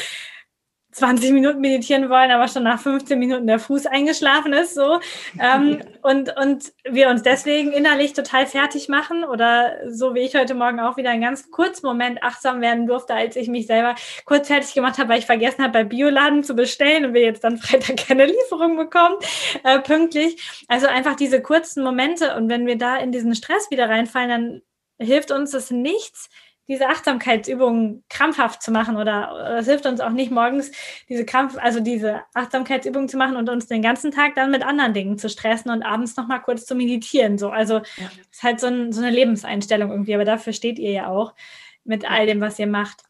20 0.93 1.30
Minuten 1.32 1.61
meditieren 1.61 2.11
wollen, 2.11 2.30
aber 2.30 2.49
schon 2.49 2.64
nach 2.64 2.80
15 2.80 3.18
Minuten 3.18 3.47
der 3.47 3.59
Fuß 3.59 3.86
eingeschlafen 3.86 4.53
ist, 4.53 4.74
so. 4.74 4.99
Ähm, 5.38 5.80
und, 6.03 6.36
und 6.36 6.72
wir 6.84 7.09
uns 7.09 7.22
deswegen 7.22 7.72
innerlich 7.72 8.12
total 8.12 8.47
fertig 8.47 8.88
machen 8.88 9.24
oder 9.24 9.76
so 9.88 10.14
wie 10.14 10.20
ich 10.20 10.34
heute 10.34 10.55
Morgen 10.55 10.80
auch 10.80 10.97
wieder 10.97 11.11
einen 11.11 11.22
ganz 11.22 11.51
kurzen 11.51 11.86
Moment 11.86 12.22
achtsam 12.22 12.61
werden 12.61 12.86
durfte, 12.86 13.14
als 13.14 13.36
ich 13.36 13.49
mich 13.49 13.66
selber 13.66 13.95
kurz 14.24 14.49
fertig 14.49 14.74
gemacht 14.74 14.99
habe, 14.99 15.11
weil 15.11 15.20
ich 15.20 15.26
vergessen 15.26 15.62
habe, 15.62 15.72
bei 15.72 15.84
Bioladen 15.84 16.43
zu 16.43 16.55
bestellen 16.55 17.05
und 17.05 17.14
wir 17.14 17.22
jetzt 17.22 17.45
dann 17.45 17.59
Freitag 17.59 17.97
keine 18.09 18.26
Lieferung 18.26 18.76
bekommen, 18.76 19.16
äh, 19.62 19.78
pünktlich. 19.78 20.64
Also 20.66 20.88
einfach 20.88 21.14
diese 21.14 21.41
kurzen 21.41 21.84
Momente 21.84 22.34
und 22.34 22.49
wenn 22.49 22.66
wir 22.66 22.76
da 22.76 22.97
in 22.97 23.12
diesen 23.12 23.34
Stress 23.34 23.70
wieder 23.70 23.88
reinfallen, 23.88 24.28
dann 24.28 24.62
hilft 24.99 25.30
uns 25.30 25.53
das 25.53 25.70
nichts, 25.70 26.28
diese 26.70 26.86
Achtsamkeitsübungen 26.86 28.04
krampfhaft 28.08 28.62
zu 28.62 28.70
machen 28.70 28.96
oder 28.96 29.58
es 29.58 29.66
hilft 29.66 29.86
uns 29.86 30.00
auch 30.00 30.10
nicht 30.10 30.30
morgens 30.30 30.70
diese 31.08 31.26
Krampf, 31.26 31.56
also 31.58 31.80
diese 31.80 32.20
Achtsamkeitsübungen 32.32 33.08
zu 33.08 33.16
machen 33.16 33.36
und 33.36 33.50
uns 33.50 33.66
den 33.66 33.82
ganzen 33.82 34.12
Tag 34.12 34.36
dann 34.36 34.52
mit 34.52 34.62
anderen 34.62 34.94
Dingen 34.94 35.18
zu 35.18 35.28
stressen 35.28 35.70
und 35.70 35.82
abends 35.82 36.16
noch 36.16 36.28
mal 36.28 36.38
kurz 36.38 36.64
zu 36.64 36.76
meditieren. 36.76 37.38
So, 37.38 37.50
also 37.50 37.74
ja. 37.74 38.10
ist 38.30 38.42
halt 38.42 38.60
so, 38.60 38.68
ein, 38.68 38.92
so 38.92 39.02
eine 39.02 39.10
Lebenseinstellung 39.10 39.90
irgendwie, 39.90 40.14
aber 40.14 40.24
dafür 40.24 40.52
steht 40.52 40.78
ihr 40.78 40.92
ja 40.92 41.08
auch 41.08 41.34
mit 41.84 42.08
all 42.08 42.26
dem, 42.26 42.40
was 42.40 42.58
ihr 42.58 42.68
macht. 42.68 43.00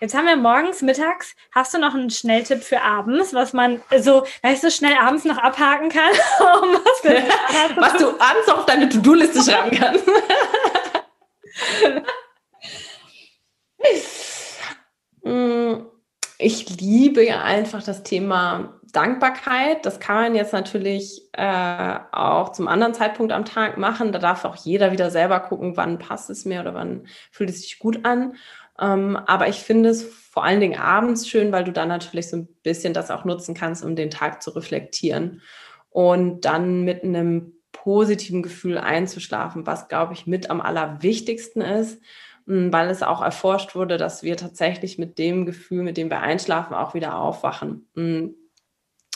Jetzt 0.00 0.14
haben 0.14 0.26
wir 0.26 0.36
morgens, 0.36 0.80
mittags. 0.80 1.34
Hast 1.50 1.74
du 1.74 1.78
noch 1.78 1.94
einen 1.94 2.10
Schnelltipp 2.10 2.62
für 2.62 2.82
abends, 2.82 3.34
was 3.34 3.52
man 3.52 3.82
so, 3.98 4.24
weißt 4.42 4.62
du, 4.62 4.70
schnell 4.70 4.96
abends 4.96 5.24
noch 5.24 5.38
abhaken 5.38 5.88
kann? 5.88 6.12
was, 6.38 7.04
was 7.76 7.92
du 7.94 8.10
abends 8.10 8.48
auf 8.48 8.64
deine 8.64 8.88
To-Do-Liste 8.88 9.42
schreiben 9.42 9.76
kannst. 9.76 10.04
Mm, 15.22 15.74
ich 16.38 16.80
liebe 16.80 17.24
ja 17.24 17.42
einfach 17.42 17.82
das 17.82 18.02
Thema 18.02 18.80
Dankbarkeit. 18.92 19.84
Das 19.84 20.00
kann 20.00 20.16
man 20.16 20.34
jetzt 20.34 20.52
natürlich 20.52 21.28
äh, 21.32 21.98
auch 22.12 22.52
zum 22.52 22.68
anderen 22.68 22.94
Zeitpunkt 22.94 23.32
am 23.32 23.44
Tag 23.44 23.76
machen. 23.76 24.12
Da 24.12 24.18
darf 24.18 24.44
auch 24.44 24.56
jeder 24.56 24.92
wieder 24.92 25.10
selber 25.10 25.40
gucken, 25.40 25.76
wann 25.76 25.98
passt 25.98 26.30
es 26.30 26.44
mir 26.44 26.60
oder 26.60 26.74
wann 26.74 27.06
fühlt 27.30 27.50
es 27.50 27.62
sich 27.62 27.78
gut 27.78 28.04
an. 28.04 28.34
Ähm, 28.80 29.16
aber 29.26 29.48
ich 29.48 29.56
finde 29.56 29.90
es 29.90 30.04
vor 30.04 30.44
allen 30.44 30.60
Dingen 30.60 30.78
abends 30.78 31.28
schön, 31.28 31.52
weil 31.52 31.64
du 31.64 31.72
dann 31.72 31.88
natürlich 31.88 32.28
so 32.30 32.36
ein 32.36 32.48
bisschen 32.62 32.94
das 32.94 33.10
auch 33.10 33.24
nutzen 33.24 33.54
kannst, 33.54 33.84
um 33.84 33.96
den 33.96 34.10
Tag 34.10 34.42
zu 34.42 34.50
reflektieren 34.50 35.42
und 35.90 36.44
dann 36.44 36.84
mit 36.84 37.02
einem 37.02 37.54
positiven 37.72 38.42
Gefühl 38.42 38.78
einzuschlafen, 38.78 39.66
was, 39.66 39.88
glaube 39.88 40.14
ich, 40.14 40.26
mit 40.26 40.50
am 40.50 40.60
allerwichtigsten 40.60 41.60
ist 41.60 42.00
weil 42.48 42.88
es 42.88 43.02
auch 43.02 43.20
erforscht 43.20 43.74
wurde, 43.74 43.98
dass 43.98 44.22
wir 44.22 44.38
tatsächlich 44.38 44.96
mit 44.96 45.18
dem 45.18 45.44
Gefühl, 45.44 45.82
mit 45.82 45.98
dem 45.98 46.08
wir 46.08 46.20
einschlafen, 46.20 46.72
auch 46.74 46.94
wieder 46.94 47.18
aufwachen. 47.18 47.86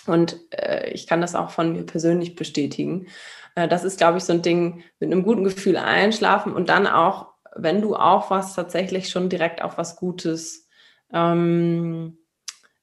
Und 0.06 0.38
äh, 0.50 0.90
ich 0.90 1.06
kann 1.06 1.22
das 1.22 1.34
auch 1.34 1.50
von 1.50 1.72
mir 1.72 1.84
persönlich 1.84 2.34
bestätigen. 2.34 3.06
Äh, 3.54 3.68
das 3.68 3.84
ist, 3.84 3.96
glaube 3.96 4.18
ich, 4.18 4.24
so 4.24 4.34
ein 4.34 4.42
Ding, 4.42 4.84
mit 5.00 5.10
einem 5.10 5.22
guten 5.22 5.44
Gefühl 5.44 5.78
einschlafen 5.78 6.52
und 6.52 6.68
dann 6.68 6.86
auch, 6.86 7.28
wenn 7.56 7.80
du 7.80 7.96
aufwachst, 7.96 8.54
tatsächlich 8.54 9.08
schon 9.08 9.30
direkt 9.30 9.62
auf 9.62 9.78
was 9.78 9.96
Gutes 9.96 10.68
ähm, 11.10 12.18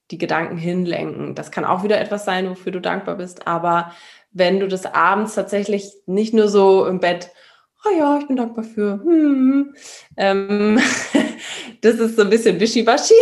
die 0.10 0.18
Gedanken 0.18 0.58
hinlenken. 0.58 1.36
Das 1.36 1.52
kann 1.52 1.66
auch 1.66 1.84
wieder 1.84 2.02
etwas 2.02 2.26
sein, 2.26 2.50
wofür 2.50 2.72
du 2.72 2.82
dankbar 2.82 3.18
bist. 3.18 3.46
Aber 3.46 3.92
wenn 4.32 4.60
du 4.60 4.68
das 4.68 4.88
abends 4.88 5.36
tatsächlich 5.36 5.94
nicht 6.08 6.34
nur 6.34 6.48
so 6.48 6.88
im 6.88 7.00
Bett 7.00 7.30
oh 7.86 7.98
ja, 7.98 8.20
ich 8.20 8.28
bin 8.28 8.38
dankbar 8.38 8.64
für. 8.64 9.02
Hm. 9.04 9.76
Ähm, 10.18 10.80
das 11.82 11.96
ist 11.96 12.16
so 12.16 12.24
ein 12.24 12.30
bisschen 12.30 12.60
wischiwaschi, 12.60 13.14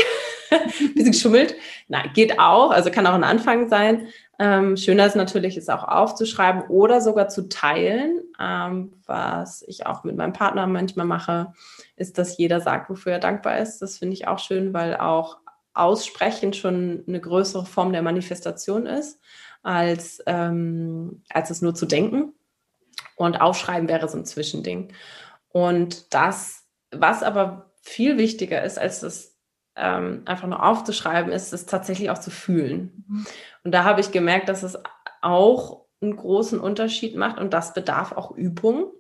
ein 0.52 0.94
bisschen 0.96 1.12
geschummelt. 1.12 1.56
Nein, 1.88 2.12
geht 2.14 2.40
auch, 2.40 2.72
also 2.72 2.92
kann 2.92 3.08
auch 3.08 3.14
ein 3.14 3.24
Anfang 3.24 3.70
sein. 3.70 4.08
Ähm, 4.40 4.78
schöner 4.78 5.08
ist 5.08 5.16
natürlich, 5.16 5.58
es 5.58 5.70
auch 5.70 5.84
aufzuschreiben 5.84 6.64
oder 6.70 7.02
sogar 7.02 7.28
zu 7.28 7.50
teilen. 7.50 8.22
Ähm, 8.40 8.94
was 9.06 9.64
ich 9.64 9.86
auch 9.86 10.04
mit 10.04 10.16
meinem 10.16 10.34
Partner 10.34 10.68
manchmal 10.68 11.08
mache, 11.08 11.54
ist, 11.96 12.18
dass 12.18 12.38
jeder 12.38 12.62
sagt, 12.62 12.90
wofür 12.90 13.14
er 13.14 13.20
dankbar 13.20 13.58
ist. 13.60 13.80
Das 13.80 13.98
finde 13.98 14.14
ich 14.14 14.28
auch 14.28 14.40
schön, 14.40 14.74
weil 14.74 14.98
auch 14.98 15.38
Aussprechen 15.74 16.54
schon 16.54 17.04
eine 17.08 17.20
größere 17.20 17.66
Form 17.66 17.94
der 17.94 18.02
Manifestation 18.02 18.86
ist, 18.86 19.20
als, 19.64 20.22
ähm, 20.26 21.24
als 21.30 21.50
es 21.50 21.62
nur 21.62 21.76
zu 21.76 21.86
denken. 21.86 22.34
Und 23.18 23.42
Aufschreiben 23.42 23.90
wäre 23.90 24.08
so 24.08 24.18
ein 24.18 24.26
Zwischending. 24.26 24.94
Und 25.50 26.14
das, 26.14 26.64
was 26.92 27.24
aber 27.24 27.74
viel 27.82 28.18
wichtiger 28.18 28.64
ist, 28.64 28.80
als 28.80 29.02
das 29.02 29.36
ähm, 29.76 30.22
einfach 30.26 30.48
nur 30.48 30.64
aufzuschreiben, 30.64 31.32
ist 31.32 31.52
es 31.52 31.66
tatsächlich 31.66 32.10
auch 32.10 32.20
zu 32.20 32.30
fühlen. 32.30 33.06
Mhm. 33.08 33.26
Und 33.64 33.72
da 33.72 33.84
habe 33.84 34.02
ich 34.02 34.12
gemerkt, 34.12 34.50
dass 34.50 34.64
es 34.64 34.78
auch 35.22 35.86
einen 36.00 36.16
großen 36.16 36.60
Unterschied 36.60 37.16
macht 37.16 37.40
und 37.40 37.54
das 37.54 37.74
bedarf 37.74 38.12
auch 38.12 38.32
Übung. 38.32 38.94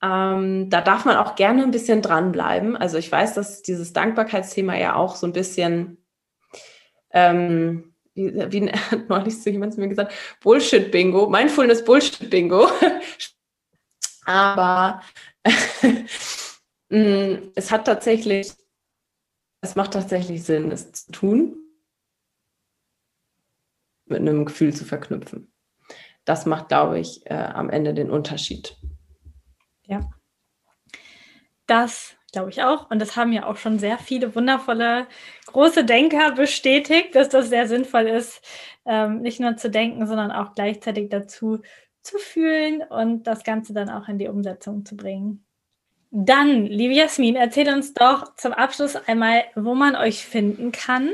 Ähm, 0.00 0.70
da 0.70 0.80
darf 0.80 1.04
man 1.04 1.16
auch 1.16 1.34
gerne 1.34 1.64
ein 1.64 1.72
bisschen 1.72 2.02
dranbleiben. 2.02 2.76
Also 2.76 2.98
ich 2.98 3.10
weiß, 3.10 3.34
dass 3.34 3.62
dieses 3.62 3.92
Dankbarkeitsthema 3.92 4.76
ja 4.76 4.94
auch 4.94 5.16
so 5.16 5.26
ein 5.26 5.32
bisschen 5.32 5.98
ähm, 7.10 7.90
wie, 8.14 8.34
wie 8.34 8.70
hat 8.70 9.08
neulich 9.08 9.42
so 9.42 9.50
jemand 9.50 9.74
zu 9.74 9.80
mir 9.80 9.88
gesagt, 9.88 10.12
Bullshit-Bingo, 10.42 11.28
Mindfulness 11.28 11.84
Bullshit-Bingo. 11.84 12.68
Aber 14.30 15.02
mm, 16.88 17.50
es 17.56 17.72
hat 17.72 17.84
tatsächlich, 17.84 18.52
es 19.60 19.74
macht 19.74 19.92
tatsächlich 19.92 20.44
Sinn, 20.44 20.70
es 20.70 20.92
zu 20.92 21.10
tun, 21.12 21.56
mit 24.06 24.20
einem 24.20 24.44
Gefühl 24.44 24.72
zu 24.72 24.84
verknüpfen. 24.84 25.52
Das 26.24 26.46
macht, 26.46 26.68
glaube 26.68 27.00
ich, 27.00 27.26
äh, 27.26 27.34
am 27.34 27.70
Ende 27.70 27.92
den 27.92 28.10
Unterschied. 28.10 28.76
Ja. 29.82 30.08
Das 31.66 32.14
glaube 32.30 32.50
ich 32.50 32.62
auch. 32.62 32.88
Und 32.88 33.00
das 33.00 33.16
haben 33.16 33.32
ja 33.32 33.46
auch 33.46 33.56
schon 33.56 33.80
sehr 33.80 33.98
viele 33.98 34.36
wundervolle 34.36 35.08
große 35.46 35.84
Denker 35.84 36.32
bestätigt, 36.32 37.16
dass 37.16 37.30
das 37.30 37.48
sehr 37.48 37.66
sinnvoll 37.66 38.06
ist, 38.06 38.44
ähm, 38.84 39.22
nicht 39.22 39.40
nur 39.40 39.56
zu 39.56 39.70
denken, 39.70 40.06
sondern 40.06 40.30
auch 40.30 40.54
gleichzeitig 40.54 41.08
dazu 41.08 41.62
zu 42.02 42.18
fühlen 42.18 42.82
und 42.82 43.26
das 43.26 43.44
Ganze 43.44 43.72
dann 43.72 43.90
auch 43.90 44.08
in 44.08 44.18
die 44.18 44.28
Umsetzung 44.28 44.84
zu 44.84 44.96
bringen. 44.96 45.44
Dann, 46.12 46.66
liebe 46.66 46.94
Jasmin, 46.94 47.36
erzähl 47.36 47.72
uns 47.72 47.94
doch 47.94 48.34
zum 48.34 48.52
Abschluss 48.52 48.96
einmal, 48.96 49.44
wo 49.54 49.76
man 49.76 49.94
euch 49.94 50.26
finden 50.26 50.72
kann 50.72 51.10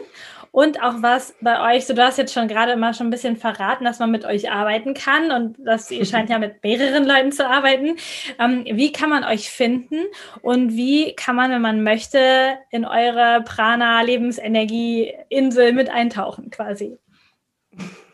und 0.57 0.83
auch 0.83 1.03
was 1.03 1.37
bei 1.43 1.77
euch, 1.77 1.85
so 1.85 1.93
du 1.93 2.03
hast 2.03 2.17
jetzt 2.17 2.33
schon 2.33 2.49
gerade 2.49 2.73
immer 2.73 2.95
schon 2.95 3.09
ein 3.09 3.11
bisschen 3.11 3.37
verraten, 3.37 3.85
dass 3.85 3.99
man 3.99 4.11
mit 4.11 4.25
euch 4.25 4.51
arbeiten 4.51 4.95
kann 4.95 5.31
und 5.31 5.59
dass 5.59 5.91
ihr 5.91 6.07
scheint 6.07 6.31
ja 6.31 6.39
mit 6.39 6.65
mehreren 6.65 7.05
Leuten 7.05 7.31
zu 7.31 7.47
arbeiten. 7.47 7.97
Ähm, 8.39 8.65
wie 8.65 8.91
kann 8.91 9.11
man 9.11 9.23
euch 9.23 9.51
finden 9.51 9.99
und 10.41 10.75
wie 10.75 11.15
kann 11.15 11.37
man, 11.37 11.51
wenn 11.51 11.61
man 11.61 11.83
möchte, 11.83 12.57
in 12.71 12.87
eure 12.87 13.45
Prana-Lebensenergie-Insel 13.45 15.75
mit 15.75 15.91
eintauchen 15.91 16.49
quasi? 16.49 16.97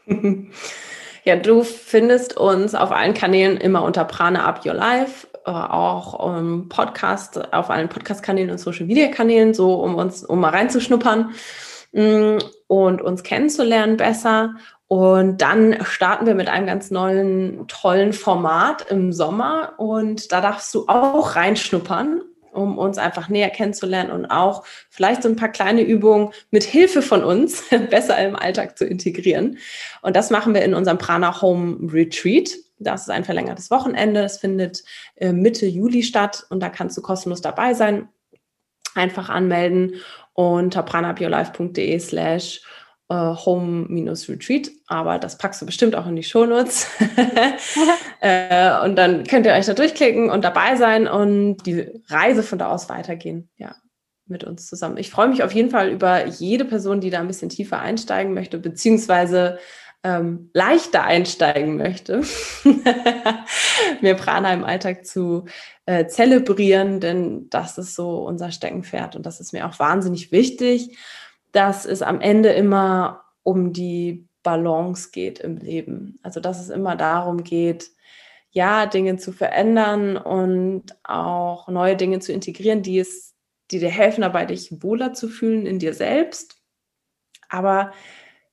Ja, 1.24 1.36
du 1.36 1.62
findest 1.62 2.36
uns 2.36 2.74
auf 2.74 2.90
allen 2.90 3.14
Kanälen 3.14 3.56
immer 3.56 3.84
unter 3.84 4.04
Prana 4.04 4.44
Up 4.44 4.66
Your 4.66 4.74
Life, 4.74 5.28
äh, 5.46 5.50
auch 5.50 6.14
um 6.14 6.68
Podcast, 6.68 7.52
auf 7.54 7.70
allen 7.70 7.88
Podcast-Kanälen 7.88 8.50
und 8.50 8.58
Social-Media-Kanälen, 8.58 9.54
so 9.54 9.74
um 9.74 9.94
uns, 9.94 10.24
um 10.24 10.40
mal 10.40 10.50
reinzuschnuppern 10.50 11.30
mm, 11.92 12.38
und 12.66 13.02
uns 13.02 13.22
kennenzulernen 13.22 13.96
besser. 13.96 14.56
Und 14.88 15.40
dann 15.40 15.84
starten 15.84 16.26
wir 16.26 16.34
mit 16.34 16.48
einem 16.48 16.66
ganz 16.66 16.90
neuen, 16.90 17.66
tollen 17.68 18.12
Format 18.12 18.90
im 18.90 19.12
Sommer. 19.12 19.74
Und 19.78 20.32
da 20.32 20.40
darfst 20.40 20.74
du 20.74 20.86
auch 20.88 21.36
reinschnuppern 21.36 22.22
um 22.52 22.78
uns 22.78 22.98
einfach 22.98 23.28
näher 23.28 23.50
kennenzulernen 23.50 24.10
und 24.10 24.26
auch 24.26 24.64
vielleicht 24.90 25.22
so 25.22 25.28
ein 25.28 25.36
paar 25.36 25.48
kleine 25.48 25.82
Übungen 25.82 26.32
mit 26.50 26.62
Hilfe 26.62 27.02
von 27.02 27.24
uns 27.24 27.64
besser 27.90 28.18
im 28.24 28.36
Alltag 28.36 28.78
zu 28.78 28.84
integrieren. 28.84 29.58
Und 30.02 30.16
das 30.16 30.30
machen 30.30 30.54
wir 30.54 30.62
in 30.62 30.74
unserem 30.74 30.98
Prana 30.98 31.40
Home 31.40 31.92
Retreat. 31.92 32.50
Das 32.78 33.02
ist 33.02 33.10
ein 33.10 33.24
verlängertes 33.24 33.70
Wochenende. 33.70 34.22
Es 34.22 34.38
findet 34.38 34.82
äh, 35.16 35.32
Mitte 35.32 35.66
Juli 35.66 36.02
statt 36.02 36.44
und 36.50 36.60
da 36.60 36.68
kannst 36.68 36.96
du 36.96 37.02
kostenlos 37.02 37.40
dabei 37.40 37.74
sein. 37.74 38.08
Einfach 38.94 39.30
anmelden 39.30 39.94
unter 40.34 40.82
pranabiolife.de 40.82 41.98
slash 41.98 42.62
äh, 43.12 43.36
Home-Retreat, 43.44 44.70
aber 44.86 45.18
das 45.18 45.36
packst 45.36 45.60
du 45.60 45.66
bestimmt 45.66 45.94
auch 45.94 46.06
in 46.06 46.16
die 46.16 46.22
Shownotes. 46.22 46.86
äh, 48.20 48.80
und 48.84 48.96
dann 48.96 49.24
könnt 49.24 49.44
ihr 49.44 49.52
euch 49.52 49.66
da 49.66 49.74
durchklicken 49.74 50.30
und 50.30 50.42
dabei 50.44 50.76
sein 50.76 51.06
und 51.06 51.58
die 51.66 51.90
Reise 52.08 52.42
von 52.42 52.58
da 52.58 52.70
aus 52.70 52.88
weitergehen. 52.88 53.50
Ja, 53.58 53.76
mit 54.26 54.44
uns 54.44 54.66
zusammen. 54.66 54.96
Ich 54.96 55.10
freue 55.10 55.28
mich 55.28 55.42
auf 55.42 55.52
jeden 55.52 55.68
Fall 55.68 55.90
über 55.90 56.26
jede 56.26 56.64
Person, 56.64 57.00
die 57.00 57.10
da 57.10 57.20
ein 57.20 57.26
bisschen 57.26 57.50
tiefer 57.50 57.80
einsteigen 57.80 58.32
möchte, 58.32 58.58
beziehungsweise 58.58 59.58
ähm, 60.04 60.50
leichter 60.54 61.04
einsteigen 61.04 61.76
möchte, 61.76 62.22
mehr 64.00 64.14
Prana 64.14 64.54
im 64.54 64.64
Alltag 64.64 65.04
zu 65.04 65.44
äh, 65.84 66.06
zelebrieren, 66.06 66.98
denn 66.98 67.50
das 67.50 67.76
ist 67.76 67.94
so 67.94 68.24
unser 68.24 68.50
Steckenpferd 68.50 69.16
und 69.16 69.26
das 69.26 69.38
ist 69.38 69.52
mir 69.52 69.66
auch 69.66 69.78
wahnsinnig 69.78 70.32
wichtig 70.32 70.96
dass 71.52 71.84
es 71.84 72.02
am 72.02 72.20
Ende 72.20 72.50
immer 72.50 73.24
um 73.42 73.72
die 73.72 74.28
Balance 74.42 75.10
geht 75.12 75.38
im 75.38 75.56
Leben. 75.56 76.18
Also 76.22 76.40
dass 76.40 76.60
es 76.60 76.68
immer 76.68 76.96
darum 76.96 77.44
geht, 77.44 77.90
ja, 78.50 78.86
Dinge 78.86 79.16
zu 79.16 79.32
verändern 79.32 80.16
und 80.16 80.94
auch 81.04 81.68
neue 81.68 81.96
Dinge 81.96 82.20
zu 82.20 82.32
integrieren, 82.32 82.82
die 82.82 82.98
es, 82.98 83.34
die 83.70 83.78
dir 83.78 83.88
helfen, 83.88 84.20
dabei 84.20 84.44
dich 84.44 84.82
wohler 84.82 85.14
zu 85.14 85.28
fühlen 85.28 85.64
in 85.64 85.78
dir 85.78 85.94
selbst. 85.94 86.56
Aber 87.48 87.92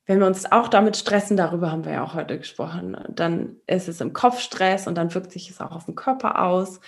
wenn 0.06 0.18
wir 0.18 0.26
uns 0.26 0.50
auch 0.50 0.68
damit 0.68 0.96
stressen, 0.96 1.36
darüber 1.36 1.70
haben 1.70 1.84
wir 1.84 1.92
ja 1.92 2.04
auch 2.04 2.14
heute 2.14 2.38
gesprochen, 2.38 2.96
dann 3.10 3.56
ist 3.66 3.88
es 3.88 4.00
im 4.00 4.12
Kopf 4.12 4.40
Stress 4.40 4.86
und 4.86 4.96
dann 4.96 5.14
wirkt 5.14 5.32
sich 5.32 5.50
es 5.50 5.60
auch 5.60 5.72
auf 5.72 5.84
den 5.84 5.94
Körper 5.94 6.42
aus. 6.42 6.80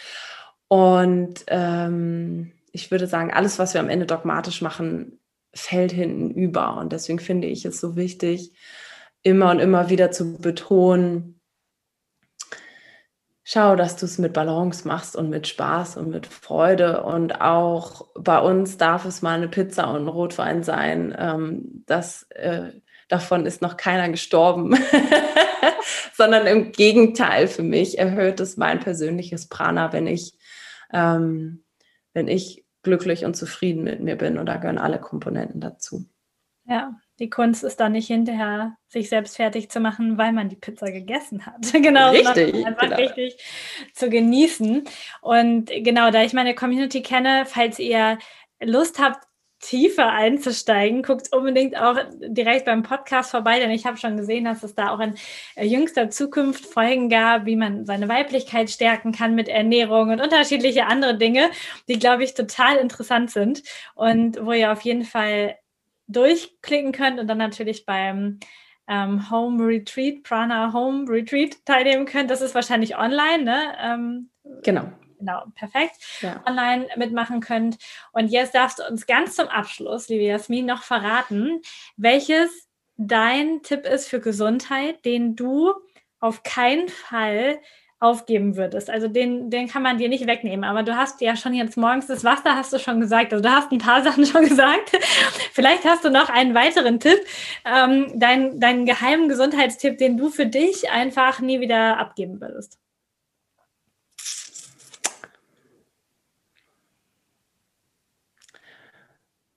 Und 0.69 1.45
ähm, 1.49 2.53
ich 2.73 2.91
würde 2.91 3.07
sagen, 3.07 3.33
alles, 3.33 3.59
was 3.59 3.75
wir 3.75 3.81
am 3.81 3.91
Ende 3.91 4.07
dogmatisch 4.07 4.63
machen, 4.63 5.21
fällt 5.55 5.93
hinten 5.93 6.31
über. 6.31 6.77
Und 6.79 6.93
deswegen 6.93 7.19
finde 7.19 7.49
ich 7.49 7.65
es 7.65 7.81
so 7.81 7.97
wichtig, 7.97 8.53
immer 9.23 9.51
und 9.51 9.61
immer 9.61 9.89
wieder 9.89 10.11
zu 10.11 10.39
betonen, 10.39 11.41
schau, 13.45 13.77
dass 13.77 13.97
du 13.97 14.07
es 14.07 14.19
mit 14.19 14.33
Balance 14.33 14.87
machst 14.87 15.17
und 15.17 15.31
mit 15.31 15.47
Spaß 15.47 15.97
und 15.97 16.11
mit 16.11 16.27
Freude. 16.27 17.03
Und 17.03 17.41
auch 17.41 18.09
bei 18.15 18.39
uns 18.39 18.77
darf 18.77 19.05
es 19.05 19.23
mal 19.23 19.35
eine 19.35 19.49
Pizza 19.49 19.89
und 19.91 20.03
ein 20.03 20.09
Rotwein 20.09 20.63
sein. 20.63 21.15
Ähm, 21.19 21.85
das, 21.87 22.25
äh, 22.31 22.73
davon 23.09 23.47
ist 23.47 23.61
noch 23.61 23.77
keiner 23.77 24.09
gestorben, 24.09 24.75
sondern 26.15 26.47
im 26.47 26.73
Gegenteil 26.73 27.49
für 27.49 27.63
mich 27.63 27.99
erhöht 27.99 28.41
es 28.41 28.57
mein 28.57 28.81
persönliches 28.81 29.49
Prana, 29.49 29.93
wenn 29.93 30.07
ich, 30.07 30.35
ähm, 30.93 31.63
wenn 32.15 32.29
ich 32.29 32.65
glücklich 32.83 33.25
und 33.25 33.37
zufrieden 33.37 33.83
mit 33.83 34.01
mir 34.01 34.17
bin. 34.17 34.39
Und 34.39 34.47
da 34.47 34.57
gehören 34.57 34.79
alle 34.79 34.99
Komponenten 34.99 35.61
dazu. 35.61 36.07
Ja, 36.65 36.95
die 37.19 37.29
Kunst 37.29 37.65
ist 37.65 37.81
dann 37.81 37.93
nicht 37.93 38.07
hinterher, 38.07 38.77
sich 38.87 39.09
selbst 39.09 39.37
fertig 39.37 39.71
zu 39.71 39.81
machen, 39.81 40.17
weil 40.17 40.33
man 40.33 40.49
die 40.49 40.57
Pizza 40.57 40.91
gegessen 40.91 41.45
hat. 41.45 41.61
genau, 41.73 42.11
richtig, 42.11 42.67
einfach 42.67 42.83
genau. 42.83 42.97
richtig 42.97 43.37
zu 43.95 44.09
genießen. 44.09 44.85
Und 45.21 45.67
genau, 45.67 46.11
da 46.11 46.23
ich 46.23 46.33
meine 46.33 46.55
Community 46.55 47.03
kenne, 47.03 47.45
falls 47.47 47.79
ihr 47.79 48.19
Lust 48.61 49.01
habt, 49.01 49.27
tiefer 49.63 50.11
einzusteigen, 50.11 51.03
guckt 51.03 51.33
unbedingt 51.33 51.77
auch 51.77 51.97
direkt 52.21 52.67
beim 52.67 52.83
Podcast 52.83 53.31
vorbei, 53.31 53.61
denn 53.61 53.71
ich 53.71 53.87
habe 53.87 53.97
schon 53.97 54.17
gesehen, 54.17 54.45
dass 54.45 54.63
es 54.63 54.75
da 54.75 54.91
auch 54.91 55.01
in 55.01 55.15
äh, 55.55 55.65
jüngster 55.65 56.11
Zukunft 56.11 56.67
Folgen 56.67 57.09
gab, 57.09 57.47
wie 57.47 57.57
man 57.57 57.87
seine 57.87 58.09
Weiblichkeit 58.09 58.71
stärken 58.71 59.13
kann 59.13 59.35
mit 59.35 59.49
Ernährung 59.49 60.11
und 60.11 60.21
unterschiedliche 60.21 60.87
andere 60.87 61.17
Dinge, 61.17 61.49
die, 61.89 61.99
glaube 61.99 62.25
ich, 62.25 62.35
total 62.35 62.77
interessant 62.77 63.31
sind 63.31 63.63
und 63.95 64.45
wo 64.45 64.53
ihr 64.53 64.73
auf 64.73 64.83
jeden 64.83 65.05
Fall 65.05 65.57
durchklicken 66.09 66.93
könnt 66.93 67.21
und 67.21 67.29
dann 67.29 67.39
natürlich 67.39 67.87
beim 67.87 68.41
ähm, 68.89 69.31
Home 69.31 69.65
Retreat, 69.65 70.25
Prana 70.25 70.73
Home 70.73 71.09
Retreat 71.09 71.65
teilnehmen 71.65 72.05
könnt. 72.05 72.31
Das 72.31 72.43
ist 72.43 72.57
wahrscheinlich 72.57 72.99
online, 72.99 73.45
ne? 73.45 73.61
Ähm, 73.81 74.31
genau. 74.65 74.91
Genau, 75.23 75.45
perfekt. 75.55 75.99
Ja. 76.21 76.43
Online 76.47 76.89
mitmachen 76.97 77.39
könnt. 77.41 77.79
Und 78.11 78.27
jetzt 78.27 78.57
darfst 78.57 78.81
du 78.81 78.83
uns 78.83 79.07
ganz 79.07 79.37
zum 79.37 79.47
Abschluss, 79.47 80.09
liebe 80.09 80.25
Jasmin, 80.25 80.67
noch 80.67 80.83
verraten, 80.83 81.61
welches 81.97 82.69
dein 82.97 83.63
Tipp 83.63 83.87
ist 83.87 84.09
für 84.09 84.19
Gesundheit, 84.19 85.05
den 85.05 85.37
du 85.37 85.75
auf 86.19 86.43
keinen 86.43 86.89
Fall 86.89 87.61
aufgeben 88.01 88.57
würdest. 88.57 88.91
Also 88.91 89.07
den, 89.07 89.49
den 89.49 89.69
kann 89.69 89.85
man 89.85 89.99
dir 89.99 90.09
nicht 90.09 90.27
wegnehmen. 90.27 90.65
Aber 90.65 90.83
du 90.83 90.97
hast 90.97 91.21
ja 91.21 91.37
schon 91.37 91.55
jetzt 91.55 91.77
morgens 91.77 92.09
das 92.09 92.25
Wasser, 92.25 92.57
hast 92.57 92.73
du 92.73 92.81
schon 92.81 92.99
gesagt. 92.99 93.33
Also 93.33 93.45
du 93.45 93.53
hast 93.53 93.71
ein 93.71 93.79
paar 93.79 94.03
Sachen 94.05 94.27
schon 94.27 94.49
gesagt. 94.49 94.91
Vielleicht 95.53 95.85
hast 95.85 96.05
du 96.05 96.11
noch 96.11 96.31
einen 96.31 96.53
weiteren 96.53 96.99
Tipp, 96.99 97.21
ähm, 97.65 98.19
deinen, 98.19 98.59
deinen 98.59 98.87
geheimen 98.87 99.29
Gesundheitstipp, 99.29 99.99
den 99.99 100.17
du 100.17 100.31
für 100.31 100.47
dich 100.47 100.91
einfach 100.91 101.39
nie 101.39 101.61
wieder 101.61 101.99
abgeben 101.99 102.41
würdest. 102.41 102.82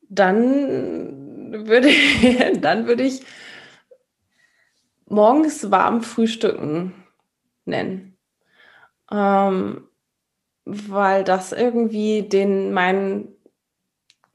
Dann 0.09 1.67
würde 1.67 1.89
ich, 1.89 2.37
dann 2.61 2.87
würde 2.87 3.03
ich 3.03 3.21
morgens 5.07 5.71
warm 5.71 6.01
frühstücken 6.01 6.93
nennen 7.65 8.15
ähm, 9.11 9.87
weil 10.65 11.23
das 11.23 11.51
irgendwie 11.51 12.23
den 12.23 12.73
meinen 12.73 13.29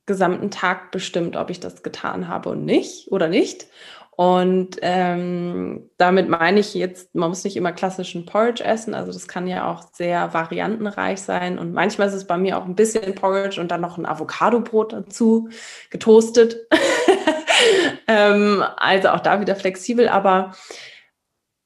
gesamten 0.06 0.50
Tag 0.50 0.90
bestimmt, 0.90 1.36
ob 1.36 1.50
ich 1.50 1.60
das 1.60 1.82
getan 1.82 2.28
habe 2.28 2.50
und 2.50 2.64
nicht 2.64 3.10
oder 3.12 3.28
nicht. 3.28 3.66
Und 4.10 4.76
ähm, 4.82 5.90
damit 5.96 6.28
meine 6.28 6.60
ich 6.60 6.74
jetzt, 6.74 7.14
man 7.14 7.30
muss 7.30 7.44
nicht 7.44 7.56
immer 7.56 7.72
klassischen 7.72 8.26
Porridge 8.26 8.62
essen, 8.62 8.94
also 8.94 9.12
das 9.12 9.28
kann 9.28 9.46
ja 9.46 9.70
auch 9.70 9.84
sehr 9.94 10.34
variantenreich 10.34 11.22
sein. 11.22 11.58
Und 11.58 11.72
manchmal 11.72 12.08
ist 12.08 12.14
es 12.14 12.26
bei 12.26 12.36
mir 12.36 12.58
auch 12.58 12.66
ein 12.66 12.74
bisschen 12.74 13.14
Porridge 13.14 13.60
und 13.60 13.70
dann 13.70 13.80
noch 13.80 13.96
ein 13.96 14.04
Avocado-Brot 14.04 14.92
dazu, 14.92 15.48
getoastet. 15.88 16.58
ähm, 18.08 18.62
also 18.76 19.08
auch 19.08 19.20
da 19.20 19.40
wieder 19.40 19.56
flexibel, 19.56 20.08
aber 20.08 20.52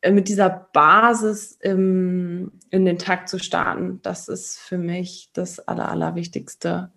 äh, 0.05 0.13
mit 0.13 0.29
dieser 0.29 0.69
Basis 0.73 1.53
im, 1.53 2.53
in 2.71 2.85
den 2.85 2.99
Tag 2.99 3.29
zu 3.29 3.39
starten, 3.39 4.01
das 4.03 4.29
ist 4.29 4.59
für 4.59 4.79
mich 4.79 5.31
das 5.33 5.59
Aller, 5.61 5.89
Allerwichtigste. 5.89 6.93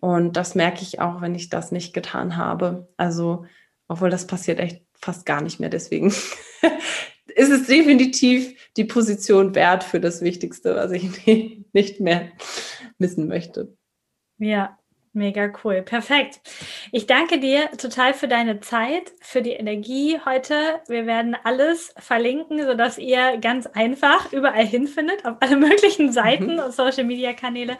Und 0.00 0.36
das 0.36 0.54
merke 0.54 0.82
ich 0.82 1.00
auch, 1.00 1.20
wenn 1.20 1.34
ich 1.34 1.48
das 1.48 1.72
nicht 1.72 1.94
getan 1.94 2.36
habe. 2.36 2.88
Also, 2.96 3.46
obwohl 3.88 4.10
das 4.10 4.26
passiert 4.26 4.60
echt 4.60 4.83
fast 5.04 5.26
gar 5.26 5.42
nicht 5.42 5.60
mehr. 5.60 5.68
Deswegen 5.68 6.08
ist 7.34 7.50
es 7.50 7.66
definitiv 7.66 8.54
die 8.76 8.84
Position 8.84 9.54
wert 9.54 9.84
für 9.84 10.00
das 10.00 10.22
Wichtigste, 10.22 10.74
was 10.74 10.92
ich 10.92 11.26
nicht 11.72 12.00
mehr 12.00 12.32
missen 12.98 13.28
möchte. 13.28 13.76
Ja, 14.38 14.78
Mega 15.16 15.48
cool, 15.62 15.80
perfekt. 15.80 16.40
Ich 16.90 17.06
danke 17.06 17.38
dir 17.38 17.70
total 17.78 18.14
für 18.14 18.26
deine 18.26 18.58
Zeit, 18.58 19.12
für 19.20 19.42
die 19.42 19.52
Energie 19.52 20.18
heute. 20.26 20.80
Wir 20.88 21.06
werden 21.06 21.36
alles 21.44 21.94
verlinken, 21.98 22.66
sodass 22.66 22.98
ihr 22.98 23.38
ganz 23.38 23.68
einfach 23.68 24.32
überall 24.32 24.66
hinfindet, 24.66 25.24
auf 25.24 25.36
alle 25.38 25.56
möglichen 25.68 26.10
Seiten 26.10 26.54
mhm. 26.54 26.58
und 26.58 26.74
Social 26.74 27.04
Media 27.04 27.32
Kanäle 27.32 27.78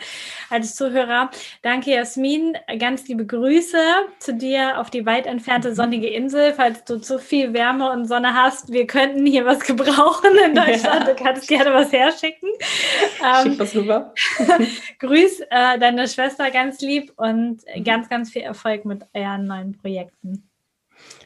als 0.49 0.77
Zuhörer. 0.77 1.33
Danke, 1.63 1.91
Jasmin. 1.91 2.57
Ganz 2.79 3.09
liebe 3.09 3.27
Grüße 3.27 3.83
zu 4.21 4.35
dir 4.35 4.79
auf 4.79 4.91
die 4.91 5.05
weit 5.05 5.27
entfernte 5.27 5.71
mhm. 5.71 5.75
sonnige 5.75 6.07
Insel. 6.07 6.55
Falls 6.55 6.85
du 6.85 6.99
zu 7.01 7.19
viel 7.19 7.53
Wärme 7.53 7.91
und 7.91 8.05
Sonne 8.05 8.35
hast, 8.35 8.71
wir 8.73 8.87
könnten 8.87 9.27
hier 9.27 9.45
was 9.45 9.59
gebrauchen 9.67 10.31
in 10.47 10.55
Deutschland. 10.55 11.09
Ja. 11.09 11.15
Du 11.15 11.15
kannst 11.17 11.49
gerne 11.49 11.75
was 11.75 11.91
herschicken. 11.93 12.49
Schick 12.61 13.53
ähm, 13.53 13.59
was 13.59 13.75
rüber. 13.75 14.15
Grüß 15.01 15.41
äh, 15.51 15.81
deine 15.81 16.07
Schwester 16.07 16.53
ganz 16.53 16.81
lieb 16.81 17.13
und 17.25 17.63
mhm. 17.75 17.85
ganz, 17.85 18.09
ganz 18.09 18.31
viel 18.31 18.43
Erfolg 18.43 18.85
mit 18.85 19.05
euren 19.15 19.47
neuen 19.47 19.73
Projekten. 19.73 20.51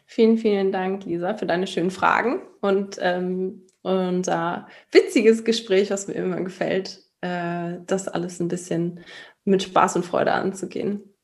Vielen, 0.06 0.38
vielen 0.38 0.72
Dank, 0.72 1.04
Lisa, 1.04 1.34
für 1.34 1.46
deine 1.46 1.66
schönen 1.66 1.90
Fragen 1.90 2.40
und 2.60 2.96
ähm, 3.00 3.66
unser 3.82 4.68
witziges 4.92 5.44
Gespräch, 5.44 5.90
was 5.90 6.08
mir 6.08 6.14
immer 6.14 6.40
gefällt, 6.40 7.00
äh, 7.20 7.74
das 7.86 8.08
alles 8.08 8.40
ein 8.40 8.48
bisschen 8.48 9.04
mit 9.44 9.62
Spaß 9.62 9.96
und 9.96 10.06
Freude 10.06 10.32
anzugehen. 10.32 11.14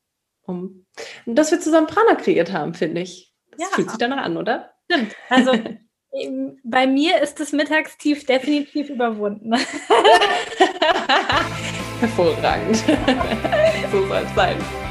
Um, 0.46 0.84
dass 1.24 1.50
wir 1.50 1.60
zusammen 1.60 1.86
Prana 1.86 2.16
kreiert 2.16 2.52
haben, 2.52 2.74
finde 2.74 3.00
ich. 3.00 3.34
Das 3.52 3.60
ja. 3.60 3.66
fühlt 3.74 3.88
sich 3.88 3.98
danach 3.98 4.22
an, 4.24 4.36
oder? 4.36 4.74
Stimmt. 4.90 5.16
Also 5.30 5.52
bei 6.64 6.86
mir 6.86 7.22
ist 7.22 7.40
das 7.40 7.52
Mittagstief 7.52 8.26
definitiv 8.26 8.90
überwunden. 8.90 9.54
Hervorragend. 12.04 12.76
so 13.90 14.06
soll 14.06 14.18
es 14.18 14.34
sein. 14.34 14.83